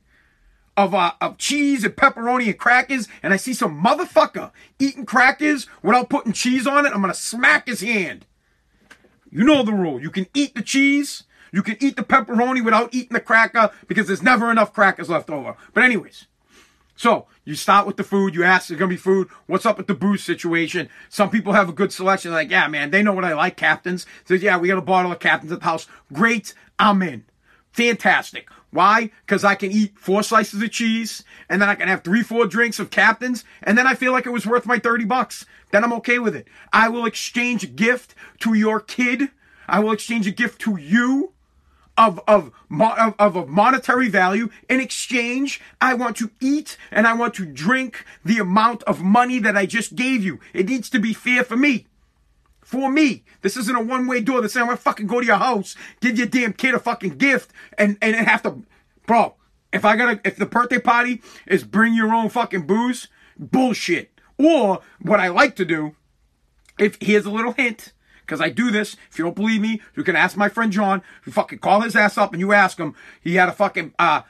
of 0.78 0.94
uh, 0.94 1.12
of 1.20 1.36
cheese 1.38 1.84
and 1.84 1.96
pepperoni 1.96 2.46
and 2.46 2.58
crackers, 2.58 3.08
and 3.20 3.34
I 3.34 3.36
see 3.36 3.52
some 3.52 3.82
motherfucker 3.82 4.52
eating 4.78 5.04
crackers 5.04 5.66
without 5.82 6.08
putting 6.08 6.32
cheese 6.32 6.68
on 6.68 6.86
it, 6.86 6.92
I'm 6.94 7.00
gonna 7.00 7.14
smack 7.14 7.66
his 7.66 7.80
hand. 7.80 8.24
You 9.28 9.44
know 9.44 9.64
the 9.64 9.72
rule. 9.72 10.00
You 10.00 10.10
can 10.10 10.28
eat 10.32 10.54
the 10.54 10.62
cheese. 10.62 11.24
You 11.52 11.62
can 11.62 11.76
eat 11.80 11.96
the 11.96 12.04
pepperoni 12.04 12.64
without 12.64 12.94
eating 12.94 13.14
the 13.14 13.20
cracker 13.20 13.70
because 13.88 14.06
there's 14.06 14.22
never 14.22 14.50
enough 14.52 14.72
crackers 14.72 15.10
left 15.10 15.30
over. 15.30 15.56
But 15.74 15.82
anyways, 15.82 16.26
so 16.94 17.26
you 17.44 17.56
start 17.56 17.86
with 17.86 17.96
the 17.96 18.04
food. 18.04 18.36
You 18.36 18.44
ask, 18.44 18.68
there's 18.68 18.78
gonna 18.78 18.88
be 18.88 18.96
food. 18.96 19.28
What's 19.46 19.66
up 19.66 19.78
with 19.78 19.88
the 19.88 19.94
booze 19.94 20.22
situation? 20.22 20.88
Some 21.08 21.28
people 21.28 21.54
have 21.54 21.68
a 21.68 21.72
good 21.72 21.92
selection. 21.92 22.30
Like, 22.30 22.52
yeah, 22.52 22.68
man, 22.68 22.92
they 22.92 23.02
know 23.02 23.12
what 23.12 23.24
I 23.24 23.34
like. 23.34 23.56
Captains 23.56 24.06
says, 24.26 24.44
yeah, 24.44 24.56
we 24.56 24.68
got 24.68 24.78
a 24.78 24.82
bottle 24.82 25.10
of 25.10 25.18
Captains 25.18 25.50
at 25.50 25.58
the 25.58 25.64
house. 25.64 25.88
Great, 26.12 26.54
I'm 26.78 27.02
in. 27.02 27.24
Fantastic. 27.72 28.48
Why? 28.70 29.10
Because 29.26 29.44
I 29.44 29.54
can 29.54 29.72
eat 29.72 29.98
four 29.98 30.22
slices 30.22 30.62
of 30.62 30.70
cheese 30.70 31.24
and 31.48 31.60
then 31.60 31.68
I 31.68 31.74
can 31.74 31.88
have 31.88 32.04
three, 32.04 32.22
four 32.22 32.46
drinks 32.46 32.78
of 32.78 32.90
captains 32.90 33.44
and 33.62 33.78
then 33.78 33.86
I 33.86 33.94
feel 33.94 34.12
like 34.12 34.26
it 34.26 34.30
was 34.30 34.46
worth 34.46 34.66
my 34.66 34.78
30 34.78 35.04
bucks. 35.06 35.46
Then 35.70 35.84
I'm 35.84 35.92
okay 35.94 36.18
with 36.18 36.36
it. 36.36 36.46
I 36.72 36.88
will 36.88 37.06
exchange 37.06 37.64
a 37.64 37.68
gift 37.68 38.14
to 38.40 38.54
your 38.54 38.80
kid. 38.80 39.30
I 39.66 39.80
will 39.80 39.92
exchange 39.92 40.26
a 40.26 40.32
gift 40.32 40.60
to 40.62 40.76
you 40.76 41.32
of, 41.96 42.20
of, 42.28 42.52
of, 42.70 43.14
of 43.18 43.48
monetary 43.48 44.08
value. 44.08 44.50
In 44.68 44.80
exchange, 44.80 45.60
I 45.80 45.94
want 45.94 46.16
to 46.18 46.30
eat 46.40 46.76
and 46.90 47.06
I 47.06 47.14
want 47.14 47.34
to 47.34 47.46
drink 47.46 48.04
the 48.24 48.38
amount 48.38 48.82
of 48.84 49.02
money 49.02 49.38
that 49.40 49.56
I 49.56 49.66
just 49.66 49.96
gave 49.96 50.22
you. 50.22 50.40
It 50.52 50.68
needs 50.68 50.90
to 50.90 50.98
be 50.98 51.14
fair 51.14 51.42
for 51.42 51.56
me 51.56 51.86
for 52.68 52.90
me. 52.90 53.24
This 53.40 53.56
isn't 53.56 53.74
a 53.74 53.80
one 53.80 54.06
way 54.06 54.20
door. 54.20 54.42
This 54.42 54.52
isn't 54.52 54.60
I'm 54.60 54.68
gonna 54.68 54.76
fucking 54.76 55.06
go 55.06 55.20
to 55.20 55.26
your 55.26 55.36
house, 55.36 55.74
give 56.02 56.18
your 56.18 56.26
damn 56.26 56.52
kid 56.52 56.74
a 56.74 56.78
fucking 56.78 57.16
gift, 57.16 57.50
and 57.78 57.96
and 58.02 58.14
have 58.14 58.42
to, 58.42 58.62
bro. 59.06 59.36
If 59.72 59.86
I 59.86 59.96
gotta, 59.96 60.20
if 60.22 60.36
the 60.36 60.44
birthday 60.44 60.78
party 60.78 61.22
is 61.46 61.64
bring 61.64 61.94
your 61.94 62.12
own 62.12 62.28
fucking 62.28 62.66
booze, 62.66 63.08
bullshit. 63.38 64.10
Or 64.36 64.82
what 65.00 65.18
I 65.18 65.28
like 65.28 65.56
to 65.56 65.64
do, 65.64 65.96
if 66.78 66.98
here's 67.00 67.24
a 67.24 67.30
little 67.30 67.52
hint, 67.52 67.94
because 68.20 68.42
I 68.42 68.50
do 68.50 68.70
this. 68.70 68.96
If 69.10 69.18
you 69.18 69.24
don't 69.24 69.34
believe 69.34 69.62
me, 69.62 69.80
you 69.96 70.04
can 70.04 70.14
ask 70.14 70.36
my 70.36 70.50
friend 70.50 70.70
John. 70.70 71.00
You 71.24 71.32
fucking 71.32 71.60
call 71.60 71.80
his 71.80 71.96
ass 71.96 72.18
up 72.18 72.34
and 72.34 72.40
you 72.40 72.52
ask 72.52 72.78
him. 72.78 72.94
He 73.22 73.36
had 73.36 73.48
a 73.48 73.52
fucking 73.52 73.94
uh 73.98 74.22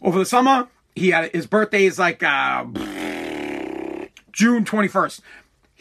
over 0.00 0.20
the 0.20 0.26
summer. 0.26 0.68
He 0.94 1.10
had 1.10 1.32
his 1.32 1.48
birthday 1.48 1.86
is 1.86 1.98
like 1.98 2.22
uh 2.22 2.64
June 4.30 4.64
twenty 4.64 4.88
first. 4.88 5.20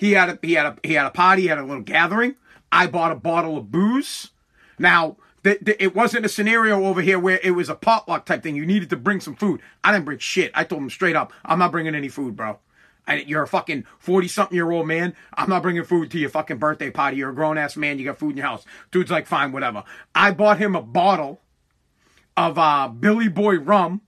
He 0.02 0.14
had 0.14 0.30
a 0.30 0.40
he 0.42 0.54
had 0.54 0.66
a 0.66 0.78
he 0.82 0.96
had 0.96 1.06
a 1.06 1.12
party, 1.12 1.44
he 1.44 1.48
had 1.50 1.60
a 1.60 1.64
little 1.64 1.84
gathering. 1.84 2.34
I 2.72 2.88
bought 2.88 3.12
a 3.12 3.16
bottle 3.16 3.56
of 3.56 3.72
booze. 3.72 4.32
Now, 4.80 5.18
it 5.44 5.94
wasn't 5.94 6.26
a 6.26 6.30
scenario 6.30 6.86
over 6.86 7.02
here 7.02 7.20
where 7.20 7.40
it 7.44 7.52
was 7.52 7.70
a 7.70 7.76
potluck 7.76 8.26
type 8.26 8.42
thing. 8.42 8.56
You 8.56 8.66
needed 8.66 8.90
to 8.90 8.96
bring 8.96 9.20
some 9.20 9.36
food. 9.36 9.62
I 9.84 9.92
didn't 9.92 10.06
bring 10.06 10.18
shit. 10.18 10.52
I 10.56 10.64
told 10.64 10.82
him 10.82 10.90
straight 10.90 11.16
up, 11.16 11.32
I'm 11.46 11.60
not 11.60 11.72
bringing 11.72 11.94
any 11.94 12.10
food, 12.10 12.36
bro. 12.36 12.58
I, 13.06 13.18
you're 13.18 13.44
a 13.44 13.48
fucking 13.48 13.86
40 14.00 14.28
something 14.28 14.56
year 14.56 14.72
old 14.72 14.88
man. 14.88 15.14
I'm 15.36 15.50
not 15.50 15.62
bringing 15.62 15.84
food 15.84 16.10
to 16.12 16.18
your 16.18 16.32
fucking 16.32 16.58
birthday 16.58 16.90
party. 16.90 17.18
You're 17.18 17.30
a 17.30 17.36
grown 17.36 17.60
ass 17.60 17.78
man. 17.78 18.00
You 18.00 18.06
got 18.06 18.18
food 18.18 18.32
in 18.32 18.38
your 18.38 18.48
house. 18.48 18.66
Dude's 18.90 19.12
like, 19.12 19.28
fine, 19.28 19.52
whatever. 19.52 19.84
I 20.16 20.32
bought 20.32 20.58
him 20.58 20.76
a 20.76 20.82
bottle 20.82 21.42
of 22.36 22.58
uh, 22.58 22.88
Billy 22.88 23.28
Boy 23.28 23.60
rum, 23.60 24.02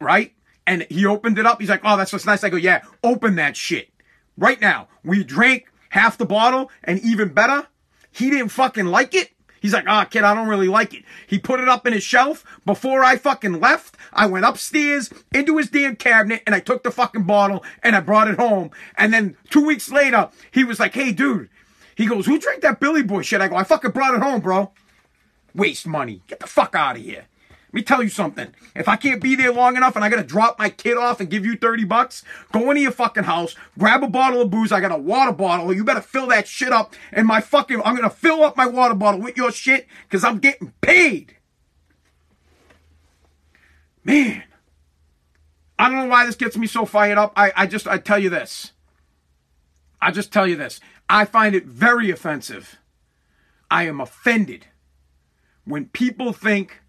right? 0.00 0.34
And 0.68 0.86
he 0.88 1.04
opened 1.04 1.40
it 1.40 1.46
up. 1.46 1.60
He's 1.60 1.70
like, 1.70 1.82
oh, 1.82 1.96
that's 1.96 2.12
just 2.12 2.26
nice. 2.26 2.44
I 2.44 2.48
go, 2.48 2.56
yeah, 2.56 2.82
open 3.02 3.34
that 3.36 3.56
shit 3.56 3.90
right 4.36 4.60
now. 4.60 4.88
We 5.04 5.24
drank 5.24 5.66
half 5.90 6.18
the 6.18 6.26
bottle, 6.26 6.70
and 6.84 7.00
even 7.00 7.28
better, 7.28 7.66
he 8.10 8.30
didn't 8.30 8.48
fucking 8.48 8.86
like 8.86 9.14
it. 9.14 9.30
He's 9.60 9.72
like, 9.72 9.86
ah, 9.88 10.02
oh, 10.02 10.08
kid, 10.08 10.22
I 10.22 10.34
don't 10.34 10.48
really 10.48 10.68
like 10.68 10.94
it. 10.94 11.04
He 11.26 11.38
put 11.38 11.60
it 11.60 11.68
up 11.68 11.86
in 11.86 11.92
his 11.92 12.04
shelf. 12.04 12.44
Before 12.64 13.02
I 13.02 13.16
fucking 13.16 13.58
left, 13.58 13.96
I 14.12 14.26
went 14.26 14.44
upstairs 14.44 15.12
into 15.34 15.56
his 15.56 15.70
damn 15.70 15.96
cabinet 15.96 16.42
and 16.46 16.54
I 16.54 16.60
took 16.60 16.84
the 16.84 16.90
fucking 16.90 17.24
bottle 17.24 17.64
and 17.82 17.96
I 17.96 18.00
brought 18.00 18.28
it 18.28 18.38
home. 18.38 18.70
And 18.96 19.12
then 19.12 19.36
two 19.50 19.64
weeks 19.64 19.90
later, 19.90 20.28
he 20.52 20.62
was 20.62 20.78
like, 20.78 20.94
hey, 20.94 21.12
dude. 21.12 21.48
He 21.96 22.06
goes, 22.06 22.26
who 22.26 22.38
drank 22.38 22.60
that 22.60 22.78
Billy 22.78 23.02
Boy 23.02 23.22
shit? 23.22 23.40
I 23.40 23.48
go, 23.48 23.56
I 23.56 23.64
fucking 23.64 23.90
brought 23.90 24.14
it 24.14 24.22
home, 24.22 24.40
bro. 24.40 24.70
Waste 25.54 25.86
money. 25.86 26.22
Get 26.26 26.40
the 26.40 26.46
fuck 26.46 26.74
out 26.74 26.96
of 26.96 27.02
here 27.02 27.24
me 27.72 27.82
tell 27.82 28.02
you 28.02 28.08
something. 28.08 28.54
If 28.74 28.88
I 28.88 28.96
can't 28.96 29.22
be 29.22 29.34
there 29.34 29.52
long 29.52 29.76
enough 29.76 29.96
and 29.96 30.04
I 30.04 30.08
gotta 30.08 30.22
drop 30.22 30.58
my 30.58 30.68
kid 30.68 30.96
off 30.96 31.20
and 31.20 31.28
give 31.28 31.44
you 31.44 31.56
30 31.56 31.84
bucks, 31.84 32.22
go 32.52 32.70
into 32.70 32.82
your 32.82 32.92
fucking 32.92 33.24
house, 33.24 33.54
grab 33.78 34.02
a 34.02 34.08
bottle 34.08 34.40
of 34.40 34.50
booze. 34.50 34.72
I 34.72 34.80
got 34.80 34.92
a 34.92 34.98
water 34.98 35.32
bottle. 35.32 35.72
You 35.72 35.84
better 35.84 36.00
fill 36.00 36.28
that 36.28 36.48
shit 36.48 36.72
up. 36.72 36.94
And 37.12 37.26
my 37.26 37.40
fucking, 37.40 37.82
I'm 37.84 37.96
gonna 37.96 38.10
fill 38.10 38.42
up 38.42 38.56
my 38.56 38.66
water 38.66 38.94
bottle 38.94 39.20
with 39.20 39.36
your 39.36 39.52
shit 39.52 39.86
because 40.04 40.24
I'm 40.24 40.38
getting 40.38 40.72
paid. 40.80 41.36
Man. 44.04 44.44
I 45.78 45.90
don't 45.90 45.98
know 45.98 46.06
why 46.06 46.24
this 46.24 46.36
gets 46.36 46.56
me 46.56 46.66
so 46.66 46.86
fired 46.86 47.18
up. 47.18 47.32
I, 47.36 47.52
I 47.54 47.66
just, 47.66 47.86
I 47.86 47.98
tell 47.98 48.18
you 48.18 48.30
this. 48.30 48.72
I 50.00 50.10
just 50.10 50.32
tell 50.32 50.46
you 50.46 50.56
this. 50.56 50.80
I 51.08 51.24
find 51.24 51.54
it 51.54 51.66
very 51.66 52.10
offensive. 52.10 52.78
I 53.70 53.84
am 53.84 54.00
offended 54.00 54.66
when 55.64 55.86
people 55.86 56.32
think 56.32 56.80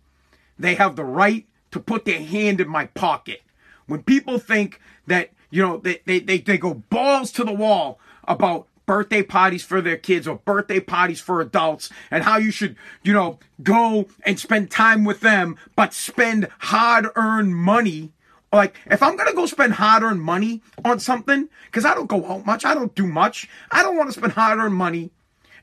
they 0.60 0.76
have 0.76 0.96
the 0.96 1.06
right 1.06 1.46
to 1.72 1.80
put 1.80 2.06
their 2.06 2.22
hand 2.22 2.62
in 2.62 2.68
my 2.68 2.88
pocket. 2.88 3.42
When 3.88 4.04
people 4.04 4.40
think 4.40 4.80
that, 5.06 5.32
you 5.50 5.62
know, 5.62 5.78
they, 5.78 6.02
they, 6.06 6.20
they, 6.20 6.40
they 6.40 6.58
go 6.58 6.74
balls 6.74 7.32
to 7.34 7.44
the 7.44 7.54
wall 7.54 8.00
about 8.28 8.68
birthday 8.86 9.22
parties 9.22 9.64
for 9.64 9.82
their 9.82 9.98
kids 9.98 10.28
or 10.28 10.38
birthday 10.38 10.80
parties 10.80 11.20
for 11.20 11.42
adults 11.42 11.90
and 12.10 12.24
how 12.24 12.38
you 12.38 12.52
should, 12.52 12.76
you 13.04 13.14
know, 13.14 13.38
go 13.62 14.08
and 14.26 14.40
spend 14.40 14.72
time 14.72 15.04
with 15.04 15.20
them, 15.20 15.58
but 15.76 15.94
spend 15.94 16.48
hard 16.60 17.08
earned 17.16 17.56
money. 17.56 18.14
Like, 18.52 18.76
if 18.86 19.04
I'm 19.04 19.18
gonna 19.18 19.34
go 19.34 19.46
spend 19.46 19.74
hard 19.74 20.04
earned 20.04 20.22
money 20.22 20.62
on 20.86 21.00
something, 21.00 21.50
because 21.66 21.84
I 21.84 21.94
don't 21.94 22.08
go 22.08 22.26
out 22.26 22.46
much, 22.46 22.64
I 22.64 22.74
don't 22.74 22.96
do 22.96 23.06
much, 23.06 23.50
I 23.72 23.84
don't 23.84 23.98
wanna 23.98 24.14
spend 24.14 24.32
hard 24.34 24.58
earned 24.58 24.76
money 24.76 25.12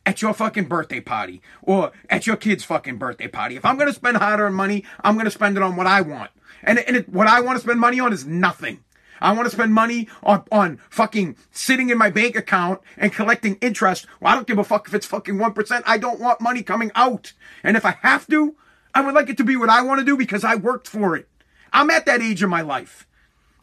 at 0.06 0.22
your 0.22 0.34
fucking 0.34 0.64
birthday 0.64 1.00
party 1.00 1.40
or 1.62 1.92
at 2.10 2.26
your 2.26 2.36
kid's 2.36 2.64
fucking 2.64 2.98
birthday 2.98 3.28
party. 3.28 3.56
If 3.56 3.64
I'm 3.64 3.76
going 3.76 3.88
to 3.88 3.94
spend 3.94 4.16
hard 4.16 4.40
earned 4.40 4.54
money, 4.54 4.84
I'm 5.02 5.14
going 5.14 5.24
to 5.24 5.30
spend 5.30 5.56
it 5.56 5.62
on 5.62 5.76
what 5.76 5.86
I 5.86 6.00
want. 6.00 6.30
And, 6.62 6.78
and 6.78 6.96
it, 6.96 7.08
what 7.08 7.26
I 7.26 7.40
want 7.40 7.56
to 7.56 7.62
spend 7.62 7.80
money 7.80 8.00
on 8.00 8.12
is 8.12 8.26
nothing. 8.26 8.84
I 9.20 9.32
want 9.32 9.46
to 9.46 9.54
spend 9.54 9.72
money 9.72 10.08
on, 10.22 10.44
on 10.52 10.78
fucking 10.90 11.36
sitting 11.50 11.90
in 11.90 11.98
my 11.98 12.10
bank 12.10 12.36
account 12.36 12.80
and 12.96 13.12
collecting 13.12 13.56
interest. 13.60 14.06
Well, 14.20 14.32
I 14.32 14.34
don't 14.34 14.46
give 14.46 14.58
a 14.58 14.64
fuck 14.64 14.86
if 14.88 14.94
it's 14.94 15.06
fucking 15.06 15.36
1%. 15.36 15.82
I 15.86 15.98
don't 15.98 16.20
want 16.20 16.40
money 16.40 16.62
coming 16.62 16.90
out. 16.94 17.32
And 17.62 17.76
if 17.76 17.86
I 17.86 17.96
have 18.02 18.26
to, 18.28 18.56
I 18.94 19.00
would 19.00 19.14
like 19.14 19.28
it 19.28 19.36
to 19.38 19.44
be 19.44 19.56
what 19.56 19.70
I 19.70 19.82
want 19.82 20.00
to 20.00 20.04
do 20.04 20.16
because 20.16 20.44
I 20.44 20.56
worked 20.56 20.88
for 20.88 21.16
it. 21.16 21.28
I'm 21.72 21.90
at 21.90 22.06
that 22.06 22.22
age 22.22 22.42
in 22.42 22.50
my 22.50 22.60
life. 22.60 23.06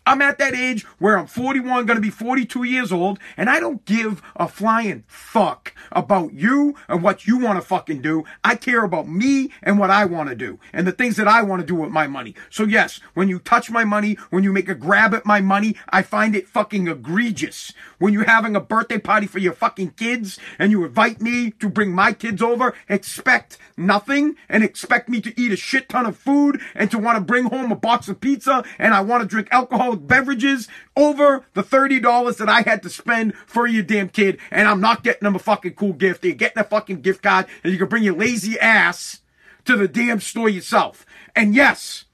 I'm 0.03 0.21
at 0.21 0.39
that 0.39 0.55
age 0.55 0.83
where 0.97 1.15
I'm 1.17 1.27
41, 1.27 1.85
gonna 1.85 1.99
be 1.99 2.09
42 2.09 2.63
years 2.63 2.91
old, 2.91 3.19
and 3.37 3.49
I 3.49 3.59
don't 3.59 3.85
give 3.85 4.21
a 4.35 4.47
flying 4.47 5.03
fuck 5.05 5.73
about 5.91 6.33
you 6.33 6.75
and 6.89 7.03
what 7.03 7.27
you 7.27 7.37
wanna 7.37 7.61
fucking 7.61 8.01
do. 8.01 8.23
I 8.43 8.55
care 8.55 8.83
about 8.83 9.07
me 9.07 9.51
and 9.61 9.77
what 9.77 9.91
I 9.91 10.05
wanna 10.05 10.33
do 10.33 10.57
and 10.73 10.87
the 10.87 10.91
things 10.91 11.17
that 11.17 11.27
I 11.27 11.43
wanna 11.43 11.63
do 11.63 11.75
with 11.75 11.91
my 11.91 12.07
money. 12.07 12.33
So 12.49 12.63
yes, 12.63 12.99
when 13.13 13.29
you 13.29 13.37
touch 13.37 13.69
my 13.69 13.85
money, 13.85 14.17
when 14.31 14.43
you 14.43 14.51
make 14.51 14.69
a 14.69 14.75
grab 14.75 15.13
at 15.13 15.25
my 15.25 15.39
money, 15.39 15.75
I 15.89 16.01
find 16.01 16.35
it 16.35 16.47
fucking 16.47 16.87
egregious. 16.87 17.71
When 17.99 18.11
you're 18.11 18.23
having 18.23 18.55
a 18.55 18.61
birthday 18.61 18.97
party 18.97 19.27
for 19.27 19.37
your 19.37 19.53
fucking 19.53 19.91
kids 19.91 20.39
and 20.57 20.71
you 20.71 20.83
invite 20.83 21.21
me 21.21 21.51
to 21.59 21.69
bring 21.69 21.93
my 21.93 22.11
kids 22.11 22.41
over, 22.41 22.73
expect 22.89 23.59
nothing 23.77 24.35
and 24.49 24.63
expect 24.63 25.09
me 25.09 25.21
to 25.21 25.39
eat 25.39 25.51
a 25.51 25.55
shit 25.55 25.89
ton 25.89 26.07
of 26.07 26.17
food 26.17 26.59
and 26.73 26.89
to 26.89 26.97
wanna 26.97 27.21
bring 27.21 27.43
home 27.45 27.71
a 27.71 27.75
box 27.75 28.09
of 28.09 28.19
pizza 28.19 28.63
and 28.79 28.95
I 28.95 29.01
wanna 29.01 29.25
drink 29.25 29.47
alcohol 29.51 29.90
alcoholic 29.91 30.08
beverages 30.08 30.67
over 30.95 31.45
the 31.54 31.63
$30 31.63 32.38
that 32.38 32.49
I 32.49 32.62
had 32.62 32.84
to 32.84 32.89
spend 32.89 33.36
for 33.45 33.67
your 33.67 33.84
damn 33.84 34.10
kid. 34.10 34.39
And 34.49 34.67
I'm 34.67 34.82
not 34.82 35.04
getting 35.04 35.25
them 35.25 35.36
a 35.36 35.39
fucking 35.39 35.73
cool 35.73 35.93
gift. 35.93 36.23
You're 36.23 36.36
getting 36.36 36.60
a 36.60 36.63
fucking 36.63 37.01
gift 37.01 37.23
card 37.23 37.47
and 37.63 37.71
you 37.71 37.80
can 37.80 37.88
bring 37.88 38.04
your 38.04 38.15
lazy 38.15 38.60
ass 38.60 39.21
to 39.65 39.75
the 39.75 39.88
damn 39.88 40.19
store 40.19 40.49
yourself. 40.49 41.06
And 41.36 41.54
yes, 41.56 42.06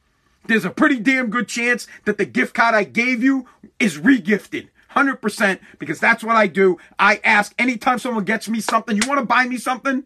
there's 0.46 0.66
a 0.66 0.70
pretty 0.70 1.00
damn 1.00 1.30
good 1.30 1.48
chance 1.48 1.88
that 2.06 2.18
the 2.18 2.26
gift 2.26 2.54
card 2.54 2.76
I 2.76 2.84
gave 2.84 3.24
you 3.24 3.48
is 3.80 3.98
regifted. 3.98 4.70
100% 4.96 5.60
because 5.78 6.00
that's 6.00 6.24
what 6.24 6.36
I 6.36 6.48
do. 6.48 6.78
I 6.98 7.20
ask 7.24 7.54
anytime 7.60 8.00
someone 8.00 8.24
gets 8.24 8.50
me 8.50 8.60
something, 8.60 8.96
you 8.96 9.08
want 9.08 9.20
to 9.20 9.26
buy 9.26 9.46
me 9.46 9.58
something? 9.58 10.06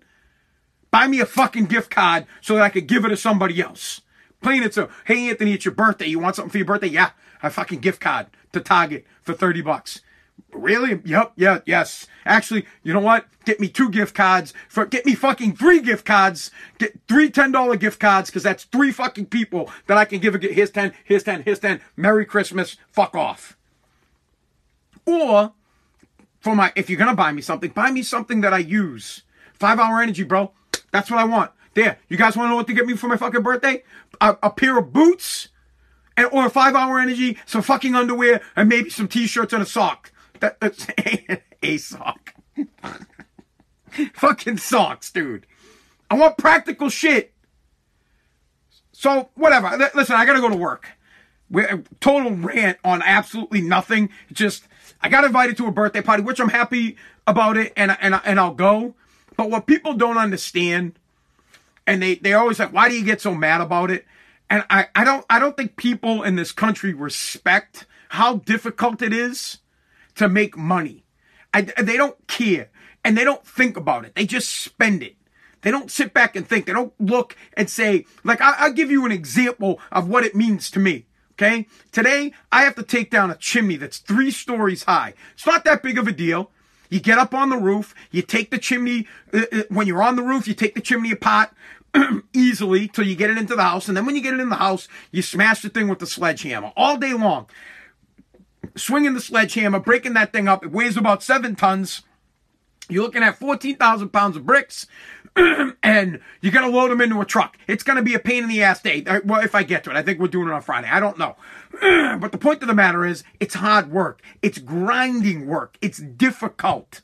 Buy 0.90 1.08
me 1.08 1.22
a 1.22 1.26
fucking 1.26 1.68
gift 1.68 1.90
card 1.90 2.26
so 2.42 2.56
that 2.56 2.64
I 2.64 2.70
could 2.70 2.88
give 2.88 3.06
it 3.06 3.10
to 3.10 3.18
somebody 3.18 3.62
else. 3.62 4.02
Plain 4.42 4.64
it's 4.64 4.78
a, 4.78 4.90
hey 5.06 5.30
Anthony, 5.30 5.54
it's 5.54 5.64
your 5.64 5.74
birthday. 5.74 6.08
You 6.08 6.20
want 6.20 6.36
something 6.36 6.50
for 6.50 6.58
your 6.58 6.66
birthday? 6.66 6.88
Yeah 6.88 7.12
a 7.44 7.50
fucking 7.50 7.80
gift 7.80 8.02
card 8.02 8.28
to 8.54 8.60
Target 8.60 9.06
for 9.22 9.34
30 9.34 9.62
bucks. 9.62 10.02
Really? 10.54 11.02
Yep, 11.06 11.34
yeah, 11.36 11.60
yes. 11.66 12.08
Actually, 12.26 12.66
you 12.84 12.94
know 12.94 13.00
what? 13.00 13.26
Get 13.46 13.60
me 13.60 13.68
two 13.68 13.90
gift 13.90 14.14
cards 14.14 14.54
for, 14.68 14.86
get 14.86 15.06
me 15.06 15.16
fucking 15.16 15.56
three 15.56 15.82
gift 15.82 16.06
cards. 16.06 16.52
Get 16.78 17.00
three 17.08 17.30
$10 17.30 17.80
gift 17.80 18.00
cards 18.00 18.30
because 18.30 18.44
that's 18.44 18.66
three 18.66 18.92
fucking 18.92 19.28
people 19.28 19.70
that 19.88 19.98
I 19.98 20.06
can 20.06 20.20
give 20.20 20.36
a, 20.36 20.40
here's 20.40 20.72
10, 20.72 20.94
here's 21.04 21.24
10, 21.24 21.44
here's 21.44 21.60
10. 21.60 21.80
Merry 21.96 22.26
Christmas. 22.26 22.78
Fuck 22.92 23.16
off. 23.16 23.58
Or, 25.06 25.54
for 26.40 26.56
my, 26.56 26.72
if 26.76 26.90
you're 26.90 27.00
gonna 27.00 27.16
buy 27.16 27.32
me 27.32 27.42
something, 27.42 27.72
buy 27.72 27.92
me 27.92 28.04
something 28.04 28.42
that 28.42 28.54
I 28.54 28.60
use. 28.60 29.24
Five 29.54 29.80
hour 29.80 30.02
energy, 30.02 30.24
bro. 30.24 30.52
That's 30.92 31.10
what 31.10 31.20
I 31.20 31.24
want. 31.24 31.52
There. 31.74 31.98
You 32.10 32.18
guys 32.18 32.36
wanna 32.36 32.50
know 32.50 32.56
what 32.56 32.68
to 32.68 32.74
get 32.74 32.86
me 32.86 32.96
for 32.96 33.08
my 33.08 33.18
fucking 33.18 33.42
birthday? 33.42 33.84
A, 34.20 34.38
a 34.44 34.50
pair 34.50 34.78
of 34.78 34.92
boots 34.92 35.50
and, 36.22 36.32
or 36.32 36.50
five 36.50 36.76
hour 36.76 37.00
energy, 37.00 37.38
some 37.46 37.62
fucking 37.62 37.96
underwear, 37.96 38.42
and 38.56 38.70
maybe 38.70 38.90
some 38.90 39.08
t-shirts 39.08 39.54
and 39.54 39.64
a 39.64 39.66
sock. 39.66 40.12
That, 40.40 40.60
that's 40.60 40.88
a 41.64 41.78
sock. 41.78 42.34
fucking 44.14 44.58
socks, 44.58 45.12
dude. 45.12 45.46
I 46.10 46.16
want 46.16 46.38
practical 46.38 46.90
shit. 46.90 47.34
So 48.92 49.30
whatever. 49.36 49.78
Listen, 49.96 50.16
I 50.16 50.26
gotta 50.26 50.42
go 50.42 50.50
to 50.50 50.56
work. 50.56 50.90
We're, 51.50 51.70
uh, 51.70 51.78
total 52.00 52.32
rant 52.32 52.78
on 52.84 53.02
absolutely 53.02 53.62
nothing. 53.62 54.10
Just 54.32 54.66
I 55.02 55.10
got 55.10 55.24
invited 55.24 55.58
to 55.58 55.68
a 55.68 55.72
birthday 55.72 56.02
party, 56.02 56.24
which 56.24 56.40
I'm 56.40 56.50
happy 56.50 56.98
about 57.26 57.58
it, 57.58 57.74
and 57.76 57.98
and 58.00 58.20
and 58.24 58.40
I'll 58.40 58.54
go. 58.54 58.94
But 59.38 59.50
what 59.50 59.66
people 59.66 59.94
don't 59.94 60.18
understand, 60.18 60.94
and 61.88 62.02
they 62.02 62.16
they 62.16 62.34
always 62.34 62.60
like, 62.60 62.74
why 62.74 62.90
do 62.90 62.96
you 62.96 63.04
get 63.04 63.22
so 63.22 63.34
mad 63.34 63.62
about 63.62 63.90
it? 63.90 64.06
And 64.52 64.66
I, 64.70 64.88
I 64.94 65.06
don't 65.06 65.26
I 65.30 65.40
don't 65.40 65.56
think 65.56 65.78
people 65.78 66.24
in 66.24 66.36
this 66.36 66.52
country 66.52 66.94
respect 66.94 67.86
how 68.10 68.36
difficult 68.36 69.02
it 69.02 69.14
is 69.14 69.60
to 70.16 70.28
make 70.28 70.58
money. 70.58 71.06
I, 71.54 71.62
they 71.62 71.96
don't 71.96 72.28
care 72.28 72.70
and 73.06 73.18
they 73.18 73.24
don't 73.24 73.48
think 73.48 73.78
about 73.78 74.04
it. 74.04 74.14
They 74.14 74.26
just 74.26 74.50
spend 74.50 75.04
it. 75.04 75.16
They 75.62 75.72
don't 75.72 75.90
sit 75.90 76.14
back 76.14 76.36
and 76.36 76.46
think. 76.46 76.66
They 76.66 76.74
don't 76.74 76.94
look 77.00 77.38
and 77.54 77.70
say, 77.70 78.06
like, 78.26 78.42
I, 78.42 78.68
will 78.68 78.74
give 78.74 78.92
you 78.92 79.06
an 79.06 79.12
example 79.12 79.80
of 79.90 80.10
what 80.10 80.26
it 80.26 80.36
means 80.36 80.70
to 80.72 80.80
me. 80.80 81.06
Okay. 81.34 81.68
Today, 81.94 82.34
I 82.52 82.64
have 82.64 82.76
to 82.76 82.84
take 82.84 83.10
down 83.10 83.32
a 83.32 83.36
chimney 83.36 83.78
that's 83.78 84.00
three 84.00 84.32
stories 84.32 84.84
high. 84.84 85.14
It's 85.34 85.46
not 85.46 85.64
that 85.64 85.82
big 85.82 85.98
of 85.98 86.08
a 86.08 86.12
deal. 86.12 86.52
You 86.90 87.00
get 87.00 87.18
up 87.18 87.34
on 87.34 87.50
the 87.50 87.58
roof, 87.58 87.96
you 88.12 88.22
take 88.22 88.52
the 88.52 88.58
chimney, 88.58 89.08
uh, 89.34 89.44
uh 89.50 89.64
when 89.70 89.88
you're 89.88 90.04
on 90.04 90.18
the 90.18 90.24
roof, 90.24 90.46
you 90.46 90.54
take 90.54 90.76
the 90.76 90.82
chimney 90.82 91.12
apart, 91.12 91.52
easily 92.34 92.88
till 92.88 93.06
you 93.06 93.16
get 93.16 93.30
it 93.30 93.38
into 93.38 93.56
the 93.56 93.64
house. 93.64 93.88
And 93.88 93.96
then 93.96 94.06
when 94.06 94.16
you 94.16 94.22
get 94.22 94.34
it 94.34 94.40
in 94.40 94.50
the 94.50 94.56
house, 94.56 94.88
you 95.12 95.22
smash 95.22 95.62
the 95.62 95.70
thing 95.70 95.88
with 95.88 96.00
the 96.00 96.08
sledgehammer 96.08 96.72
all 96.76 96.98
day 96.98 97.14
long. 97.14 97.48
Swinging 98.76 99.14
the 99.14 99.22
sledgehammer, 99.22 99.80
breaking 99.80 100.14
that 100.14 100.32
thing 100.32 100.48
up. 100.48 100.64
It 100.64 100.72
weighs 100.72 100.98
about 100.98 101.24
seven 101.24 101.56
tons. 101.56 102.04
You're 102.90 103.04
looking 103.04 103.24
at 103.24 103.38
14,000 103.38 104.10
pounds 104.10 104.38
of 104.38 104.46
bricks. 104.46 104.88
and 105.36 106.20
you're 106.42 106.52
going 106.52 106.70
to 106.70 106.78
load 106.78 106.92
them 106.92 107.00
into 107.00 107.22
a 107.22 107.26
truck. 107.26 107.58
It's 107.68 107.84
going 107.84 107.96
to 107.96 108.04
be 108.04 108.16
a 108.16 108.20
pain 108.20 108.44
in 108.44 108.50
the 108.50 108.64
ass 108.64 108.82
day. 108.82 109.06
Well, 109.24 109.42
if 109.42 109.56
I 109.56 109.64
get 109.64 109.84
to 109.86 109.90
it, 109.90 109.96
I 109.96 110.02
think 110.02 110.20
we're 110.20 110.28
doing 110.28 110.50
it 110.50 110.54
on 110.54 110.62
Friday. 110.62 110.90
I 110.90 111.00
don't 111.00 111.18
know. 111.18 111.38
but 112.20 112.34
the 112.34 112.38
point 112.38 112.62
of 112.62 112.68
the 112.68 112.76
matter 112.76 113.06
is, 113.06 113.24
it's 113.40 113.56
hard 113.56 113.92
work. 113.92 114.22
It's 114.42 114.58
grinding 114.58 115.48
work. 115.48 115.78
It's 115.82 116.00
difficult. 116.00 117.02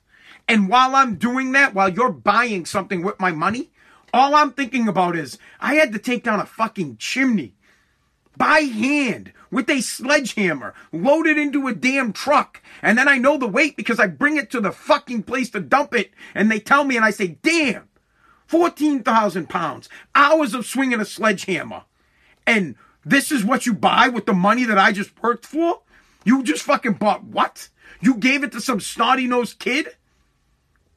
And 0.48 0.68
while 0.68 0.96
I'm 0.96 1.16
doing 1.16 1.54
that, 1.54 1.74
while 1.74 1.90
you're 1.90 2.12
buying 2.12 2.66
something 2.66 3.02
with 3.02 3.20
my 3.20 3.32
money, 3.32 3.70
all 4.18 4.36
I'm 4.36 4.52
thinking 4.52 4.88
about 4.88 5.16
is 5.16 5.38
I 5.60 5.76
had 5.76 5.94
to 5.94 6.00
take 6.00 6.24
down 6.24 6.40
a 6.40 6.46
fucking 6.46 6.98
chimney 6.98 7.56
by 8.36 8.60
hand 8.60 9.34
with 9.50 9.70
a 9.70 9.82
sledgehammer, 9.82 10.74
load 10.92 11.26
it 11.26 11.38
into 11.38 11.68
a 11.68 11.74
damn 11.74 12.14
truck, 12.14 12.62
and 12.82 12.98
then 12.98 13.08
I 13.08 13.18
know 13.18 13.38
the 13.38 13.48
weight 13.48 13.76
because 13.78 14.00
I 14.00 14.08
bring 14.08 14.38
it 14.38 14.52
to 14.52 14.62
the 14.62 14.72
fucking 14.72 15.24
place 15.24 15.50
to 15.52 15.60
dump 15.60 15.94
it, 15.94 16.12
and 16.36 16.52
they 16.52 16.60
tell 16.60 16.84
me, 16.84 16.96
and 16.96 17.06
I 17.06 17.12
say, 17.12 17.38
damn, 17.42 17.88
14,000 18.48 19.50
pounds, 19.50 19.90
hours 20.14 20.54
of 20.54 20.66
swinging 20.66 21.00
a 21.00 21.06
sledgehammer. 21.06 21.84
And 22.46 22.76
this 23.06 23.32
is 23.32 23.44
what 23.44 23.66
you 23.66 23.74
buy 23.74 24.10
with 24.10 24.26
the 24.26 24.34
money 24.34 24.66
that 24.66 24.78
I 24.78 24.92
just 24.92 25.22
worked 25.22 25.46
for? 25.46 25.82
You 26.24 26.44
just 26.44 26.64
fucking 26.64 26.94
bought 26.94 27.24
what? 27.24 27.70
You 28.02 28.16
gave 28.16 28.44
it 28.44 28.52
to 28.52 28.62
some 28.62 28.80
snotty 28.80 29.28
nosed 29.28 29.60
kid? 29.60 29.96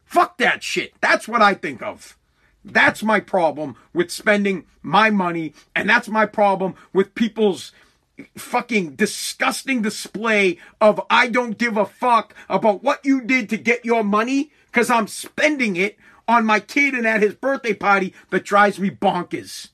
Fuck 0.04 0.38
that 0.38 0.62
shit. 0.62 0.92
That's 1.00 1.28
what 1.28 1.40
I 1.40 1.54
think 1.54 1.83
of. 1.83 2.16
That's 2.64 3.03
my 3.03 3.20
problem 3.20 3.77
with 3.92 4.11
spending 4.11 4.66
my 4.83 5.11
money. 5.11 5.55
And 5.75 5.88
that's 5.88 6.09
my 6.09 6.27
problem 6.27 6.75
with 6.92 7.14
people's 7.14 7.73
fucking 8.37 8.96
disgusting 8.96 9.83
display 9.83 10.59
of 10.81 11.01
I 11.09 11.29
don't 11.29 11.59
give 11.59 11.77
a 11.77 11.87
fuck 11.87 12.35
about 12.49 12.83
what 12.83 13.05
you 13.05 13.23
did 13.23 13.49
to 13.51 13.57
get 13.57 13.85
your 13.85 14.05
money 14.05 14.53
because 14.66 14.90
I'm 14.90 15.07
spending 15.07 15.77
it 15.77 15.96
on 16.29 16.44
my 16.44 16.61
kid 16.61 16.94
and 16.94 17.07
at 17.07 17.23
his 17.23 17.35
birthday 17.35 17.75
party 17.75 18.14
that 18.31 18.44
drives 18.44 18.79
me 18.79 18.90
bonkers. 18.90 19.68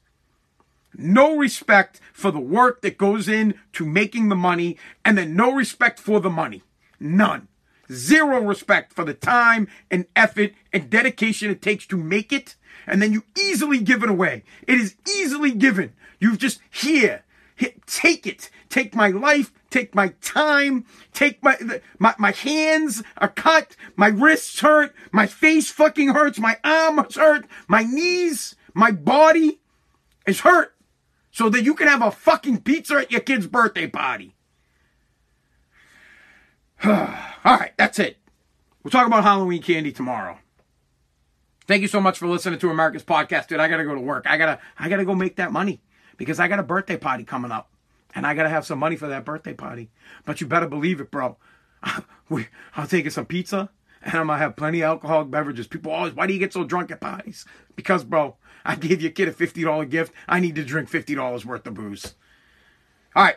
No 0.95 1.37
respect 1.37 2.01
for 2.13 2.31
the 2.31 2.41
work 2.41 2.81
that 2.81 2.97
goes 2.97 3.29
into 3.29 3.85
making 3.85 4.29
the 4.29 4.37
money 4.37 4.79
and 5.05 5.19
then 5.19 5.37
no 5.37 5.53
respect 5.53 6.01
for 6.01 6.21
the 6.21 6.31
money. 6.31 6.63
None. 6.99 7.49
Zero 7.93 8.41
respect 8.41 8.93
for 8.93 9.05
the 9.05 9.15
time 9.15 9.69
and 9.91 10.07
effort 10.15 10.53
and 10.73 10.91
dedication 10.91 11.51
it 11.51 11.63
takes 11.63 11.87
to 11.87 11.97
make 11.97 12.33
it 12.33 12.57
and 12.87 13.03
then 13.03 13.13
you 13.13 13.25
easily 13.39 13.79
give 13.79 14.03
it 14.03 14.11
away. 14.11 14.45
It 14.67 14.79
is 14.79 14.97
easily 15.09 15.53
given. 15.53 15.93
You've 16.21 16.39
just 16.39 16.61
here, 16.71 17.25
here 17.57 17.73
take 17.87 18.27
it. 18.27 18.51
Take 18.69 18.95
my 18.95 19.09
life, 19.09 19.53
take 19.71 19.95
my 19.95 20.09
time, 20.21 20.85
take 21.13 21.43
my, 21.43 21.57
my, 21.99 22.15
my 22.19 22.33
hands 22.33 23.03
are 23.17 23.29
cut, 23.29 23.77
my 23.95 24.09
wrists 24.09 24.61
hurt, 24.61 24.95
my 25.13 25.27
face 25.27 25.71
fucking 25.71 26.09
hurts, 26.09 26.39
my 26.39 26.59
arms 26.65 27.17
hurt, 27.17 27.47
my 27.69 27.83
knees, 27.83 28.57
my 28.75 28.91
body 28.91 29.61
is 30.27 30.41
hurt. 30.41 30.75
So 31.31 31.51
that 31.51 31.65
you 31.65 31.75
can 31.75 31.87
have 31.87 32.03
a 32.03 32.11
fucking 32.11 32.63
pizza 32.63 32.97
at 32.97 33.13
your 33.13 33.21
kid's 33.21 33.47
birthday 33.47 33.87
party. 33.87 34.36
All 36.85 36.93
right, 37.45 37.73
that's 37.77 37.99
it. 37.99 38.19
We'll 38.83 38.91
talk 38.91 39.07
about 39.07 39.25
Halloween 39.25 39.63
candy 39.63 39.93
tomorrow. 39.93 40.39
Thank 41.67 41.83
you 41.83 41.89
so 41.89 42.01
much 42.01 42.19
for 42.19 42.29
listening 42.29 42.59
to 42.61 42.71
America's 42.71 43.03
podcast, 43.05 43.49
dude. 43.49 43.59
I 43.59 43.69
gotta 43.69 43.85
go 43.85 43.95
to 43.95 44.01
work. 44.01 44.25
I 44.29 44.37
gotta, 44.37 44.61
I 44.79 44.89
gotta 44.89 45.05
go 45.05 45.15
make 45.15 45.37
that 45.37 45.51
money 45.51 45.83
because 46.17 46.39
I 46.39 46.49
got 46.49 46.61
a 46.61 46.63
birthday 46.63 46.97
party 46.97 47.25
coming 47.25 47.51
up, 47.51 47.73
and 48.15 48.27
I 48.27 48.35
gotta 48.35 48.49
have 48.49 48.67
some 48.67 48.79
money 48.79 48.95
for 48.95 49.09
that 49.09 49.25
birthday 49.25 49.55
party. 49.55 49.91
But 50.25 50.41
you 50.41 50.47
better 50.47 50.69
believe 50.69 51.01
it, 51.01 51.11
bro. 51.11 51.37
we, 52.29 52.47
I'll 52.77 52.87
take 52.87 53.11
some 53.11 53.27
pizza, 53.27 53.71
and 54.03 54.15
I'm 54.15 54.27
gonna 54.29 54.39
have 54.39 54.55
plenty 54.55 54.83
of 54.83 54.91
alcoholic 54.91 55.31
beverages. 55.31 55.67
People 55.67 55.91
always, 55.91 56.15
why 56.15 56.27
do 56.27 56.35
you 56.35 56.39
get 56.39 56.53
so 56.53 56.63
drunk 56.63 56.93
at 56.93 57.01
parties? 57.01 57.45
Because, 57.75 58.05
bro, 58.05 58.37
I 58.65 58.77
gave 58.77 59.03
your 59.03 59.11
kid 59.11 59.29
a 59.29 59.33
fifty 59.33 59.65
dollar 59.65 59.87
gift. 59.87 60.13
I 60.29 60.39
need 60.39 60.55
to 60.55 60.65
drink 60.65 60.89
fifty 60.89 61.15
dollars 61.15 61.45
worth 61.45 61.67
of 61.67 61.75
booze. 61.75 62.15
All 63.17 63.25
right. 63.25 63.37